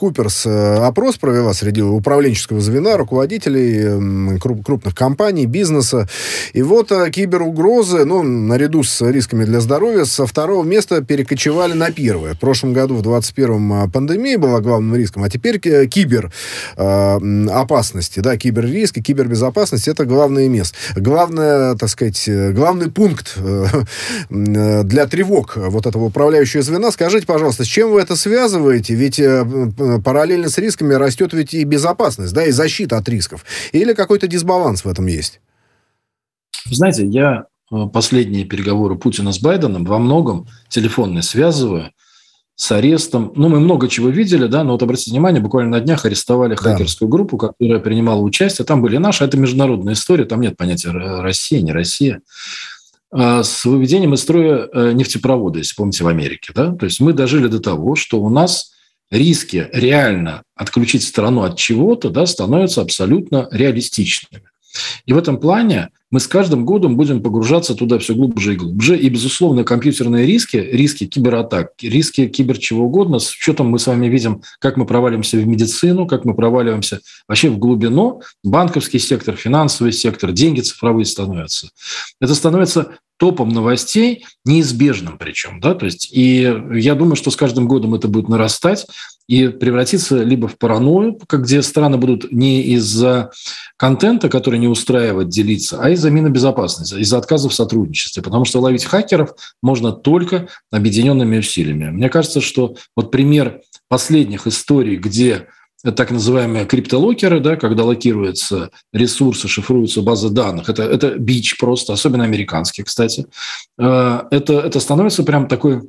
Coopers 0.00 0.86
опрос 0.86 1.16
провела 1.16 1.52
среди 1.52 1.82
управленческого 1.82 2.62
звена, 2.62 2.96
руководителей 2.96 4.38
крупных 4.38 4.94
компаний, 4.94 5.44
бизнеса. 5.44 6.08
И 6.54 6.62
вот 6.62 6.90
киберугрозы, 7.12 8.06
ну, 8.06 8.22
наряду 8.22 8.84
с 8.84 9.02
рисками 9.02 9.44
для 9.44 9.60
здоровья, 9.60 10.06
со 10.06 10.26
второго 10.26 10.64
места 10.64 11.02
перекочевали 11.02 11.74
на 11.74 11.90
первое 11.90 12.34
прошлом 12.54 12.72
году, 12.72 12.94
в 12.94 13.02
21-м, 13.02 13.72
а, 13.72 13.88
пандемия 13.88 14.38
была 14.38 14.60
главным 14.60 14.94
риском, 14.94 15.24
а 15.24 15.28
теперь 15.28 15.58
кибер 15.58 16.32
а, 16.76 17.18
опасности, 17.50 18.20
да, 18.20 18.36
киберриски, 18.36 19.02
кибербезопасность, 19.02 19.88
это 19.88 20.04
главное 20.04 20.48
место. 20.48 20.76
Главное, 20.94 21.74
так 21.74 21.88
сказать, 21.88 22.28
главный 22.52 22.92
пункт 22.92 23.36
э, 23.38 24.84
для 24.84 25.06
тревог 25.08 25.56
вот 25.56 25.86
этого 25.86 26.04
управляющего 26.04 26.62
звена. 26.62 26.92
Скажите, 26.92 27.26
пожалуйста, 27.26 27.64
с 27.64 27.66
чем 27.66 27.90
вы 27.90 28.00
это 28.00 28.14
связываете? 28.14 28.94
Ведь 28.94 29.18
э, 29.18 29.44
параллельно 30.04 30.48
с 30.48 30.56
рисками 30.56 30.94
растет 30.94 31.32
ведь 31.32 31.54
и 31.54 31.64
безопасность, 31.64 32.32
да, 32.34 32.44
и 32.44 32.52
защита 32.52 32.98
от 32.98 33.08
рисков. 33.08 33.44
Или 33.72 33.94
какой-то 33.94 34.28
дисбаланс 34.28 34.84
в 34.84 34.88
этом 34.88 35.06
есть? 35.06 35.40
Знаете, 36.70 37.04
я 37.04 37.46
э, 37.72 37.86
последние 37.92 38.44
переговоры 38.44 38.94
Путина 38.94 39.32
с 39.32 39.40
Байденом 39.40 39.84
во 39.84 39.98
многом 39.98 40.46
телефонные 40.68 41.24
связываю 41.24 41.90
с 42.56 42.70
арестом. 42.70 43.32
Ну, 43.34 43.48
мы 43.48 43.60
много 43.60 43.88
чего 43.88 44.08
видели, 44.08 44.46
да, 44.46 44.62
но 44.62 44.72
вот 44.72 44.82
обратите 44.82 45.10
внимание, 45.10 45.40
буквально 45.40 45.78
на 45.78 45.80
днях 45.80 46.04
арестовали 46.04 46.54
да. 46.54 46.62
хакерскую 46.62 47.08
группу, 47.08 47.36
которая 47.36 47.80
принимала 47.80 48.20
участие. 48.20 48.64
Там 48.64 48.80
были 48.80 48.96
наши, 48.96 49.24
это 49.24 49.36
международная 49.36 49.94
история, 49.94 50.24
там 50.24 50.40
нет 50.40 50.56
понятия 50.56 50.90
Россия, 50.90 51.60
не 51.62 51.72
Россия. 51.72 52.20
А 53.10 53.42
с 53.42 53.64
выведением 53.64 54.14
из 54.14 54.20
строя 54.20 54.68
э, 54.72 54.92
нефтепровода, 54.92 55.58
если 55.58 55.74
помните, 55.74 56.04
в 56.04 56.08
Америке. 56.08 56.52
Да? 56.54 56.74
То 56.74 56.84
есть 56.84 57.00
мы 57.00 57.12
дожили 57.12 57.46
до 57.46 57.60
того, 57.60 57.94
что 57.94 58.20
у 58.20 58.28
нас 58.28 58.72
риски 59.10 59.68
реально 59.72 60.42
отключить 60.56 61.04
страну 61.04 61.42
от 61.42 61.56
чего-то 61.56 62.10
да, 62.10 62.26
становятся 62.26 62.80
абсолютно 62.80 63.48
реалистичными. 63.50 64.44
И 65.06 65.12
в 65.12 65.18
этом 65.18 65.38
плане 65.38 65.90
мы 66.14 66.20
с 66.20 66.28
каждым 66.28 66.64
годом 66.64 66.96
будем 66.96 67.20
погружаться 67.20 67.74
туда 67.74 67.98
все 67.98 68.14
глубже 68.14 68.54
и 68.54 68.56
глубже. 68.56 68.96
И, 68.96 69.08
безусловно, 69.08 69.64
компьютерные 69.64 70.24
риски, 70.24 70.56
риски 70.56 71.06
кибератак, 71.06 71.72
риски 71.82 72.28
кибер 72.28 72.58
чего 72.58 72.84
угодно, 72.84 73.18
с 73.18 73.32
учетом 73.32 73.66
мы 73.66 73.80
с 73.80 73.88
вами 73.88 74.06
видим, 74.06 74.40
как 74.60 74.76
мы 74.76 74.86
проваливаемся 74.86 75.38
в 75.38 75.44
медицину, 75.48 76.06
как 76.06 76.24
мы 76.24 76.34
проваливаемся 76.34 77.00
вообще 77.26 77.50
в 77.50 77.58
глубину, 77.58 78.22
банковский 78.44 79.00
сектор, 79.00 79.34
финансовый 79.34 79.90
сектор, 79.90 80.30
деньги 80.30 80.60
цифровые 80.60 81.04
становятся. 81.04 81.70
Это 82.20 82.36
становится 82.36 82.92
топом 83.16 83.50
новостей, 83.50 84.24
неизбежным 84.44 85.18
причем. 85.18 85.60
Да? 85.60 85.74
То 85.74 85.86
есть, 85.86 86.08
и 86.12 86.52
я 86.72 86.94
думаю, 86.94 87.16
что 87.16 87.30
с 87.30 87.36
каждым 87.36 87.68
годом 87.68 87.94
это 87.94 88.08
будет 88.08 88.28
нарастать 88.28 88.86
и 89.26 89.48
превратиться 89.48 90.22
либо 90.22 90.48
в 90.48 90.58
паранойю, 90.58 91.18
где 91.30 91.62
страны 91.62 91.96
будут 91.96 92.30
не 92.30 92.62
из-за 92.74 93.30
контента, 93.76 94.28
который 94.28 94.58
не 94.58 94.68
устраивает, 94.68 95.28
делиться, 95.28 95.78
а 95.80 95.90
из-за 95.90 96.10
минобезопасности, 96.10 96.94
из-за 96.94 97.18
отказов 97.18 97.52
в 97.52 97.54
сотрудничестве. 97.54 98.22
Потому 98.22 98.44
что 98.44 98.60
ловить 98.60 98.84
хакеров 98.84 99.30
можно 99.62 99.92
только 99.92 100.48
объединенными 100.70 101.38
усилиями. 101.38 101.90
Мне 101.90 102.08
кажется, 102.10 102.40
что 102.40 102.76
вот 102.96 103.10
пример 103.10 103.60
последних 103.88 104.46
историй, 104.46 104.96
где 104.96 105.46
так 105.92 106.10
называемые 106.10 106.64
криптолокеры, 106.64 107.40
да, 107.40 107.56
когда 107.56 107.84
локируются 107.84 108.70
ресурсы, 108.92 109.48
шифруются 109.48 110.02
базы 110.02 110.30
данных. 110.30 110.68
Это, 110.68 110.82
это 110.82 111.18
бич 111.18 111.58
просто, 111.58 111.92
особенно 111.92 112.24
американские, 112.24 112.84
кстати. 112.84 113.26
Э, 113.78 114.22
это, 114.30 114.54
это 114.54 114.80
становится 114.80 115.22
прям 115.22 115.46
такой 115.46 115.82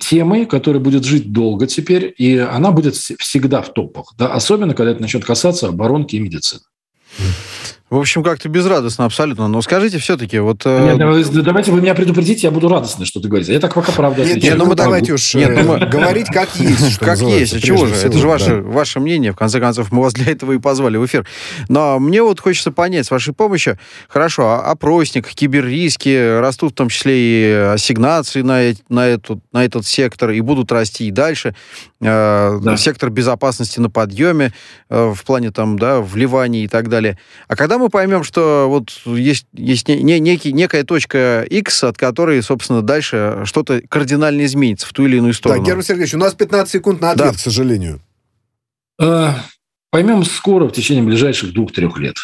темой, 0.00 0.46
которая 0.46 0.82
будет 0.82 1.04
жить 1.04 1.32
долго 1.32 1.66
теперь, 1.66 2.12
и 2.18 2.36
она 2.38 2.72
будет 2.72 2.96
всегда 2.96 3.62
в 3.62 3.72
топах, 3.72 4.14
да, 4.18 4.32
особенно 4.32 4.74
когда 4.74 4.92
это 4.92 5.00
начнет 5.00 5.24
касаться 5.24 5.68
оборонки 5.68 6.16
и 6.16 6.20
медицины. 6.20 6.62
В 7.90 7.96
общем, 7.96 8.22
как-то 8.22 8.50
безрадостно 8.50 9.06
абсолютно. 9.06 9.48
Но 9.48 9.62
скажите 9.62 9.96
все-таки, 9.98 10.38
вот... 10.38 10.60
Э, 10.66 10.94
нет, 10.94 11.42
давайте 11.42 11.72
вы 11.72 11.80
меня 11.80 11.94
предупредите, 11.94 12.46
я 12.46 12.50
буду 12.50 12.68
радостный, 12.68 13.06
что 13.06 13.18
ты 13.18 13.28
говоришь. 13.28 13.48
Я 13.48 13.60
так 13.60 13.72
пока 13.72 13.92
правда 13.92 14.24
Нет, 14.24 14.42
нет, 14.42 14.58
ну 14.58 14.66
мы 14.66 14.74
давайте 14.74 15.14
уж 15.14 15.34
нет, 15.34 15.50
ну, 15.54 15.78
мы... 15.78 15.86
говорить 15.86 16.26
как 16.26 16.54
есть. 16.56 16.98
Как 17.08 17.18
есть, 17.20 17.54
а 17.54 17.60
чего 17.60 17.86
же? 17.86 17.94
Это 17.94 18.18
же 18.18 18.26
ваше, 18.26 18.56
ваше 18.56 19.00
мнение. 19.00 19.32
В 19.32 19.36
конце 19.36 19.58
концов, 19.58 19.90
мы 19.90 20.02
вас 20.02 20.12
для 20.12 20.32
этого 20.32 20.52
и 20.52 20.58
позвали 20.58 20.98
в 20.98 21.06
эфир. 21.06 21.26
Но 21.68 21.98
мне 21.98 22.22
вот 22.22 22.40
хочется 22.40 22.72
понять, 22.72 23.06
с 23.06 23.10
вашей 23.10 23.32
помощью, 23.32 23.78
хорошо, 24.08 24.48
а 24.48 24.70
опросник, 24.70 25.26
киберриски, 25.28 26.40
растут 26.40 26.72
в 26.72 26.74
том 26.74 26.90
числе 26.90 27.14
и 27.16 27.52
ассигнации 27.74 28.42
на, 28.42 28.74
на, 28.90 29.06
эту, 29.06 29.40
на 29.52 29.64
этот 29.64 29.86
сектор, 29.86 30.30
и 30.30 30.40
будут 30.42 30.70
расти 30.72 31.08
и 31.08 31.10
дальше. 31.10 31.54
Э, 32.00 32.58
да. 32.60 32.76
Сектор 32.76 33.10
безопасности 33.10 33.80
на 33.80 33.88
подъеме 33.88 34.52
э, 34.90 35.12
в 35.14 35.24
плане 35.24 35.50
там, 35.50 35.78
да, 35.78 36.00
вливаний 36.00 36.64
и 36.64 36.68
так 36.68 36.88
далее. 36.88 37.18
А 37.46 37.56
когда 37.56 37.77
мы 37.78 37.88
поймем, 37.88 38.22
что 38.24 38.66
вот 38.68 38.90
есть, 39.04 39.46
есть 39.52 39.88
не, 39.88 40.18
некий, 40.20 40.52
некая 40.52 40.84
точка 40.84 41.44
X, 41.48 41.84
от 41.84 41.96
которой, 41.96 42.42
собственно, 42.42 42.82
дальше 42.82 43.42
что-то 43.44 43.80
кардинально 43.88 44.44
изменится 44.44 44.86
в 44.86 44.92
ту 44.92 45.06
или 45.06 45.16
иную 45.16 45.34
сторону. 45.34 45.60
Да, 45.60 45.66
Герман 45.66 45.84
Сергеевич, 45.84 46.14
у 46.14 46.18
нас 46.18 46.34
15 46.34 46.72
секунд 46.72 47.00
на 47.00 47.12
ответ, 47.12 47.32
да. 47.32 47.32
к 47.32 47.38
сожалению. 47.38 48.00
Э, 49.00 49.30
поймем 49.90 50.24
скоро, 50.24 50.66
в 50.66 50.72
течение 50.72 51.04
ближайших 51.04 51.52
двух-трех 51.52 51.98
лет. 51.98 52.16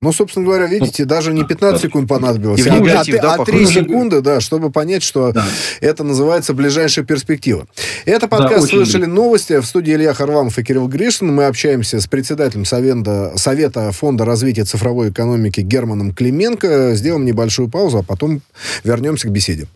Ну, 0.00 0.12
собственно 0.12 0.46
говоря, 0.46 0.66
видите, 0.66 1.04
даже 1.04 1.32
не 1.32 1.42
15 1.42 1.82
секунд 1.82 2.08
понадобилось, 2.08 2.64
а, 2.64 2.70
негатив, 2.70 3.16
а, 3.16 3.22
да, 3.22 3.34
а 3.34 3.44
3 3.44 3.66
секунды, 3.66 4.20
да, 4.20 4.40
чтобы 4.40 4.70
понять, 4.70 5.02
что 5.02 5.32
да. 5.32 5.44
это 5.80 6.04
называется 6.04 6.54
ближайшая 6.54 7.04
перспектива. 7.04 7.66
Это 8.04 8.28
подкаст 8.28 8.62
да, 8.62 8.68
«Слышали 8.68 9.06
новости». 9.06 9.58
В 9.58 9.66
студии 9.66 9.92
Илья 9.92 10.14
Харвамов 10.14 10.56
и 10.56 10.62
Кирилл 10.62 10.86
Гришин. 10.86 11.34
Мы 11.34 11.46
общаемся 11.46 12.00
с 12.00 12.06
председателем 12.06 12.64
Совета, 12.64 13.32
Совета 13.34 13.90
Фонда 13.90 14.24
развития 14.24 14.62
цифровой 14.62 15.10
экономики 15.10 15.62
Германом 15.62 16.14
Клименко. 16.14 16.94
Сделаем 16.94 17.24
небольшую 17.24 17.68
паузу, 17.68 17.98
а 17.98 18.02
потом 18.04 18.40
вернемся 18.84 19.26
к 19.26 19.32
беседе. 19.32 19.66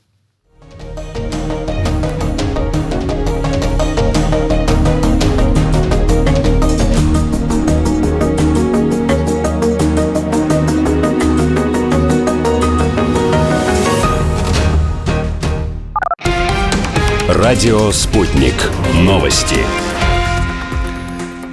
Радио 17.53 17.93
«Спутник». 17.93 18.55
Новости. 18.95 19.59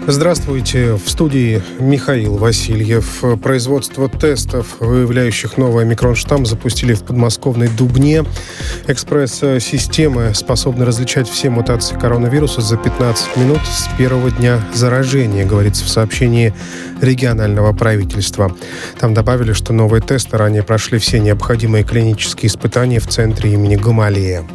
Здравствуйте. 0.08 0.94
В 0.94 1.10
студии 1.10 1.62
Михаил 1.78 2.38
Васильев. 2.38 3.22
Производство 3.44 4.08
тестов, 4.08 4.78
выявляющих 4.80 5.58
новый 5.58 5.84
микронштамм, 5.84 6.46
запустили 6.46 6.94
в 6.94 7.04
подмосковной 7.04 7.68
Дубне. 7.68 8.24
Экспресс-системы 8.88 10.34
способны 10.36 10.86
различать 10.86 11.28
все 11.28 11.50
мутации 11.50 11.98
коронавируса 11.98 12.62
за 12.62 12.78
15 12.78 13.36
минут 13.36 13.60
с 13.66 13.90
первого 13.98 14.32
дня 14.32 14.62
заражения, 14.74 15.46
говорится 15.46 15.84
в 15.84 15.90
сообщении 15.90 16.54
регионального 17.02 17.74
правительства. 17.74 18.56
Там 19.02 19.14
добавили, 19.14 19.52
что 19.52 19.74
новые 19.74 20.02
тесты 20.02 20.38
ранее 20.38 20.64
прошли 20.64 20.98
все 20.98 21.20
необходимые 21.20 21.84
клинические 21.84 22.48
испытания 22.48 23.02
в 23.02 23.08
центре 23.08 23.52
имени 23.52 23.76
Гамалея. 23.76 24.46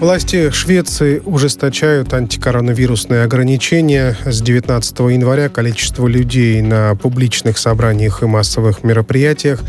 Власти 0.00 0.48
Швеции 0.50 1.20
ужесточают 1.26 2.14
антикоронавирусные 2.14 3.22
ограничения. 3.22 4.16
С 4.24 4.40
19 4.40 4.98
января 5.00 5.50
количество 5.50 6.06
людей 6.06 6.62
на 6.62 6.94
публичных 6.94 7.58
собраниях 7.58 8.22
и 8.22 8.26
массовых 8.26 8.82
мероприятиях 8.82 9.60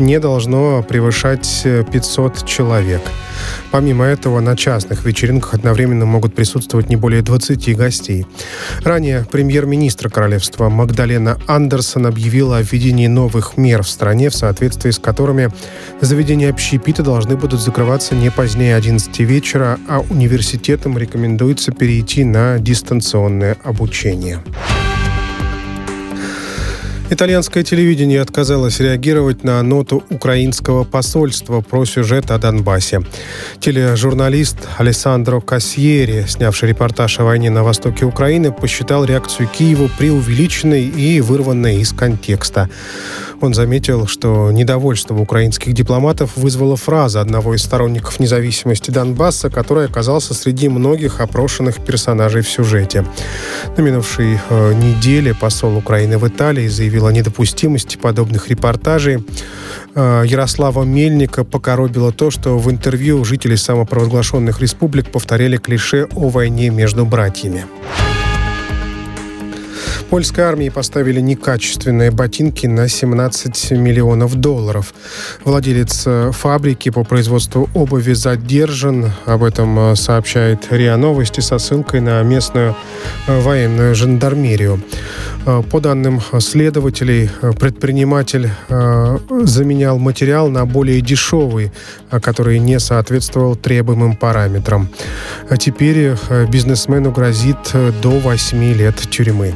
не 0.00 0.18
должно 0.18 0.82
превышать 0.82 1.62
500 1.92 2.46
человек. 2.46 3.00
Помимо 3.70 4.04
этого, 4.04 4.40
на 4.40 4.56
частных 4.56 5.04
вечеринках 5.04 5.54
одновременно 5.54 6.04
могут 6.04 6.34
присутствовать 6.34 6.88
не 6.88 6.96
более 6.96 7.22
20 7.22 7.76
гостей. 7.76 8.26
Ранее 8.82 9.24
премьер-министр 9.30 10.10
королевства 10.10 10.68
Магдалена 10.68 11.38
Андерсон 11.46 12.06
объявила 12.06 12.58
о 12.58 12.62
введении 12.62 13.06
новых 13.06 13.56
мер 13.56 13.82
в 13.82 13.88
стране, 13.88 14.28
в 14.28 14.34
соответствии 14.34 14.90
с 14.90 14.98
которыми 14.98 15.50
заведения 16.00 16.50
общепита 16.50 17.02
должны 17.02 17.36
будут 17.36 17.60
закрываться 17.60 18.14
не 18.14 18.30
позднее 18.30 18.74
11 18.74 19.20
вечера, 19.20 19.59
а 19.62 20.00
университетам 20.10 20.96
рекомендуется 20.98 21.72
перейти 21.72 22.24
на 22.24 22.58
дистанционное 22.58 23.56
обучение. 23.64 24.40
Итальянское 27.12 27.64
телевидение 27.64 28.20
отказалось 28.20 28.78
реагировать 28.78 29.42
на 29.42 29.60
ноту 29.64 30.04
украинского 30.10 30.84
посольства 30.84 31.60
про 31.60 31.84
сюжет 31.84 32.30
о 32.30 32.38
Донбассе. 32.38 33.02
Тележурналист 33.58 34.56
Алессандро 34.78 35.40
Кассьери, 35.40 36.26
снявший 36.28 36.68
репортаж 36.68 37.18
о 37.18 37.24
войне 37.24 37.50
на 37.50 37.64
востоке 37.64 38.04
Украины, 38.04 38.52
посчитал 38.52 39.04
реакцию 39.04 39.48
Киева 39.48 39.90
преувеличенной 39.98 40.84
и 40.84 41.20
вырванной 41.20 41.80
из 41.80 41.92
контекста. 41.92 42.70
Он 43.40 43.54
заметил, 43.54 44.06
что 44.06 44.52
недовольство 44.52 45.16
украинских 45.16 45.72
дипломатов 45.72 46.36
вызвала 46.36 46.76
фраза 46.76 47.20
одного 47.20 47.54
из 47.54 47.62
сторонников 47.62 48.20
независимости 48.20 48.90
Донбасса, 48.90 49.48
который 49.48 49.86
оказался 49.86 50.34
среди 50.34 50.68
многих 50.68 51.20
опрошенных 51.20 51.84
персонажей 51.84 52.42
в 52.42 52.48
сюжете. 52.48 53.04
На 53.76 53.80
минувшей 53.80 54.38
э, 54.48 54.74
неделе 54.74 55.34
посол 55.34 55.76
Украины 55.76 56.18
в 56.18 56.28
Италии 56.28 56.68
заявил 56.68 56.99
о 57.06 57.12
недопустимости 57.12 57.96
подобных 57.96 58.48
репортажей. 58.48 59.24
Э, 59.94 60.22
Ярослава 60.26 60.84
Мельника 60.84 61.44
покоробило 61.44 62.12
то, 62.12 62.30
что 62.30 62.58
в 62.58 62.70
интервью 62.70 63.24
жители 63.24 63.56
самопровозглашенных 63.56 64.60
республик 64.60 65.10
повторяли 65.10 65.56
клише 65.56 66.08
о 66.14 66.28
войне 66.28 66.70
между 66.70 67.04
братьями. 67.06 67.64
Польской 70.10 70.42
армии 70.42 70.70
поставили 70.70 71.20
некачественные 71.20 72.10
ботинки 72.10 72.66
на 72.66 72.88
17 72.88 73.70
миллионов 73.70 74.34
долларов. 74.34 74.92
Владелец 75.44 76.02
э, 76.04 76.32
фабрики 76.32 76.88
по 76.88 77.04
производству 77.04 77.70
обуви 77.74 78.14
задержан. 78.14 79.12
Об 79.24 79.44
этом 79.44 79.78
э, 79.78 79.94
сообщает 79.94 80.66
РИА 80.72 80.96
Новости 80.96 81.38
со 81.38 81.58
ссылкой 81.58 82.00
на 82.00 82.20
местную 82.24 82.74
э, 83.28 83.40
военную 83.40 83.94
жандармерию. 83.94 84.82
По 85.70 85.80
данным 85.80 86.20
следователей, 86.38 87.30
предприниматель 87.58 88.50
заменял 88.68 89.98
материал 89.98 90.50
на 90.50 90.66
более 90.66 91.00
дешевый, 91.00 91.72
который 92.10 92.58
не 92.58 92.78
соответствовал 92.78 93.56
требуемым 93.56 94.16
параметрам. 94.16 94.90
Теперь 95.58 96.12
бизнесмену 96.52 97.10
грозит 97.10 97.56
до 98.02 98.10
8 98.10 98.74
лет 98.74 98.96
тюрьмы. 99.10 99.54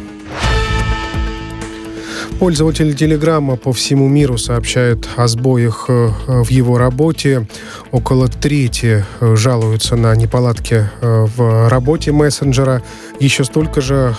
Пользователи 2.39 2.93
Телеграма 2.93 3.57
по 3.57 3.73
всему 3.73 4.09
миру 4.09 4.39
сообщают 4.39 5.09
о 5.17 5.29
сбоях 5.29 5.87
э, 5.89 6.11
в 6.27 6.51
его 6.51 6.79
работе. 6.79 7.47
Около 7.93 8.29
трети 8.29 9.05
э, 9.21 9.37
жалуются 9.37 9.95
на 9.97 10.15
неполадки 10.17 10.89
э, 11.01 11.27
в 11.37 11.69
работе 11.69 12.11
мессенджера. 12.11 12.83
Еще 13.21 13.45
столько 13.45 13.81
же 13.81 14.17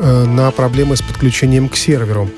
на 0.00 0.52
проблемы 0.52 0.96
с 0.96 1.02
подключением 1.02 1.68
к 1.68 1.76
серверу. 1.76 2.30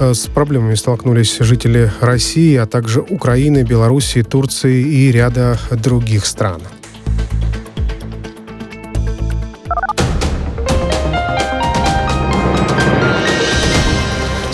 С 0.00 0.26
проблемами 0.26 0.74
столкнулись 0.74 1.36
жители 1.38 1.92
России, 2.00 2.56
а 2.56 2.66
также 2.66 3.00
Украины, 3.00 3.62
Белоруссии, 3.62 4.22
Турции 4.22 4.82
и 4.82 5.12
ряда 5.12 5.56
других 5.70 6.26
стран. 6.26 6.60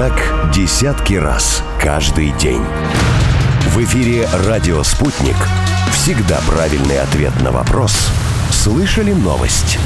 Так 0.00 0.50
десятки 0.54 1.12
раз 1.12 1.62
каждый 1.78 2.32
день. 2.38 2.62
В 3.66 3.84
эфире 3.84 4.26
«Радио 4.46 4.82
Спутник». 4.82 5.36
Всегда 5.92 6.40
правильный 6.48 6.98
ответ 7.02 7.34
на 7.42 7.50
вопрос. 7.52 8.08
Слышали 8.50 9.12
новость? 9.12 9.78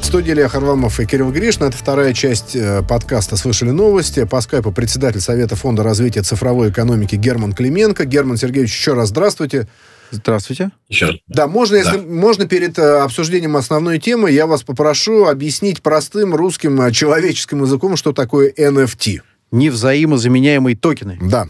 студии 0.00 0.32
Илья 0.32 0.48
Харламов 0.48 1.00
и 1.00 1.04
Кирилл 1.04 1.30
Гришин. 1.32 1.64
Это 1.64 1.76
вторая 1.76 2.14
часть 2.14 2.56
э, 2.56 2.82
подкаста 2.82 3.36
«Слышали 3.36 3.72
новости». 3.72 4.24
По 4.24 4.40
скайпу 4.40 4.72
председатель 4.72 5.20
Совета 5.20 5.54
фонда 5.54 5.82
развития 5.82 6.22
цифровой 6.22 6.70
экономики 6.70 7.16
Герман 7.16 7.52
Клименко. 7.52 8.06
Герман 8.06 8.38
Сергеевич, 8.38 8.72
еще 8.72 8.94
раз 8.94 9.10
здравствуйте. 9.10 9.68
Здравствуйте. 10.12 10.70
Еще 10.88 11.06
раз. 11.06 11.16
Да, 11.26 11.46
можно, 11.48 11.76
если 11.76 11.96
Да. 11.96 12.02
можно 12.06 12.46
перед 12.46 12.78
э, 12.78 13.00
обсуждением 13.00 13.56
основной 13.56 13.98
темы, 13.98 14.30
я 14.30 14.46
вас 14.46 14.62
попрошу 14.62 15.24
объяснить 15.24 15.82
простым 15.82 16.34
русским 16.34 16.80
э, 16.82 16.92
человеческим 16.92 17.62
языком, 17.62 17.96
что 17.96 18.12
такое 18.12 18.52
NFT. 18.52 19.20
Невзаимозаменяемые 19.52 20.76
токены. 20.76 21.18
Да. 21.22 21.48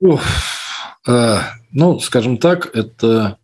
Ух, 0.00 0.20
э, 1.06 1.38
ну, 1.70 2.00
скажем 2.00 2.38
так, 2.38 2.68
это 2.74 3.38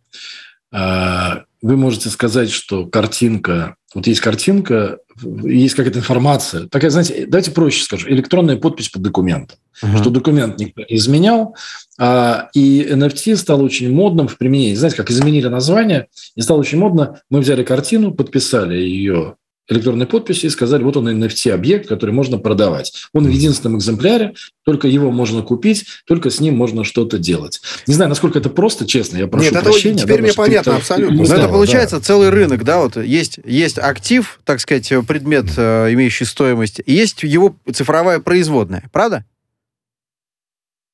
э, 0.73 1.29
вы 1.61 1.77
можете 1.77 2.09
сказать, 2.09 2.51
что 2.51 2.85
картинка, 2.85 3.75
вот 3.93 4.07
есть 4.07 4.21
картинка, 4.21 4.99
есть 5.43 5.75
какая-то 5.75 5.99
информация. 5.99 6.67
Такая, 6.67 6.91
знаете, 6.91 7.25
давайте 7.27 7.51
проще 7.51 7.83
скажу, 7.83 8.07
электронная 8.09 8.55
подпись 8.57 8.89
под 8.89 9.01
документом. 9.01 9.57
Мгм. 9.81 9.97
Что 9.97 10.09
документ 10.09 10.59
никто 10.59 10.81
не 10.89 10.95
изменял, 10.95 11.55
а, 11.99 12.49
и 12.53 12.87
NFT 12.89 13.35
стало 13.35 13.63
очень 13.63 13.93
модным 13.93 14.27
в 14.27 14.37
применении. 14.37 14.75
Знаете, 14.75 14.97
как 14.97 15.11
изменили 15.11 15.47
название, 15.47 16.07
и 16.35 16.41
стало 16.41 16.59
очень 16.59 16.77
модно. 16.77 17.21
Мы 17.29 17.39
взяли 17.39 17.63
картину, 17.63 18.13
подписали 18.13 18.75
ее 18.75 19.35
электронной 19.69 20.05
подписью 20.05 20.49
и 20.49 20.51
сказали, 20.51 20.83
вот 20.83 20.97
он 20.97 21.07
NFT-объект, 21.07 21.87
который 21.87 22.11
можно 22.11 22.37
продавать. 22.37 22.93
Он 23.13 23.25
в 23.25 23.29
единственном 23.29 23.77
экземпляре, 23.77 24.33
только 24.65 24.87
его 24.87 25.11
можно 25.11 25.41
купить, 25.43 25.85
только 26.05 26.29
с 26.29 26.39
ним 26.39 26.57
можно 26.57 26.83
что-то 26.83 27.17
делать. 27.17 27.61
Не 27.87 27.93
знаю, 27.93 28.09
насколько 28.09 28.39
это 28.39 28.49
просто, 28.49 28.85
честно, 28.85 29.17
я 29.17 29.27
прошу 29.27 29.45
Нет, 29.45 29.53
это 29.53 29.63
прощения. 29.63 29.97
теперь 29.97 30.17
да, 30.17 30.23
мне 30.23 30.33
понятно 30.33 30.75
абсолютно. 30.75 31.15
Ну, 31.17 31.25
Да, 31.25 31.33
это 31.35 31.43
да. 31.43 31.49
получается 31.49 32.01
целый 32.01 32.29
рынок, 32.29 32.63
да, 32.63 32.79
вот 32.79 32.97
есть, 32.97 33.39
есть 33.45 33.77
актив, 33.77 34.39
так 34.43 34.59
сказать, 34.59 34.91
предмет, 35.07 35.45
э, 35.57 35.93
имеющий 35.93 36.25
стоимость, 36.25 36.81
и 36.85 36.93
есть 36.93 37.23
его 37.23 37.55
цифровая 37.73 38.19
производная, 38.19 38.89
правда? 38.91 39.25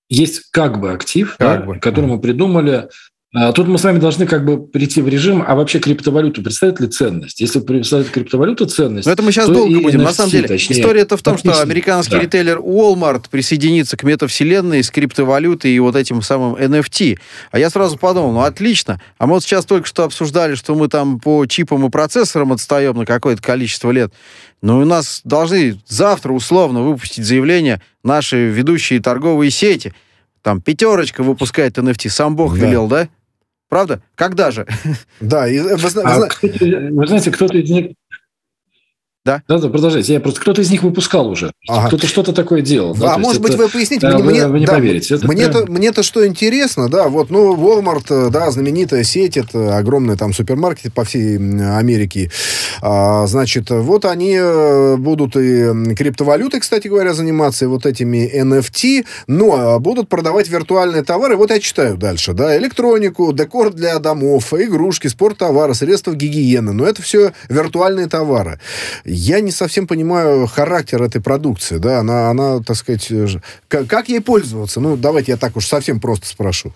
есть 0.09 0.43
как 0.51 0.79
бы 0.79 0.91
актив, 0.91 1.35
Как 1.37 1.59
да, 1.59 1.65
бы. 1.65 1.79
который 1.79 2.05
мы 2.05 2.19
придумали. 2.21 2.87
А, 3.39 3.51
Тут 3.51 3.67
мы 3.67 3.77
с 3.77 3.83
вами 3.83 3.99
должны 3.99 4.25
как 4.25 4.45
бы 4.45 4.65
прийти 4.65 4.99
в 4.99 5.07
режим, 5.07 5.43
а 5.45 5.53
вообще 5.53 5.77
криптовалюту 5.77 6.41
представляет 6.41 6.79
ли 6.79 6.87
ценность? 6.87 7.39
Если 7.39 7.59
представляет 7.59 8.09
криптовалюту 8.11 8.65
ценность, 8.65 9.05
Но 9.05 9.11
это 9.11 9.21
мы 9.21 9.31
сейчас 9.31 9.47
долго 9.47 9.79
будем. 9.79 10.01
На 10.01 10.07
NFT, 10.07 10.13
самом 10.13 10.31
деле, 10.31 10.47
точнее, 10.47 10.79
история-то 10.79 11.17
в 11.17 11.21
том, 11.21 11.37
что 11.37 11.61
американский 11.61 12.15
да. 12.15 12.21
ритейлер 12.21 12.57
Walmart 12.57 13.25
присоединится 13.29 13.95
к 13.95 14.01
метавселенной 14.01 14.83
с 14.83 14.89
криптовалютой 14.89 15.69
и 15.69 15.77
вот 15.77 15.95
этим 15.95 16.23
самым 16.23 16.55
NFT. 16.55 17.19
А 17.51 17.59
я 17.59 17.69
сразу 17.69 17.97
подумал, 17.99 18.31
ну 18.31 18.41
отлично. 18.41 18.99
А 19.19 19.27
мы 19.27 19.33
вот 19.33 19.43
сейчас 19.43 19.65
только 19.65 19.87
что 19.87 20.03
обсуждали, 20.03 20.55
что 20.55 20.73
мы 20.73 20.87
там 20.87 21.19
по 21.19 21.45
чипам 21.45 21.85
и 21.85 21.91
процессорам 21.91 22.53
отстаем 22.53 22.97
на 22.97 23.05
какое-то 23.05 23.43
количество 23.43 23.91
лет. 23.91 24.11
Но 24.63 24.79
у 24.79 24.85
нас 24.85 25.21
должны 25.23 25.79
завтра 25.87 26.33
условно 26.33 26.81
выпустить 26.81 27.23
заявление 27.23 27.83
наши 28.03 28.47
ведущие 28.47 28.99
торговые 28.99 29.51
сети. 29.51 29.93
Там 30.41 30.59
пятерочка 30.59 31.21
выпускает 31.21 31.77
NFT. 31.77 32.09
Сам 32.09 32.35
Бог 32.35 32.57
Да. 32.57 32.65
велел, 32.65 32.87
да? 32.87 33.09
Правда? 33.69 34.01
Когда 34.15 34.51
же? 34.51 34.65
Да, 35.19 35.47
и 35.47 35.59
вы 35.59 35.75
вы 35.75 35.87
А, 35.87 36.15
зна- 36.15 36.27
кстати, 36.27 36.89
вы 36.89 37.07
знаете, 37.07 37.31
кто-то 37.31 37.57
из 37.57 37.69
них... 37.69 37.91
Да? 39.27 39.43
Да, 39.49 39.57
да, 39.59 39.67
продолжайте. 39.67 40.13
Я 40.13 40.21
просто 40.21 40.39
кто-то 40.39 40.61
из 40.61 40.71
них 40.71 40.83
выпускал 40.83 41.27
уже. 41.27 41.51
Ага. 41.67 41.87
Кто-то 41.89 42.07
что-то 42.07 42.31
такое 42.31 42.61
делал. 42.61 42.95
да, 42.95 43.11
а 43.11 43.13
то 43.15 43.19
может 43.19 43.41
быть, 43.41 43.55
это- 43.55 43.63
вы 43.63 43.69
поясните? 43.69 44.07
да, 44.07 44.15
мне, 44.15 44.23
вы- 44.23 44.31
мне- 44.31 44.47
вы 44.47 44.59
не 44.61 44.65
да, 44.65 44.73
поверите, 44.75 45.15
это 45.15 45.27
Мне-то, 45.27 45.63
прям- 45.63 45.73
мне-то 45.75 46.01
что 46.01 46.25
интересно, 46.25 46.87
да, 46.87 47.09
вот, 47.09 47.29
ну, 47.29 47.53
Walmart, 47.55 48.05
э, 48.09 48.29
да, 48.29 48.49
знаменитая 48.51 49.03
сеть, 49.03 49.35
это 49.35 49.75
огромный 49.77 50.15
там 50.15 50.33
супермаркет 50.33 50.93
по 50.93 51.03
всей 51.03 51.35
Америке. 51.37 52.31
А, 52.81 53.27
значит, 53.27 53.69
вот 53.69 54.05
они 54.05 54.37
э, 54.39 54.95
будут 54.95 55.35
и 55.35 55.93
криптовалютой, 55.95 56.61
кстати 56.61 56.87
говоря, 56.87 57.13
заниматься, 57.13 57.65
и 57.65 57.67
вот 57.67 57.85
этими 57.85 58.31
NFT, 58.33 59.05
но 59.27 59.75
э, 59.75 59.79
будут 59.79 60.07
продавать 60.07 60.47
виртуальные 60.47 61.03
товары. 61.03 61.35
Вот 61.35 61.51
я 61.51 61.59
читаю 61.59 61.97
дальше, 61.97 62.31
да, 62.31 62.57
электронику, 62.57 63.33
декор 63.33 63.73
для 63.73 63.99
домов, 63.99 64.53
игрушки, 64.53 65.07
спорттовары, 65.07 65.73
средства 65.73 66.13
гигиены. 66.13 66.71
Но 66.71 66.85
это 66.85 67.01
все 67.01 67.33
виртуальные 67.49 68.07
товары. 68.07 68.59
Я 69.19 69.39
не 69.39 69.49
совсем 69.49 69.87
понимаю 69.87 70.45
характер 70.45 71.01
этой 71.01 71.21
продукции, 71.21 71.79
да, 71.79 71.99
она, 71.99 72.29
она 72.29 72.59
так 72.61 72.75
сказать, 72.75 73.07
э, 73.09 73.27
как, 73.67 73.87
как 73.87 74.09
ей 74.09 74.21
пользоваться? 74.21 74.79
Ну, 74.79 74.95
давайте 74.95 75.31
я 75.31 75.37
так 75.37 75.55
уж 75.57 75.65
совсем 75.65 75.99
просто 75.99 76.27
спрошу. 76.27 76.71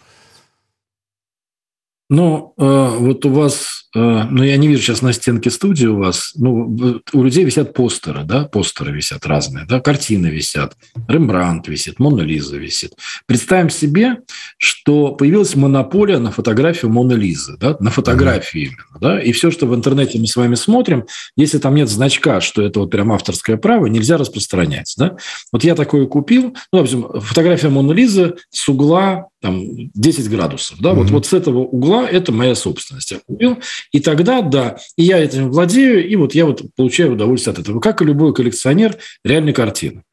Ну, 2.14 2.54
э, 2.58 2.88
вот 3.00 3.26
у 3.26 3.30
вас, 3.30 3.86
э, 3.96 4.00
ну, 4.30 4.44
я 4.44 4.58
не 4.58 4.68
вижу 4.68 4.82
сейчас 4.82 5.02
на 5.02 5.14
стенке 5.14 5.50
студии 5.50 5.86
у 5.86 5.98
вас, 5.98 6.34
ну, 6.36 6.66
в- 6.66 7.02
у 7.14 7.24
людей 7.24 7.46
висят 7.46 7.74
постеры, 7.74 8.26
да, 8.26 8.44
постеры 8.44 8.92
висят 8.92 9.26
разные, 9.26 9.66
да, 9.66 9.80
картины 9.80 10.28
висят, 10.28 10.76
Рембрандт 11.08 11.70
висит, 11.70 12.00
Мона 12.00 12.20
Лиза 12.20 12.58
висит. 12.58 12.92
Представим 13.28 13.70
себе, 13.70 14.18
что 14.58 15.14
появилась 15.14 15.56
монополия 15.56 16.20
на 16.20 16.32
фотографию 16.32 16.92
Моны 16.92 17.14
Лизы, 17.14 17.56
да, 17.58 17.78
на 17.80 17.92
фотографию 17.92 18.66
именно, 18.66 19.00
да, 19.00 19.22
и 19.22 19.32
все, 19.32 19.50
что 19.50 19.66
в 19.66 19.74
интернете 19.74 20.20
мы 20.20 20.28
с 20.28 20.36
вами 20.36 20.56
смотрим, 20.56 21.06
если 21.38 21.60
там 21.60 21.76
нет 21.76 21.88
значка, 21.88 22.42
что 22.42 22.62
это 22.62 22.82
вот 22.82 22.92
прям 22.92 23.14
авторское 23.14 23.56
право, 23.56 23.86
нельзя 23.86 24.18
распространять, 24.18 24.94
да. 24.98 25.16
Вот 25.54 25.64
я 25.64 25.76
такое 25.76 26.08
купил, 26.08 26.58
ну, 26.74 26.80
допустим, 26.80 27.22
фотография 27.22 27.70
Моны 27.70 27.94
Лизы 27.94 28.36
с 28.50 28.68
угла 28.68 29.28
там 29.42 29.60
10 29.96 30.30
градусов, 30.30 30.80
да, 30.80 30.94
вот, 30.94 31.06
Мгм. 31.06 31.16
вот 31.16 31.26
с 31.26 31.34
этого 31.34 31.60
угла 31.60 32.08
это 32.08 32.32
моя 32.32 32.54
собственность. 32.56 33.12
Я 33.12 33.20
купил, 33.26 33.58
и 33.92 34.00
тогда, 34.00 34.42
да, 34.42 34.78
и 34.96 35.04
я 35.04 35.18
этим 35.18 35.50
владею, 35.52 36.08
и 36.08 36.16
вот 36.16 36.36
я 36.36 36.46
вот 36.46 36.62
получаю 36.76 37.14
удовольствие 37.14 37.54
от 37.54 37.60
этого, 37.60 37.80
как 37.80 38.02
и 38.02 38.06
любой 38.06 38.34
коллекционер 38.34 38.98
реальной 39.26 39.54
картины. 39.54 40.04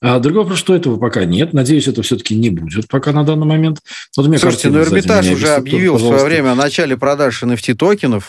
А 0.00 0.18
другой 0.20 0.42
вопрос, 0.42 0.58
что 0.58 0.74
этого 0.74 0.96
пока 0.96 1.24
нет. 1.26 1.52
Надеюсь, 1.52 1.86
это 1.86 2.02
все-таки 2.02 2.34
не 2.34 2.48
будет 2.50 2.88
пока 2.88 3.12
на 3.12 3.24
данный 3.24 3.46
момент. 3.46 3.80
Вот 4.16 4.24
у 4.26 4.28
меня 4.28 4.38
Слушайте, 4.38 4.68
ну 4.70 4.74
картина 4.78 4.94
Эрмитаж 4.96 5.26
уже 5.26 5.34
висит, 5.34 5.58
объявил 5.58 5.96
в 5.96 6.00
свое 6.00 6.24
время 6.24 6.52
о 6.52 6.54
начале 6.54 6.96
продаж 6.96 7.42
NFT-токенов 7.42 8.22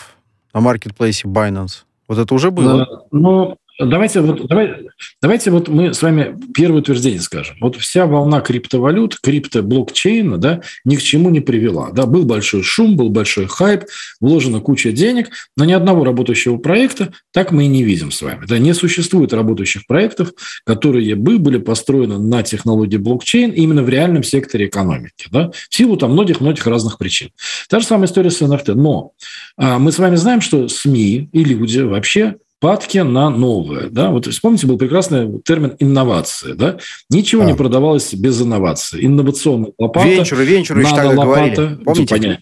на 0.52 0.60
маркетплейсе 0.60 1.26
Binance. 1.26 1.84
Вот 2.06 2.18
это 2.18 2.34
уже 2.34 2.50
было. 2.50 2.76
Да, 2.78 2.86
Ну, 3.12 3.56
давайте 3.86 4.20
вот, 4.20 4.46
давай, 4.46 4.88
давайте 5.22 5.50
вот 5.50 5.68
мы 5.68 5.94
с 5.94 6.02
вами 6.02 6.36
первое 6.54 6.80
утверждение 6.80 7.20
скажем. 7.20 7.56
Вот 7.60 7.76
вся 7.76 8.06
волна 8.06 8.40
криптовалют, 8.40 9.18
крипто-блокчейна, 9.22 10.36
да, 10.36 10.60
ни 10.84 10.96
к 10.96 11.02
чему 11.02 11.30
не 11.30 11.40
привела. 11.40 11.90
Да, 11.92 12.06
был 12.06 12.24
большой 12.24 12.62
шум, 12.62 12.96
был 12.96 13.08
большой 13.08 13.46
хайп, 13.46 13.84
вложена 14.20 14.60
куча 14.60 14.92
денег, 14.92 15.30
но 15.56 15.64
ни 15.64 15.72
одного 15.72 16.04
работающего 16.04 16.56
проекта 16.56 17.12
так 17.32 17.52
мы 17.52 17.64
и 17.64 17.68
не 17.68 17.82
видим 17.82 18.10
с 18.10 18.22
вами. 18.22 18.46
Да, 18.46 18.58
не 18.58 18.74
существует 18.74 19.32
работающих 19.32 19.86
проектов, 19.86 20.32
которые 20.64 21.14
бы 21.14 21.38
были 21.38 21.58
построены 21.58 22.18
на 22.18 22.42
технологии 22.42 22.96
блокчейн 22.96 23.50
именно 23.50 23.82
в 23.82 23.88
реальном 23.88 24.22
секторе 24.22 24.66
экономики. 24.66 25.26
Да, 25.30 25.50
в 25.52 25.74
силу 25.74 25.96
там 25.96 26.12
многих-многих 26.12 26.66
разных 26.66 26.98
причин. 26.98 27.30
Та 27.68 27.80
же 27.80 27.86
самая 27.86 28.06
история 28.06 28.30
с 28.30 28.42
NFT. 28.42 28.74
Но 28.74 29.12
а, 29.56 29.78
мы 29.78 29.92
с 29.92 29.98
вами 29.98 30.16
знаем, 30.16 30.40
что 30.40 30.68
СМИ 30.68 31.28
и 31.32 31.44
люди 31.44 31.80
вообще 31.80 32.36
падки 32.60 32.98
на 32.98 33.30
новое. 33.30 33.88
Да? 33.90 34.10
Вот 34.10 34.26
вспомните, 34.26 34.66
был 34.66 34.78
прекрасный 34.78 35.40
термин 35.42 35.74
инновация. 35.78 36.54
Да? 36.54 36.76
Ничего 37.10 37.42
Да. 37.42 37.48
не 37.50 37.56
продавалось 37.56 38.12
без 38.14 38.40
инновации. 38.40 39.04
Инновационная 39.04 39.72
лопата. 39.78 40.06
Венчуры, 40.08 40.44
венчуры 40.44 40.80
еще 40.82 40.94
тогда 40.94 41.14
нано-лопата. 41.14 41.62
говорили. 41.84 41.84
Помните? 41.84 42.40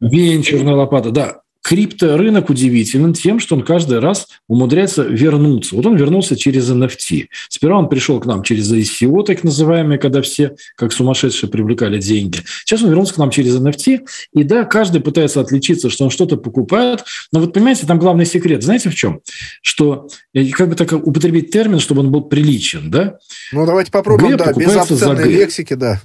Венчурная 0.00 0.74
лопата, 0.74 1.10
да. 1.10 1.40
Крипторынок 1.64 2.50
удивителен 2.50 3.14
тем, 3.14 3.40
что 3.40 3.56
он 3.56 3.62
каждый 3.62 3.98
раз 3.98 4.28
умудряется 4.48 5.02
вернуться. 5.02 5.74
Вот 5.74 5.86
он 5.86 5.96
вернулся 5.96 6.36
через 6.36 6.70
NFT. 6.70 7.28
Сперва 7.48 7.78
он 7.78 7.88
пришел 7.88 8.20
к 8.20 8.26
нам 8.26 8.42
через 8.42 8.70
ICO, 8.70 9.24
так 9.24 9.42
называемые, 9.42 9.98
когда 9.98 10.20
все 10.20 10.56
как 10.76 10.92
сумасшедшие 10.92 11.48
привлекали 11.48 11.98
деньги. 11.98 12.40
Сейчас 12.66 12.82
он 12.82 12.90
вернулся 12.90 13.14
к 13.14 13.16
нам 13.16 13.30
через 13.30 13.56
NFT. 13.56 14.06
И 14.34 14.42
да, 14.44 14.64
каждый 14.64 15.00
пытается 15.00 15.40
отличиться, 15.40 15.88
что 15.88 16.04
он 16.04 16.10
что-то 16.10 16.36
покупает. 16.36 17.02
Но 17.32 17.40
вот 17.40 17.54
понимаете, 17.54 17.86
там 17.86 17.98
главный 17.98 18.26
секрет. 18.26 18.62
Знаете 18.62 18.90
в 18.90 18.94
чем? 18.94 19.20
Что, 19.62 20.08
э, 20.34 20.50
как 20.50 20.68
бы 20.68 20.74
так 20.74 20.92
употребить 20.92 21.50
термин, 21.50 21.80
чтобы 21.80 22.02
он 22.02 22.12
был 22.12 22.24
приличен, 22.24 22.90
да? 22.90 23.16
Ну, 23.52 23.64
давайте 23.64 23.90
попробуем, 23.90 24.36
Г 24.36 24.44
да, 24.44 24.52
без 24.52 25.00
Г. 25.00 25.24
лексики, 25.24 25.72
да. 25.72 26.02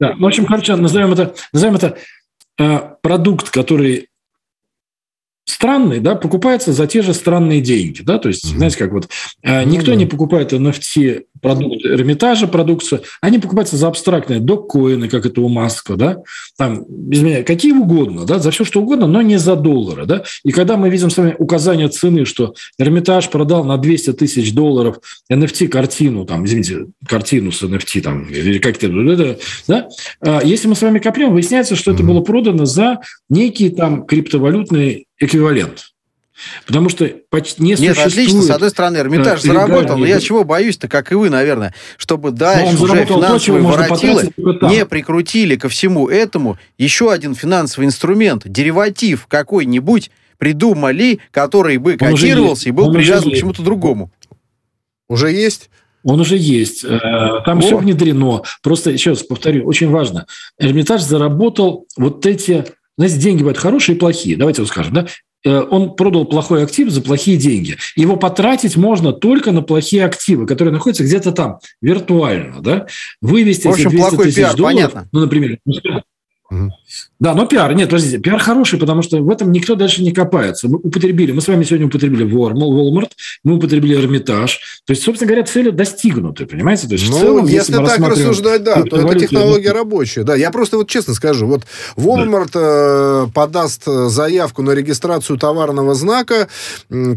Да, 0.00 0.14
ну, 0.14 0.24
в 0.24 0.28
общем, 0.28 0.46
короче, 0.46 0.74
назовем 0.76 1.12
это, 1.12 1.34
назовем 1.52 1.76
это 1.76 1.98
э, 2.58 2.80
продукт, 3.02 3.50
который 3.50 4.08
странный, 5.48 6.00
да, 6.00 6.14
покупается 6.14 6.72
за 6.72 6.86
те 6.86 7.02
же 7.02 7.14
странные 7.14 7.60
деньги, 7.60 8.02
да, 8.02 8.18
то 8.18 8.28
есть, 8.28 8.44
Мгм. 8.50 8.58
знаете, 8.58 8.78
как 8.78 8.92
вот 8.92 9.08
э, 9.42 9.64
Ну 9.64 9.70
никто 9.72 9.92
да. 9.92 9.94
не 9.96 10.06
покупает 10.06 10.52
NFT 10.52 11.22
продукт 11.40 11.84
Эрмитажа, 11.86 12.48
продукцию, 12.48 13.02
они 13.20 13.38
покупаются 13.38 13.76
за 13.76 13.86
абстрактные 13.88 14.40
доккоины, 14.40 15.08
как 15.08 15.24
это 15.24 15.40
у 15.40 15.48
Маска, 15.48 15.94
да, 15.96 16.18
там, 16.56 16.84
без 16.88 17.22
меня, 17.22 17.42
какие 17.44 17.72
угодно, 17.72 18.24
да, 18.26 18.38
за 18.40 18.50
все 18.50 18.64
что 18.64 18.80
угодно, 18.82 19.06
но 19.06 19.22
не 19.22 19.38
за 19.38 19.56
доллары, 19.56 20.04
да, 20.04 20.22
и 20.44 20.50
когда 20.50 20.76
мы 20.76 20.90
видим 20.90 21.10
с 21.10 21.16
вами 21.16 21.34
указание 21.38 21.88
цены, 21.88 22.24
что 22.24 22.54
Эрмитаж 22.78 23.30
продал 23.30 23.64
на 23.64 23.78
200 23.78 24.12
тысяч 24.14 24.52
долларов 24.52 24.98
NFT-картину, 25.32 26.24
там, 26.24 26.44
извините, 26.44 26.86
картину 27.06 27.52
с 27.52 27.62
NFT, 27.62 28.00
там, 28.00 28.24
или 28.24 28.58
как-то, 28.58 28.88
да, 29.68 29.88
а 30.20 30.40
если 30.44 30.68
мы 30.68 30.74
с 30.74 30.82
вами 30.82 30.98
копнем, 30.98 31.32
выясняется, 31.32 31.76
что 31.76 31.92
это 31.92 32.02
Мгм. 32.02 32.12
было 32.14 32.20
продано 32.22 32.64
за 32.66 32.98
некий 33.30 33.70
там 33.70 34.04
криптовалютный 34.04 35.06
эквивалент. 35.18 35.92
Потому 36.66 36.88
что 36.88 37.10
почти 37.30 37.62
не 37.62 37.70
Нет, 37.70 37.78
существует... 37.78 38.06
отлично. 38.06 38.42
С 38.42 38.50
одной 38.50 38.70
стороны, 38.70 38.98
Эрмитаж 38.98 39.40
э, 39.40 39.48
заработал, 39.48 39.98
но 39.98 40.06
я 40.06 40.20
чего 40.20 40.44
боюсь-то, 40.44 40.86
как 40.86 41.10
и 41.10 41.16
вы, 41.16 41.30
наверное, 41.30 41.74
чтобы 41.96 42.30
дальше 42.30 42.80
уже 42.80 43.04
то, 43.06 43.16
финансовые 43.16 43.64
воротилы 43.64 44.32
не 44.36 44.86
прикрутили 44.86 45.56
ко 45.56 45.68
всему 45.68 46.08
этому 46.08 46.56
еще 46.76 47.10
один 47.10 47.34
финансовый 47.34 47.86
инструмент, 47.86 48.42
дериватив 48.44 49.26
какой-нибудь 49.26 50.10
придумали, 50.38 51.18
который 51.32 51.78
бы 51.78 51.92
Он 51.92 51.98
котировался 51.98 52.68
и 52.68 52.72
был 52.72 52.92
привязан 52.92 53.32
к 53.32 53.34
чему-то 53.34 53.62
другому. 53.62 54.12
Уже 55.08 55.32
есть? 55.32 55.70
Он 56.04 56.20
уже 56.20 56.36
есть. 56.36 56.84
Э, 56.84 57.42
Там 57.44 57.58
О. 57.58 57.60
все 57.60 57.76
внедрено. 57.76 58.42
Просто, 58.62 58.90
еще 58.90 59.10
раз 59.10 59.22
повторю, 59.24 59.66
очень 59.66 59.90
важно. 59.90 60.26
Эрмитаж 60.58 61.02
заработал 61.02 61.86
вот 61.96 62.24
эти... 62.26 62.64
Знаете, 62.98 63.18
деньги 63.18 63.38
бывают 63.38 63.58
хорошие 63.58 63.94
и 63.96 63.98
плохие. 63.98 64.36
Давайте 64.36 64.60
вот 64.60 64.68
скажем, 64.68 64.92
да? 64.92 65.06
Э, 65.44 65.60
Он 65.70 65.94
продал 65.94 66.24
плохой 66.24 66.64
актив 66.64 66.90
за 66.90 67.00
плохие 67.00 67.36
деньги. 67.38 67.76
Его 67.94 68.16
потратить 68.16 68.76
можно 68.76 69.12
только 69.12 69.52
на 69.52 69.62
плохие 69.62 70.04
активы, 70.04 70.46
которые 70.46 70.74
находятся 70.74 71.04
где-то 71.04 71.30
там, 71.30 71.60
виртуально, 71.80 72.60
да? 72.60 72.86
Вывести 73.22 73.68
В 73.68 73.70
общем, 73.70 73.88
эти 73.88 73.96
200 73.96 74.08
плохой 74.08 74.24
тысяч 74.26 74.36
пиар, 74.36 74.56
долларов, 74.56 74.92
понятно. 74.92 75.08
ну, 75.12 75.20
например, 75.20 75.58
Мгм. 76.50 76.72
Да, 77.20 77.34
но 77.34 77.46
пиар, 77.46 77.74
нет, 77.74 77.88
подождите, 77.88 78.18
пиар 78.18 78.38
хороший, 78.38 78.78
потому 78.78 79.02
что 79.02 79.18
в 79.18 79.28
этом 79.30 79.50
никто 79.50 79.74
дальше 79.74 80.02
не 80.02 80.12
копается. 80.12 80.68
Мы 80.68 80.76
употребили, 80.78 81.32
мы 81.32 81.40
с 81.40 81.48
вами 81.48 81.64
сегодня 81.64 81.86
употребили 81.88 82.24
Walmart, 82.24 83.10
мы 83.44 83.56
употребили 83.56 83.94
Эрмитаж. 83.96 84.60
То 84.86 84.92
есть, 84.92 85.02
собственно 85.02 85.28
говоря, 85.28 85.44
цели 85.44 85.70
достигнуты, 85.70 86.46
понимаете? 86.46 86.86
То 86.86 86.94
есть, 86.94 87.06
в 87.06 87.10
Ну, 87.10 87.18
целом, 87.18 87.46
если 87.46 87.72
мы 87.72 87.78
так 87.78 87.88
рассматриваем 87.98 88.28
рассуждать, 88.30 88.62
да, 88.62 88.82
то 88.84 88.96
это 89.00 89.18
технология 89.18 89.72
рабочая. 89.72 90.22
Да, 90.22 90.36
я 90.36 90.50
просто 90.50 90.76
вот 90.76 90.88
честно 90.88 91.14
скажу, 91.14 91.46
вот 91.46 91.62
Walmart 91.96 92.50
э, 92.54 93.26
подаст 93.34 93.82
э, 93.86 94.08
заявку 94.08 94.62
на 94.62 94.70
регистрацию 94.70 95.38
товарного 95.38 95.94
знака 95.94 96.48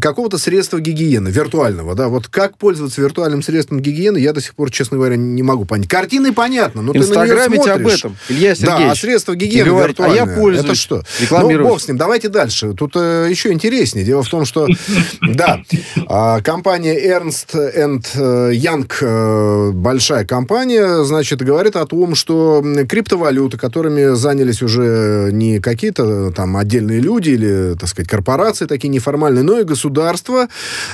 какого-то 0.00 0.38
средства 0.38 0.80
гигиены, 0.80 1.28
виртуального, 1.28 1.94
да, 1.94 2.08
вот 2.08 2.26
как 2.28 2.58
пользоваться 2.58 3.00
виртуальным 3.00 3.42
средством 3.42 3.80
гигиены, 3.80 4.18
я 4.18 4.32
до 4.32 4.40
сих 4.40 4.54
пор, 4.54 4.70
честно 4.70 4.96
говоря, 4.96 5.16
не 5.16 5.42
могу 5.42 5.64
понять. 5.64 5.88
Картины 5.88 6.32
понятно, 6.32 6.82
но 6.82 6.92
ты 6.92 6.98
на 6.98 7.02
неё 7.04 7.08
Инстаграмите 7.12 7.70
об 7.70 7.80
смотришь. 7.80 7.98
этом, 8.00 8.16
Илья 8.28 8.54
Да, 8.60 8.74
а 8.74 8.78
Сергеевич. 8.78 9.00
средства 9.00 9.32
И 9.32 9.61
гигиены 9.64 9.78
говорит, 9.78 10.00
а 10.00 10.08
я 10.08 10.26
пользуюсь. 10.26 10.64
Это 10.64 10.74
что? 10.74 11.02
Ну, 11.30 11.62
бог 11.62 11.80
с 11.80 11.88
ним. 11.88 11.96
Давайте 11.96 12.28
дальше. 12.28 12.74
Тут 12.74 12.92
э, 12.96 13.26
еще 13.30 13.52
интереснее. 13.52 14.04
Дело 14.04 14.22
в 14.22 14.28
том, 14.28 14.44
что, 14.44 14.66
да, 15.20 15.62
а, 16.06 16.40
компания 16.40 16.98
Ernst 16.98 17.54
and 17.54 18.04
Young, 18.52 18.90
э, 19.00 19.70
большая 19.72 20.24
компания, 20.24 21.04
значит, 21.04 21.42
говорит 21.42 21.76
о 21.76 21.86
том, 21.86 22.14
что 22.14 22.64
криптовалюты, 22.88 23.58
которыми 23.58 24.14
занялись 24.14 24.62
уже 24.62 25.30
не 25.32 25.60
какие-то 25.60 26.30
там 26.32 26.56
отдельные 26.56 27.00
люди 27.00 27.30
или, 27.30 27.74
так 27.78 27.88
сказать, 27.88 28.08
корпорации 28.08 28.66
такие 28.66 28.88
неформальные, 28.88 29.42
но 29.42 29.60
и 29.60 29.64
государства, 29.64 30.48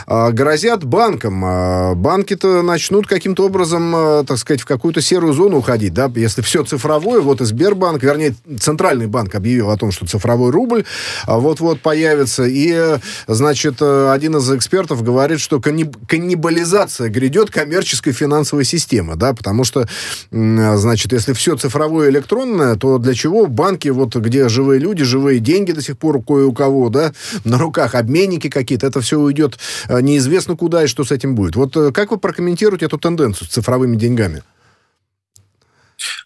а, 0.06 0.30
грозят 0.30 0.84
банкам. 0.84 1.42
А 1.44 1.94
Банки-то 1.94 2.62
начнут 2.62 3.06
каким-то 3.06 3.46
образом, 3.46 4.24
так 4.26 4.38
сказать, 4.38 4.60
в 4.60 4.66
какую-то 4.66 5.00
серую 5.00 5.32
зону 5.32 5.58
уходить, 5.58 5.94
да, 5.94 6.10
если 6.14 6.42
все 6.42 6.64
цифровое, 6.64 7.20
вот 7.20 7.40
и 7.40 7.44
Сбербанк, 7.44 8.02
вернее, 8.02 8.34
Центральный 8.58 9.06
банк 9.06 9.34
объявил 9.34 9.70
о 9.70 9.76
том, 9.76 9.92
что 9.92 10.06
цифровой 10.06 10.50
рубль 10.50 10.84
а, 11.26 11.38
вот-вот 11.38 11.80
появится, 11.80 12.44
и, 12.44 12.72
э, 12.72 12.98
значит, 13.26 13.76
э, 13.80 14.10
один 14.10 14.36
из 14.36 14.50
экспертов 14.50 15.02
говорит, 15.02 15.40
что 15.40 15.58
канниб- 15.58 15.96
каннибализация 16.06 17.08
грядет 17.08 17.50
коммерческой 17.50 18.12
финансовой 18.12 18.64
системы, 18.64 19.16
да, 19.16 19.34
потому 19.34 19.64
что, 19.64 19.88
м, 20.30 20.76
значит, 20.76 21.12
если 21.12 21.32
все 21.32 21.56
цифровое 21.56 22.10
электронное, 22.10 22.76
то 22.76 22.98
для 22.98 23.14
чего 23.14 23.46
банки, 23.46 23.88
вот 23.88 24.16
где 24.16 24.48
живые 24.48 24.80
люди, 24.80 25.04
живые 25.04 25.40
деньги 25.40 25.72
до 25.72 25.82
сих 25.82 25.98
пор 25.98 26.22
кое 26.22 26.46
у 26.46 26.52
кого, 26.52 26.88
да, 26.88 27.12
на 27.44 27.58
руках 27.58 27.94
обменники 27.94 28.48
какие-то, 28.48 28.86
это 28.86 29.00
все 29.00 29.18
уйдет 29.18 29.58
э, 29.88 30.00
неизвестно 30.00 30.56
куда 30.56 30.84
и 30.84 30.86
что 30.86 31.04
с 31.04 31.12
этим 31.12 31.34
будет. 31.34 31.56
Вот 31.56 31.76
э, 31.76 31.92
как 31.92 32.10
вы 32.10 32.18
прокомментируете 32.18 32.86
эту 32.86 32.98
тенденцию 32.98 33.48
с 33.48 33.50
цифровыми 33.50 33.96
деньгами? 33.96 34.42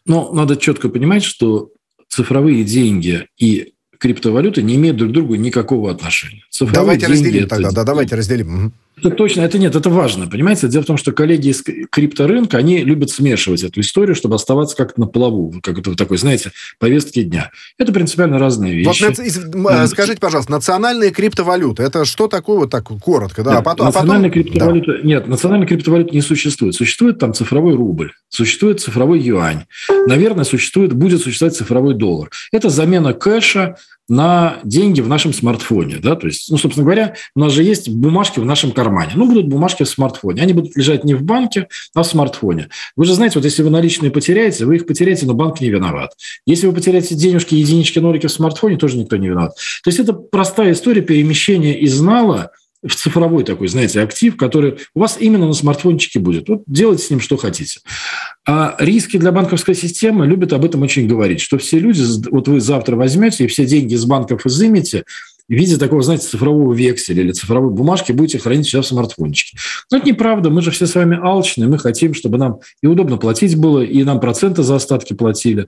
Но 0.04 0.32
надо 0.32 0.56
четко 0.56 0.88
понимать, 0.88 1.22
что 1.22 1.70
цифровые 2.12 2.62
деньги 2.64 3.26
и 3.38 3.72
криптовалюты 3.98 4.62
не 4.62 4.74
имеют 4.76 4.98
друг 4.98 5.10
к 5.10 5.14
другу 5.14 5.34
никакого 5.36 5.90
отношения. 5.90 6.44
Цифровые 6.50 6.98
давайте 6.98 7.06
деньги 7.06 7.12
разделим 7.22 7.44
это- 7.46 7.48
тогда, 7.48 7.70
да, 7.70 7.84
давайте 7.84 8.16
разделим. 8.16 8.72
Это 9.04 9.16
точно, 9.16 9.40
это 9.40 9.58
нет, 9.58 9.74
это 9.74 9.90
важно, 9.90 10.28
понимаете? 10.28 10.68
Дело 10.68 10.82
в 10.82 10.86
том, 10.86 10.96
что 10.96 11.10
коллеги 11.12 11.48
из 11.48 11.62
крипторынка, 11.90 12.56
они 12.56 12.78
любят 12.84 13.10
смешивать 13.10 13.64
эту 13.64 13.80
историю, 13.80 14.14
чтобы 14.14 14.36
оставаться 14.36 14.76
как-то 14.76 15.00
на 15.00 15.06
плаву, 15.08 15.54
как 15.62 15.78
это 15.78 15.96
такой, 15.96 16.18
знаете, 16.18 16.52
повестки 16.78 17.22
дня. 17.22 17.50
Это 17.78 17.92
принципиально 17.92 18.38
разные 18.38 18.84
Вот 18.84 18.94
вещи. 19.00 19.20
из- 19.22 19.38
м, 19.38 19.66
э, 19.66 19.86
скажите, 19.88 20.20
пожалуйста, 20.20 20.52
национальные 20.52 21.10
криптовалюты, 21.10 21.82
это 21.82 22.04
что 22.04 22.28
такое, 22.28 22.58
вот 22.58 22.70
так 22.70 22.84
коротко, 22.84 23.42
да? 23.42 23.50
Нет, 23.50 23.60
а 23.60 23.62
потом, 23.62 23.86
а 23.88 23.90
потом- 23.90 24.06
национальной 24.06 24.30
криптовалюты, 24.30 25.00
Нет, 25.02 25.26
национальной 25.26 25.66
криптовалюты 25.66 26.14
не 26.14 26.22
существует. 26.22 26.74
Существует 26.74 27.18
там 27.18 27.34
цифровой 27.34 27.74
рубль, 27.74 28.12
существует 28.28 28.80
цифровой 28.80 29.18
юань. 29.20 29.64
Наверное, 30.06 30.44
существует, 30.44 30.92
будет 30.92 31.20
существовать 31.20 31.56
цифровой 31.56 31.94
доллар. 31.94 32.30
Это 32.52 32.68
замена 32.70 33.14
кэша 33.14 33.76
на 34.12 34.60
деньги 34.62 35.00
в 35.00 35.08
нашем 35.08 35.32
смартфоне. 35.32 35.96
Да? 35.96 36.16
То 36.16 36.26
есть, 36.26 36.50
ну, 36.50 36.58
собственно 36.58 36.84
говоря, 36.84 37.14
у 37.34 37.40
нас 37.40 37.50
же 37.50 37.62
есть 37.62 37.88
бумажки 37.88 38.40
в 38.40 38.44
нашем 38.44 38.72
кармане. 38.72 39.12
Ну, 39.14 39.26
будут 39.26 39.46
бумажки 39.46 39.84
в 39.84 39.88
смартфоне. 39.88 40.42
Они 40.42 40.52
будут 40.52 40.76
лежать 40.76 41.02
не 41.04 41.14
в 41.14 41.22
банке, 41.22 41.68
а 41.94 42.02
в 42.02 42.06
смартфоне. 42.06 42.68
Вы 42.94 43.06
же 43.06 43.14
знаете, 43.14 43.38
вот 43.38 43.46
если 43.46 43.62
вы 43.62 43.70
наличные 43.70 44.10
потеряете, 44.10 44.66
вы 44.66 44.76
их 44.76 44.86
потеряете, 44.86 45.24
но 45.24 45.32
банк 45.32 45.62
не 45.62 45.70
виноват. 45.70 46.12
Если 46.44 46.66
вы 46.66 46.74
потеряете 46.74 47.14
денежки, 47.14 47.54
единички, 47.54 48.00
нолики 48.00 48.26
в 48.26 48.32
смартфоне, 48.32 48.76
тоже 48.76 48.98
никто 48.98 49.16
не 49.16 49.28
виноват. 49.28 49.54
То 49.82 49.88
есть 49.88 49.98
это 49.98 50.12
простая 50.12 50.72
история 50.72 51.00
перемещения 51.00 51.80
из 51.80 51.98
нала 51.98 52.50
цифровой 52.90 53.44
такой, 53.44 53.68
знаете, 53.68 54.00
актив, 54.00 54.36
который 54.36 54.78
у 54.94 55.00
вас 55.00 55.16
именно 55.20 55.46
на 55.46 55.52
смартфончике 55.52 56.18
будет. 56.18 56.48
Вот 56.48 56.62
делайте 56.66 57.04
с 57.04 57.10
ним 57.10 57.20
что 57.20 57.36
хотите. 57.36 57.80
А 58.46 58.74
риски 58.78 59.18
для 59.18 59.32
банковской 59.32 59.74
системы 59.74 60.26
любят 60.26 60.52
об 60.52 60.64
этом 60.64 60.82
очень 60.82 61.06
говорить, 61.06 61.40
что 61.40 61.58
все 61.58 61.78
люди, 61.78 62.02
вот 62.30 62.48
вы 62.48 62.60
завтра 62.60 62.96
возьмете 62.96 63.44
и 63.44 63.46
все 63.46 63.66
деньги 63.66 63.94
из 63.94 64.04
банков 64.04 64.46
изымете, 64.46 65.04
в 65.48 65.52
виде 65.54 65.76
такого, 65.76 66.02
знаете, 66.02 66.26
цифрового 66.26 66.72
векселя 66.72 67.22
или 67.22 67.32
цифровой 67.32 67.70
бумажки 67.70 68.12
будете 68.12 68.38
хранить 68.38 68.68
себя 68.68 68.82
в 68.82 68.86
смартфончике. 68.86 69.58
Но 69.90 69.98
это 69.98 70.06
неправда. 70.06 70.50
Мы 70.50 70.62
же 70.62 70.70
все 70.70 70.86
с 70.86 70.94
вами 70.94 71.18
алчные. 71.20 71.68
Мы 71.68 71.78
хотим, 71.78 72.14
чтобы 72.14 72.38
нам 72.38 72.60
и 72.82 72.86
удобно 72.86 73.16
платить 73.16 73.56
было, 73.56 73.80
и 73.80 74.02
нам 74.04 74.20
проценты 74.20 74.62
за 74.62 74.76
остатки 74.76 75.12
платили. 75.12 75.66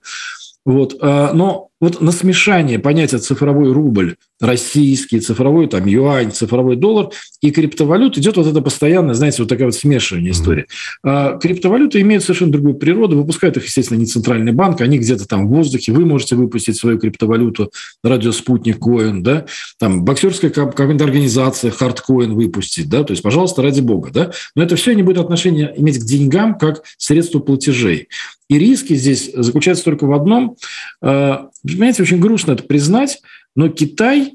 Вот. 0.65 0.97
а, 1.01 1.33
Но 1.35 1.69
вот 1.81 2.01
на 2.01 2.13
смешание 2.13 2.79
понятия 2.79 3.19
цифровой 3.19 3.73
рубль, 3.73 4.17
российский, 4.41 5.21
цифровой 5.21 5.69
там 5.69 5.87
юань, 5.87 6.33
цифровой 6.33 6.77
доллар 6.77 7.11
и 7.41 7.51
криптовалют 7.51 8.17
идет 8.19 8.37
вот 8.37 8.47
это 8.47 8.61
постоянно, 8.61 9.15
знаете, 9.15 9.43
вот 9.43 9.49
такая 9.49 9.67
вот 9.67 9.75
смешивание 9.75 10.33
истории. 10.33 10.67
А 11.05 11.37
Криптовалюты 11.39 12.01
имеют 12.01 12.25
совершенно 12.25 12.53
другую 12.53 12.75
природу, 12.75 13.17
выпускают 13.17 13.57
их, 13.57 13.65
естественно, 13.65 13.99
не 13.99 14.07
центральный 14.07 14.53
банк, 14.53 14.81
они 14.81 14.99
где-то 14.99 15.27
там 15.27 15.47
в 15.47 15.51
воздухе, 15.51 15.93
вы 15.93 16.05
можете 16.05 16.37
выпустить 16.37 16.77
свою 16.77 16.99
криптовалюту, 16.99 17.71
радио 18.03 18.33
«Спутник 18.33 18.79
Коин», 18.79 19.23
да, 19.23 19.47
там 19.79 20.05
боксерская 20.05 20.51
ка- 20.51 20.67
какая-то 20.67 21.05
организация 21.05 21.71
«Хардкоин» 21.71 22.35
выпустить, 22.35 22.89
да, 22.89 23.05
то 23.05 23.13
есть, 23.13 23.23
пожалуйста, 23.23 23.63
ради 23.63 23.81
бога, 23.81 24.11
да, 24.13 24.33
но 24.55 24.63
это 24.63 24.77
все 24.77 24.95
не 24.95 25.03
будет 25.03 25.19
отношения 25.19 25.73
иметь 25.77 25.99
к 25.99 26.05
деньгам 26.05 26.59
как 26.59 26.83
средство 26.99 27.41
платежей. 27.41 28.09
И 28.51 28.59
риски 28.59 28.95
здесь 28.95 29.31
заключаются 29.35 29.85
только 29.85 30.05
в 30.05 30.13
одном. 30.13 30.57
Понимаете, 31.77 32.03
очень 32.03 32.21
грустно 32.21 32.53
это 32.53 32.63
признать, 32.63 33.21
но 33.57 33.69
Китай 33.69 34.35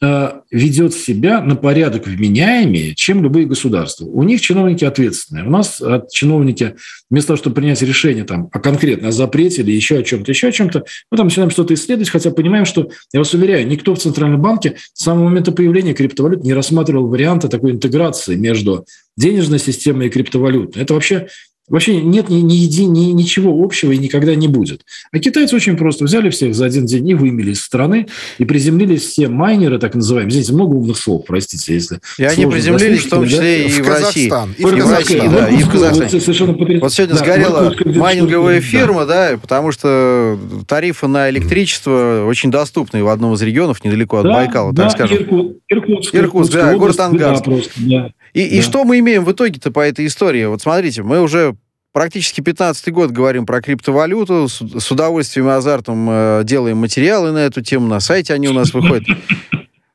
э, 0.00 0.30
ведет 0.50 0.94
себя 0.94 1.40
на 1.40 1.56
порядок 1.56 2.06
вменяемее, 2.06 2.94
чем 2.94 3.22
любые 3.22 3.46
государства. 3.46 4.06
У 4.06 4.22
них 4.22 4.40
чиновники 4.40 4.84
ответственные. 4.84 5.44
У 5.44 5.50
нас 5.50 5.80
от 5.80 6.10
чиновники, 6.10 6.76
вместо 7.10 7.28
того, 7.28 7.36
чтобы 7.38 7.56
принять 7.56 7.82
решение 7.82 8.24
там, 8.24 8.48
о 8.52 8.60
конкретно 8.60 9.08
о 9.08 9.12
запрете 9.12 9.62
или 9.62 9.72
еще 9.72 9.98
о 9.98 10.02
чем-то, 10.02 10.30
еще 10.30 10.48
о 10.48 10.52
чем-то, 10.52 10.84
мы 11.10 11.16
там 11.16 11.26
начинаем 11.26 11.50
что-то 11.50 11.74
исследовать, 11.74 12.10
хотя 12.10 12.30
понимаем, 12.30 12.64
что, 12.64 12.90
я 13.12 13.20
вас 13.20 13.34
уверяю, 13.34 13.66
никто 13.66 13.94
в 13.94 13.98
Центральном 13.98 14.40
банке 14.40 14.76
с 14.92 15.02
самого 15.02 15.24
момента 15.24 15.52
появления 15.52 15.94
криптовалют 15.94 16.44
не 16.44 16.54
рассматривал 16.54 17.08
варианта 17.08 17.48
такой 17.48 17.72
интеграции 17.72 18.36
между 18.36 18.86
денежной 19.16 19.58
системой 19.58 20.06
и 20.06 20.10
криптовалютной. 20.10 20.82
Это 20.82 20.94
вообще 20.94 21.28
Вообще 21.68 22.00
нет 22.00 22.28
ни, 22.28 22.36
ни, 22.36 22.54
еди- 22.54 22.86
ни- 22.86 23.12
ничего 23.12 23.62
общего 23.62 23.92
и 23.92 23.98
никогда 23.98 24.34
не 24.34 24.48
будет. 24.48 24.82
А 25.12 25.18
китайцы 25.18 25.54
очень 25.54 25.76
просто 25.76 26.04
взяли 26.04 26.30
всех 26.30 26.54
за 26.54 26.64
один 26.66 26.86
день 26.86 27.08
и 27.10 27.14
вымели 27.14 27.50
из 27.52 27.62
страны, 27.62 28.06
и 28.38 28.44
приземлились 28.44 29.02
все 29.02 29.28
майнеры, 29.28 29.78
так 29.78 29.94
называемые. 29.94 30.32
Здесь 30.32 30.50
много 30.50 30.74
умных 30.74 30.96
слов, 30.96 31.24
простите, 31.26 31.74
если 31.74 32.00
И 32.18 32.24
они 32.24 32.46
приземлились 32.46 33.04
в 33.04 33.10
том 33.10 33.26
числе 33.28 33.66
и 33.66 33.68
В 33.68 33.80
в 33.84 33.88
России. 33.88 34.28
Казахстан. 34.28 34.54
И 34.58 34.64
в 34.64 34.76
Казахстан. 34.78 35.30
Да, 35.30 35.48
и 35.48 35.56
в 35.62 35.70
Казахстане. 35.70 36.08
Совершенно 36.20 36.52
потряс- 36.54 36.80
Вот 36.80 36.92
сегодня 36.92 37.14
Да, 37.16 37.20
сгорела 37.24 37.68
Иркутск, 37.72 37.96
майнинговая 37.98 38.56
да. 38.60 38.66
ферма, 38.66 39.06
да, 39.06 39.38
потому 39.40 39.72
что 39.72 40.38
тарифы 40.66 41.06
на 41.06 41.28
электричество 41.30 42.24
очень 42.26 42.50
доступны 42.50 43.02
в 43.04 43.08
одном 43.08 43.34
из 43.34 43.42
регионов, 43.42 43.84
недалеко 43.84 44.18
от 44.18 44.24
Да, 44.24 44.32
Байкала, 44.32 44.72
да, 44.72 44.84
так 44.84 44.92
скажем. 44.92 45.16
Ирку- 45.18 45.54
Иркутск, 45.68 46.14
Иркутск, 46.14 46.52
да, 46.52 46.60
Иркутская 46.72 46.76
город 46.78 47.00
Ангарск. 47.00 47.44
Да, 47.44 47.50
просто, 47.50 47.70
да. 47.76 48.10
И, 48.38 48.42
и 48.44 48.56
Да. 48.58 48.62
что 48.62 48.84
мы 48.84 49.00
имеем 49.00 49.24
в 49.24 49.32
итоге-то 49.32 49.72
по 49.72 49.80
этой 49.80 50.06
истории? 50.06 50.44
Вот 50.44 50.62
смотрите, 50.62 51.02
мы 51.02 51.20
уже 51.20 51.56
практически 51.92 52.40
15 52.40 52.92
год 52.92 53.10
говорим 53.10 53.46
про 53.46 53.60
криптовалюту, 53.60 54.48
с, 54.48 54.62
с 54.62 54.90
удовольствием 54.92 55.48
и 55.48 55.50
азартом 55.50 56.06
э, 56.08 56.42
делаем 56.44 56.76
материалы 56.76 57.32
на 57.32 57.38
эту 57.38 57.62
тему, 57.62 57.88
на 57.88 57.98
сайте 57.98 58.34
они 58.34 58.46
у 58.46 58.52
нас 58.52 58.72
выходят. 58.72 59.08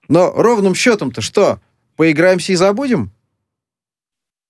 Но 0.10 0.34
ровным 0.36 0.76
счетом-то 0.76 1.22
что? 1.22 1.60
Поиграемся 1.96 2.52
и 2.52 2.56
забудем? 2.56 3.12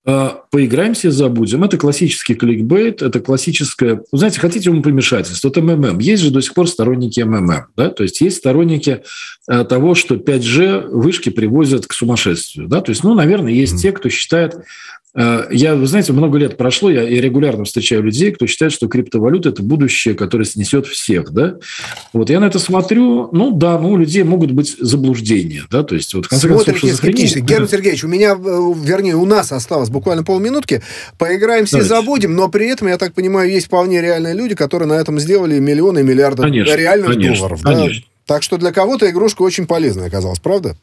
А, 0.06 0.42
поиграемся 0.50 1.08
и 1.08 1.10
забудем. 1.10 1.64
Это 1.64 1.78
классический 1.78 2.34
кликбейт, 2.34 3.00
это 3.00 3.20
классическое... 3.20 4.02
Вы 4.12 4.18
знаете, 4.18 4.38
хотите 4.38 4.68
ему 4.68 4.82
помешательство? 4.82 5.48
Это 5.48 5.62
МММ. 5.62 5.98
Есть 5.98 6.22
же 6.22 6.30
до 6.30 6.42
сих 6.42 6.52
пор 6.52 6.68
сторонники 6.68 7.20
МММ. 7.20 7.66
Да? 7.74 7.88
То 7.88 8.02
есть 8.02 8.20
есть 8.20 8.36
сторонники 8.36 9.02
э, 9.48 9.64
того, 9.64 9.94
что 9.94 10.16
5G 10.16 10.88
вышки 10.88 11.30
привозят 11.30 11.86
к 11.86 11.94
сумасшествию. 11.94 12.68
Да? 12.68 12.82
То 12.82 12.90
есть, 12.90 13.02
ну, 13.02 13.14
наверное, 13.14 13.52
есть 13.52 13.74
mm-hmm. 13.74 13.78
те, 13.78 13.92
кто 13.92 14.08
считает, 14.10 14.56
я, 15.16 15.76
вы 15.76 15.86
знаете, 15.86 16.12
много 16.12 16.38
лет 16.38 16.56
прошло, 16.56 16.90
я, 16.90 17.02
я 17.02 17.20
регулярно 17.20 17.64
встречаю 17.64 18.02
людей, 18.02 18.32
кто 18.32 18.46
считает, 18.46 18.72
что 18.72 18.88
криптовалюта– 18.88 19.48
это 19.50 19.62
будущее, 19.62 20.14
которое 20.14 20.44
снесет 20.44 20.86
всех, 20.86 21.30
да? 21.30 21.56
Вот 22.12 22.30
я 22.30 22.40
на 22.40 22.46
это 22.46 22.58
смотрю, 22.58 23.28
ну 23.32 23.52
да, 23.52 23.78
ну 23.78 23.90
у 23.90 23.96
людей 23.96 24.24
могут 24.24 24.50
быть 24.50 24.76
заблуждения, 24.78 25.62
да, 25.70 25.84
то 25.84 25.94
есть 25.94 26.14
вот 26.14 26.26
в 26.26 26.28
конце 26.28 26.48
Смотрите 26.48 26.80
концов, 26.80 26.98
скептически. 26.98 27.40
Герман 27.40 27.68
Сергеевич, 27.68 28.04
у 28.04 28.08
меня, 28.08 28.32
э, 28.32 28.72
вернее, 28.82 29.14
у 29.14 29.24
нас 29.24 29.52
осталось 29.52 29.88
буквально 29.88 30.24
полминутки, 30.24 30.82
поиграемся 31.18 31.78
Давайте. 31.78 31.86
и 31.86 31.96
забудем, 31.96 32.34
но 32.34 32.48
при 32.48 32.66
этом, 32.68 32.88
я 32.88 32.98
так 32.98 33.14
понимаю, 33.14 33.50
есть 33.50 33.66
вполне 33.66 34.00
реальные 34.00 34.34
люди, 34.34 34.54
которые 34.54 34.88
на 34.88 34.94
этом 34.94 35.20
сделали 35.20 35.58
миллионы 35.58 36.00
и 36.00 36.02
миллиарды 36.02 36.42
конечно, 36.42 36.74
реальных 36.74 37.12
конечно, 37.12 37.36
долларов. 37.36 37.62
Конечно. 37.62 38.00
Да? 38.00 38.34
Так 38.34 38.42
что 38.42 38.56
для 38.56 38.72
кого-то 38.72 39.08
игрушка 39.10 39.42
очень 39.42 39.66
полезная 39.66 40.06
оказалась, 40.06 40.40
правда? 40.40 40.76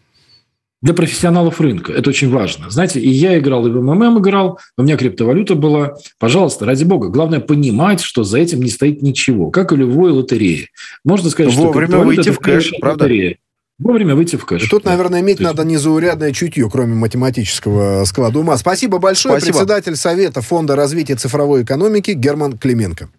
Для 0.82 0.94
профессионалов 0.94 1.62
рынка. 1.62 1.94
Это 1.94 2.10
очень 2.10 2.30
важно. 2.30 2.70
Знаете, 2.70 3.00
и 3.00 3.10
я 3.10 3.38
играл, 3.38 3.68
и 3.68 3.70
в 3.70 3.82
МММ 3.82 4.20
играл, 4.20 4.60
у 4.78 4.84
меня 4.84 4.98
криптовалюта 4.98 5.56
была. 5.56 5.96
Пожалуйста, 6.20 6.66
ради 6.66 6.84
бога, 6.84 7.10
главное 7.10 7.40
понимать, 7.40 8.02
что 8.02 8.24
за 8.24 8.40
этим 8.40 8.62
не 8.62 8.70
стоит 8.70 9.02
ничего, 9.02 9.52
как 9.52 9.72
и 9.72 9.76
любой 9.76 10.12
лотереи. 10.12 10.70
Можно 11.06 11.30
сказать, 11.30 11.54
Вовремя 11.54 11.88
что 11.88 12.04
выйти 12.04 12.30
в 12.32 12.40
кэш, 12.40 12.74
правда? 12.80 13.04
Лотерея. 13.04 13.38
Вовремя 13.78 14.16
выйти 14.16 14.36
в 14.36 14.46
кэш. 14.46 14.64
И 14.64 14.68
тут, 14.68 14.86
наверное, 14.86 15.22
иметь 15.22 15.40
надо 15.40 15.64
незаурядное 15.64 16.32
чутье, 16.34 16.70
кроме 16.70 16.94
математического 16.94 18.04
склада 18.06 18.40
ума. 18.40 18.58
Спасибо 18.58 19.00
большое. 19.00 19.38
Спасибо. 19.40 19.58
Председатель 19.58 19.96
Совета 19.96 20.42
Фонда 20.42 20.76
развития 20.76 21.16
цифровой 21.16 21.64
экономики 21.64 22.12
Герман 22.12 22.58
Клименко. 22.58 23.10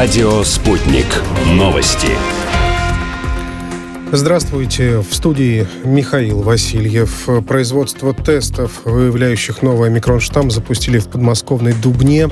Радио 0.00 0.42
«Спутник». 0.44 1.04
Новости. 1.44 2.08
Здравствуйте. 4.12 5.00
В 5.00 5.14
студии 5.14 5.68
Михаил 5.84 6.40
Васильев. 6.40 7.28
Производство 7.46 8.14
тестов, 8.14 8.80
выявляющих 8.86 9.60
новый 9.60 9.90
омикрон-штамм, 9.90 10.50
запустили 10.50 10.98
в 10.98 11.08
подмосковной 11.08 11.74
Дубне. 11.74 12.30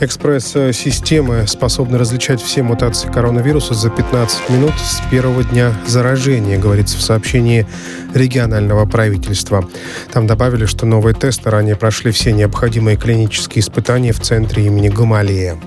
Экспресс-системы 0.00 1.46
способны 1.46 1.96
различать 1.96 2.42
все 2.42 2.62
мутации 2.62 3.10
коронавируса 3.10 3.72
за 3.72 3.88
15 3.88 4.50
минут 4.50 4.74
с 4.78 5.00
первого 5.10 5.42
дня 5.44 5.72
заражения, 5.86 6.58
говорится 6.58 6.98
в 6.98 7.00
сообщении 7.00 7.66
регионального 8.14 8.84
правительства. 8.84 9.66
Там 10.12 10.26
добавили, 10.26 10.66
что 10.66 10.84
новые 10.84 11.14
тесты 11.14 11.48
ранее 11.48 11.74
прошли 11.74 12.10
все 12.10 12.32
необходимые 12.32 12.98
клинические 12.98 13.62
испытания 13.62 14.12
в 14.12 14.20
центре 14.20 14.66
имени 14.66 14.90
Гамалея. 14.90 15.58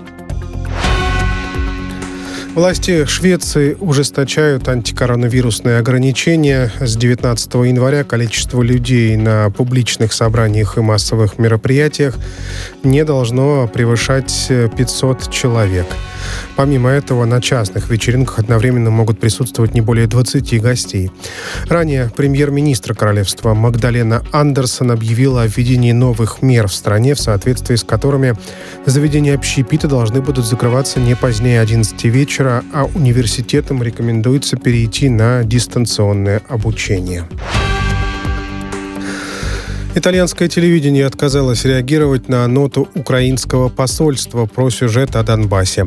Власти 2.54 3.06
Швеции 3.06 3.78
ужесточают 3.80 4.68
антикоронавирусные 4.68 5.78
ограничения. 5.78 6.70
С 6.82 6.98
19 6.98 7.54
января 7.54 8.04
количество 8.04 8.62
людей 8.62 9.16
на 9.16 9.50
публичных 9.52 10.12
собраниях 10.12 10.78
и 10.78 10.82
массовых 10.82 11.40
мероприятиях 11.40 12.18
не 12.84 13.06
должно 13.06 13.70
превышать 13.70 14.48
500 14.50 15.32
человек. 15.32 15.86
Помимо 16.56 16.90
этого, 16.90 17.26
на 17.26 17.42
частных 17.42 17.90
вечеринках 17.90 18.40
одновременно 18.40 18.92
могут 18.92 19.20
присутствовать 19.20 19.74
не 19.74 19.82
более 19.82 20.08
20 20.08 20.62
гостей. 20.62 21.10
Ранее 21.68 22.12
премьер-министр 22.16 22.94
королевства 22.94 23.54
Магдалена 23.54 24.24
Андерсон 24.32 24.92
объявила 24.92 25.44
о 25.44 25.48
введении 25.48 25.94
новых 25.94 26.42
мер 26.42 26.68
в 26.68 26.74
стране, 26.74 27.16
в 27.16 27.20
соответствии 27.20 27.76
с 27.76 27.84
которыми 27.84 28.36
заведения 28.86 29.34
общепита 29.36 29.88
должны 29.88 30.22
будут 30.22 30.46
закрываться 30.46 31.00
не 31.00 31.16
позднее 31.16 31.62
11 31.62 32.04
вечера, 32.06 32.41
а 32.74 32.86
университетам 32.96 33.84
рекомендуется 33.84 34.58
перейти 34.58 35.10
на 35.10 35.44
дистанционное 35.44 36.42
обучение. 36.48 37.28
Итальянское 39.94 40.48
телевидение 40.48 41.06
отказалось 41.06 41.66
реагировать 41.66 42.30
на 42.30 42.48
ноту 42.48 42.88
украинского 42.96 43.68
посольства 43.68 44.46
про 44.46 44.70
сюжет 44.70 45.18
о 45.18 45.24
Донбассе. 45.24 45.86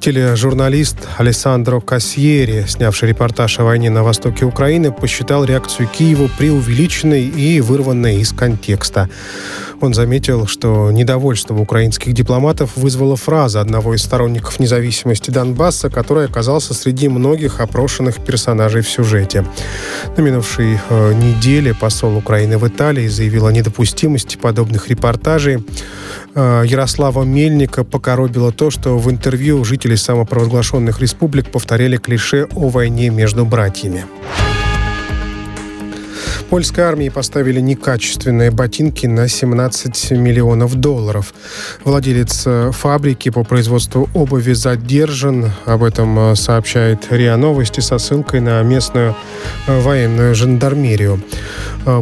Тележурналист 0.00 0.96
Алессандро 1.16 1.78
Кассьери, 1.78 2.64
снявший 2.66 3.10
репортаж 3.10 3.60
о 3.60 3.64
войне 3.64 3.88
на 3.88 4.02
востоке 4.02 4.44
Украины, 4.44 4.90
посчитал 4.90 5.44
реакцию 5.44 5.88
Киева 5.88 6.28
преувеличенной 6.36 7.22
и 7.22 7.60
вырванной 7.60 8.16
из 8.16 8.32
контекста. 8.32 9.08
Он 9.80 9.94
заметил, 9.94 10.46
что 10.46 10.90
недовольство 10.90 11.54
украинских 11.54 12.14
дипломатов 12.14 12.76
вызвала 12.76 13.14
фраза 13.16 13.60
одного 13.60 13.94
из 13.94 14.02
сторонников 14.02 14.58
независимости 14.58 15.30
Донбасса, 15.30 15.90
который 15.90 16.24
оказался 16.24 16.72
среди 16.74 17.08
многих 17.08 17.60
опрошенных 17.60 18.24
персонажей 18.24 18.82
в 18.82 18.88
сюжете. 18.88 19.44
На 20.16 20.22
минувшей 20.22 20.78
э, 20.88 21.12
неделе 21.14 21.74
посол 21.74 22.16
Украины 22.16 22.56
в 22.58 22.66
Италии 22.66 23.06
заявил 23.06 23.35
о 23.44 23.50
недопустимости 23.50 24.36
подобных 24.36 24.88
репортажей. 24.88 25.64
Э, 26.34 26.62
Ярослава 26.66 27.24
Мельника 27.24 27.84
покоробило 27.84 28.52
то, 28.52 28.70
что 28.70 28.98
в 28.98 29.10
интервью 29.10 29.64
жители 29.64 29.94
самопровозглашенных 29.94 31.00
республик 31.00 31.50
повторяли 31.50 31.96
клише 31.96 32.48
о 32.54 32.68
войне 32.68 33.10
между 33.10 33.44
братьями. 33.44 34.04
Польской 36.50 36.84
армии 36.84 37.08
поставили 37.08 37.58
некачественные 37.60 38.52
ботинки 38.52 39.06
на 39.06 39.26
17 39.26 40.12
миллионов 40.12 40.76
долларов. 40.76 41.34
Владелец 41.84 42.44
э, 42.46 42.70
фабрики 42.72 43.30
по 43.30 43.42
производству 43.42 44.08
обуви 44.14 44.52
задержан. 44.52 45.50
Об 45.64 45.82
этом 45.82 46.18
э, 46.18 46.36
сообщает 46.36 47.10
РИА 47.10 47.36
Новости 47.36 47.80
со 47.80 47.98
ссылкой 47.98 48.40
на 48.40 48.62
местную 48.62 49.16
э, 49.66 49.80
военную 49.80 50.34
жандармерию. 50.34 51.20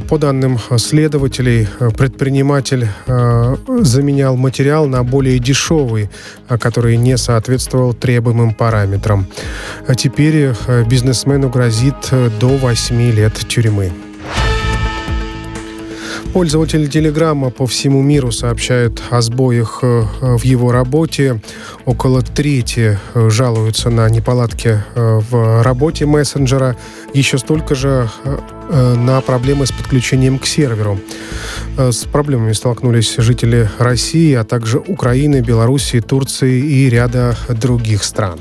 По 0.09 0.17
данным 0.17 0.59
следователей, 0.79 1.69
предприниматель 1.99 2.89
заменял 3.07 4.35
материал 4.35 4.87
на 4.87 5.05
более 5.05 5.39
дешевый, 5.39 6.09
который 6.49 6.97
не 6.97 7.19
соответствовал 7.19 7.93
требуемым 7.93 8.55
параметрам. 8.55 9.27
А 9.87 9.95
теперь 9.95 10.55
бизнесмену 10.87 11.51
грозит 11.51 11.97
до 12.41 12.49
8 12.49 13.11
лет 13.13 13.35
тюрьмы. 13.47 13.93
Пользователи 16.35 16.87
Телеграма 16.87 17.51
по 17.51 17.65
всему 17.65 18.03
миру 18.03 18.33
сообщают 18.33 19.01
о 19.11 19.23
сбоях 19.23 19.79
э, 19.83 20.03
в 20.21 20.43
его 20.43 20.73
работе. 20.73 21.41
Около 21.85 22.23
трети 22.23 22.99
э, 23.15 23.31
жалуются 23.31 23.89
на 23.89 24.11
неполадки 24.11 24.83
э, 24.97 25.21
в 25.31 25.63
работе 25.63 26.07
мессенджера. 26.07 26.77
Еще 27.15 27.39
столько 27.39 27.77
же 27.77 28.11
на 28.69 29.21
проблемы 29.21 29.67
с 29.67 29.71
подключением 29.71 30.41
к 30.41 30.47
серверу. 30.47 30.99
С 31.77 31.99
проблемами 31.99 32.53
столкнулись 32.53 33.15
жители 33.19 33.71
России, 33.79 34.35
а 34.35 34.43
также 34.43 34.79
Украины, 34.81 35.41
Белоруссии, 35.41 36.01
Турции 36.01 36.59
и 36.59 36.91
ряда 36.91 37.37
других 37.49 38.03
стран. 38.03 38.41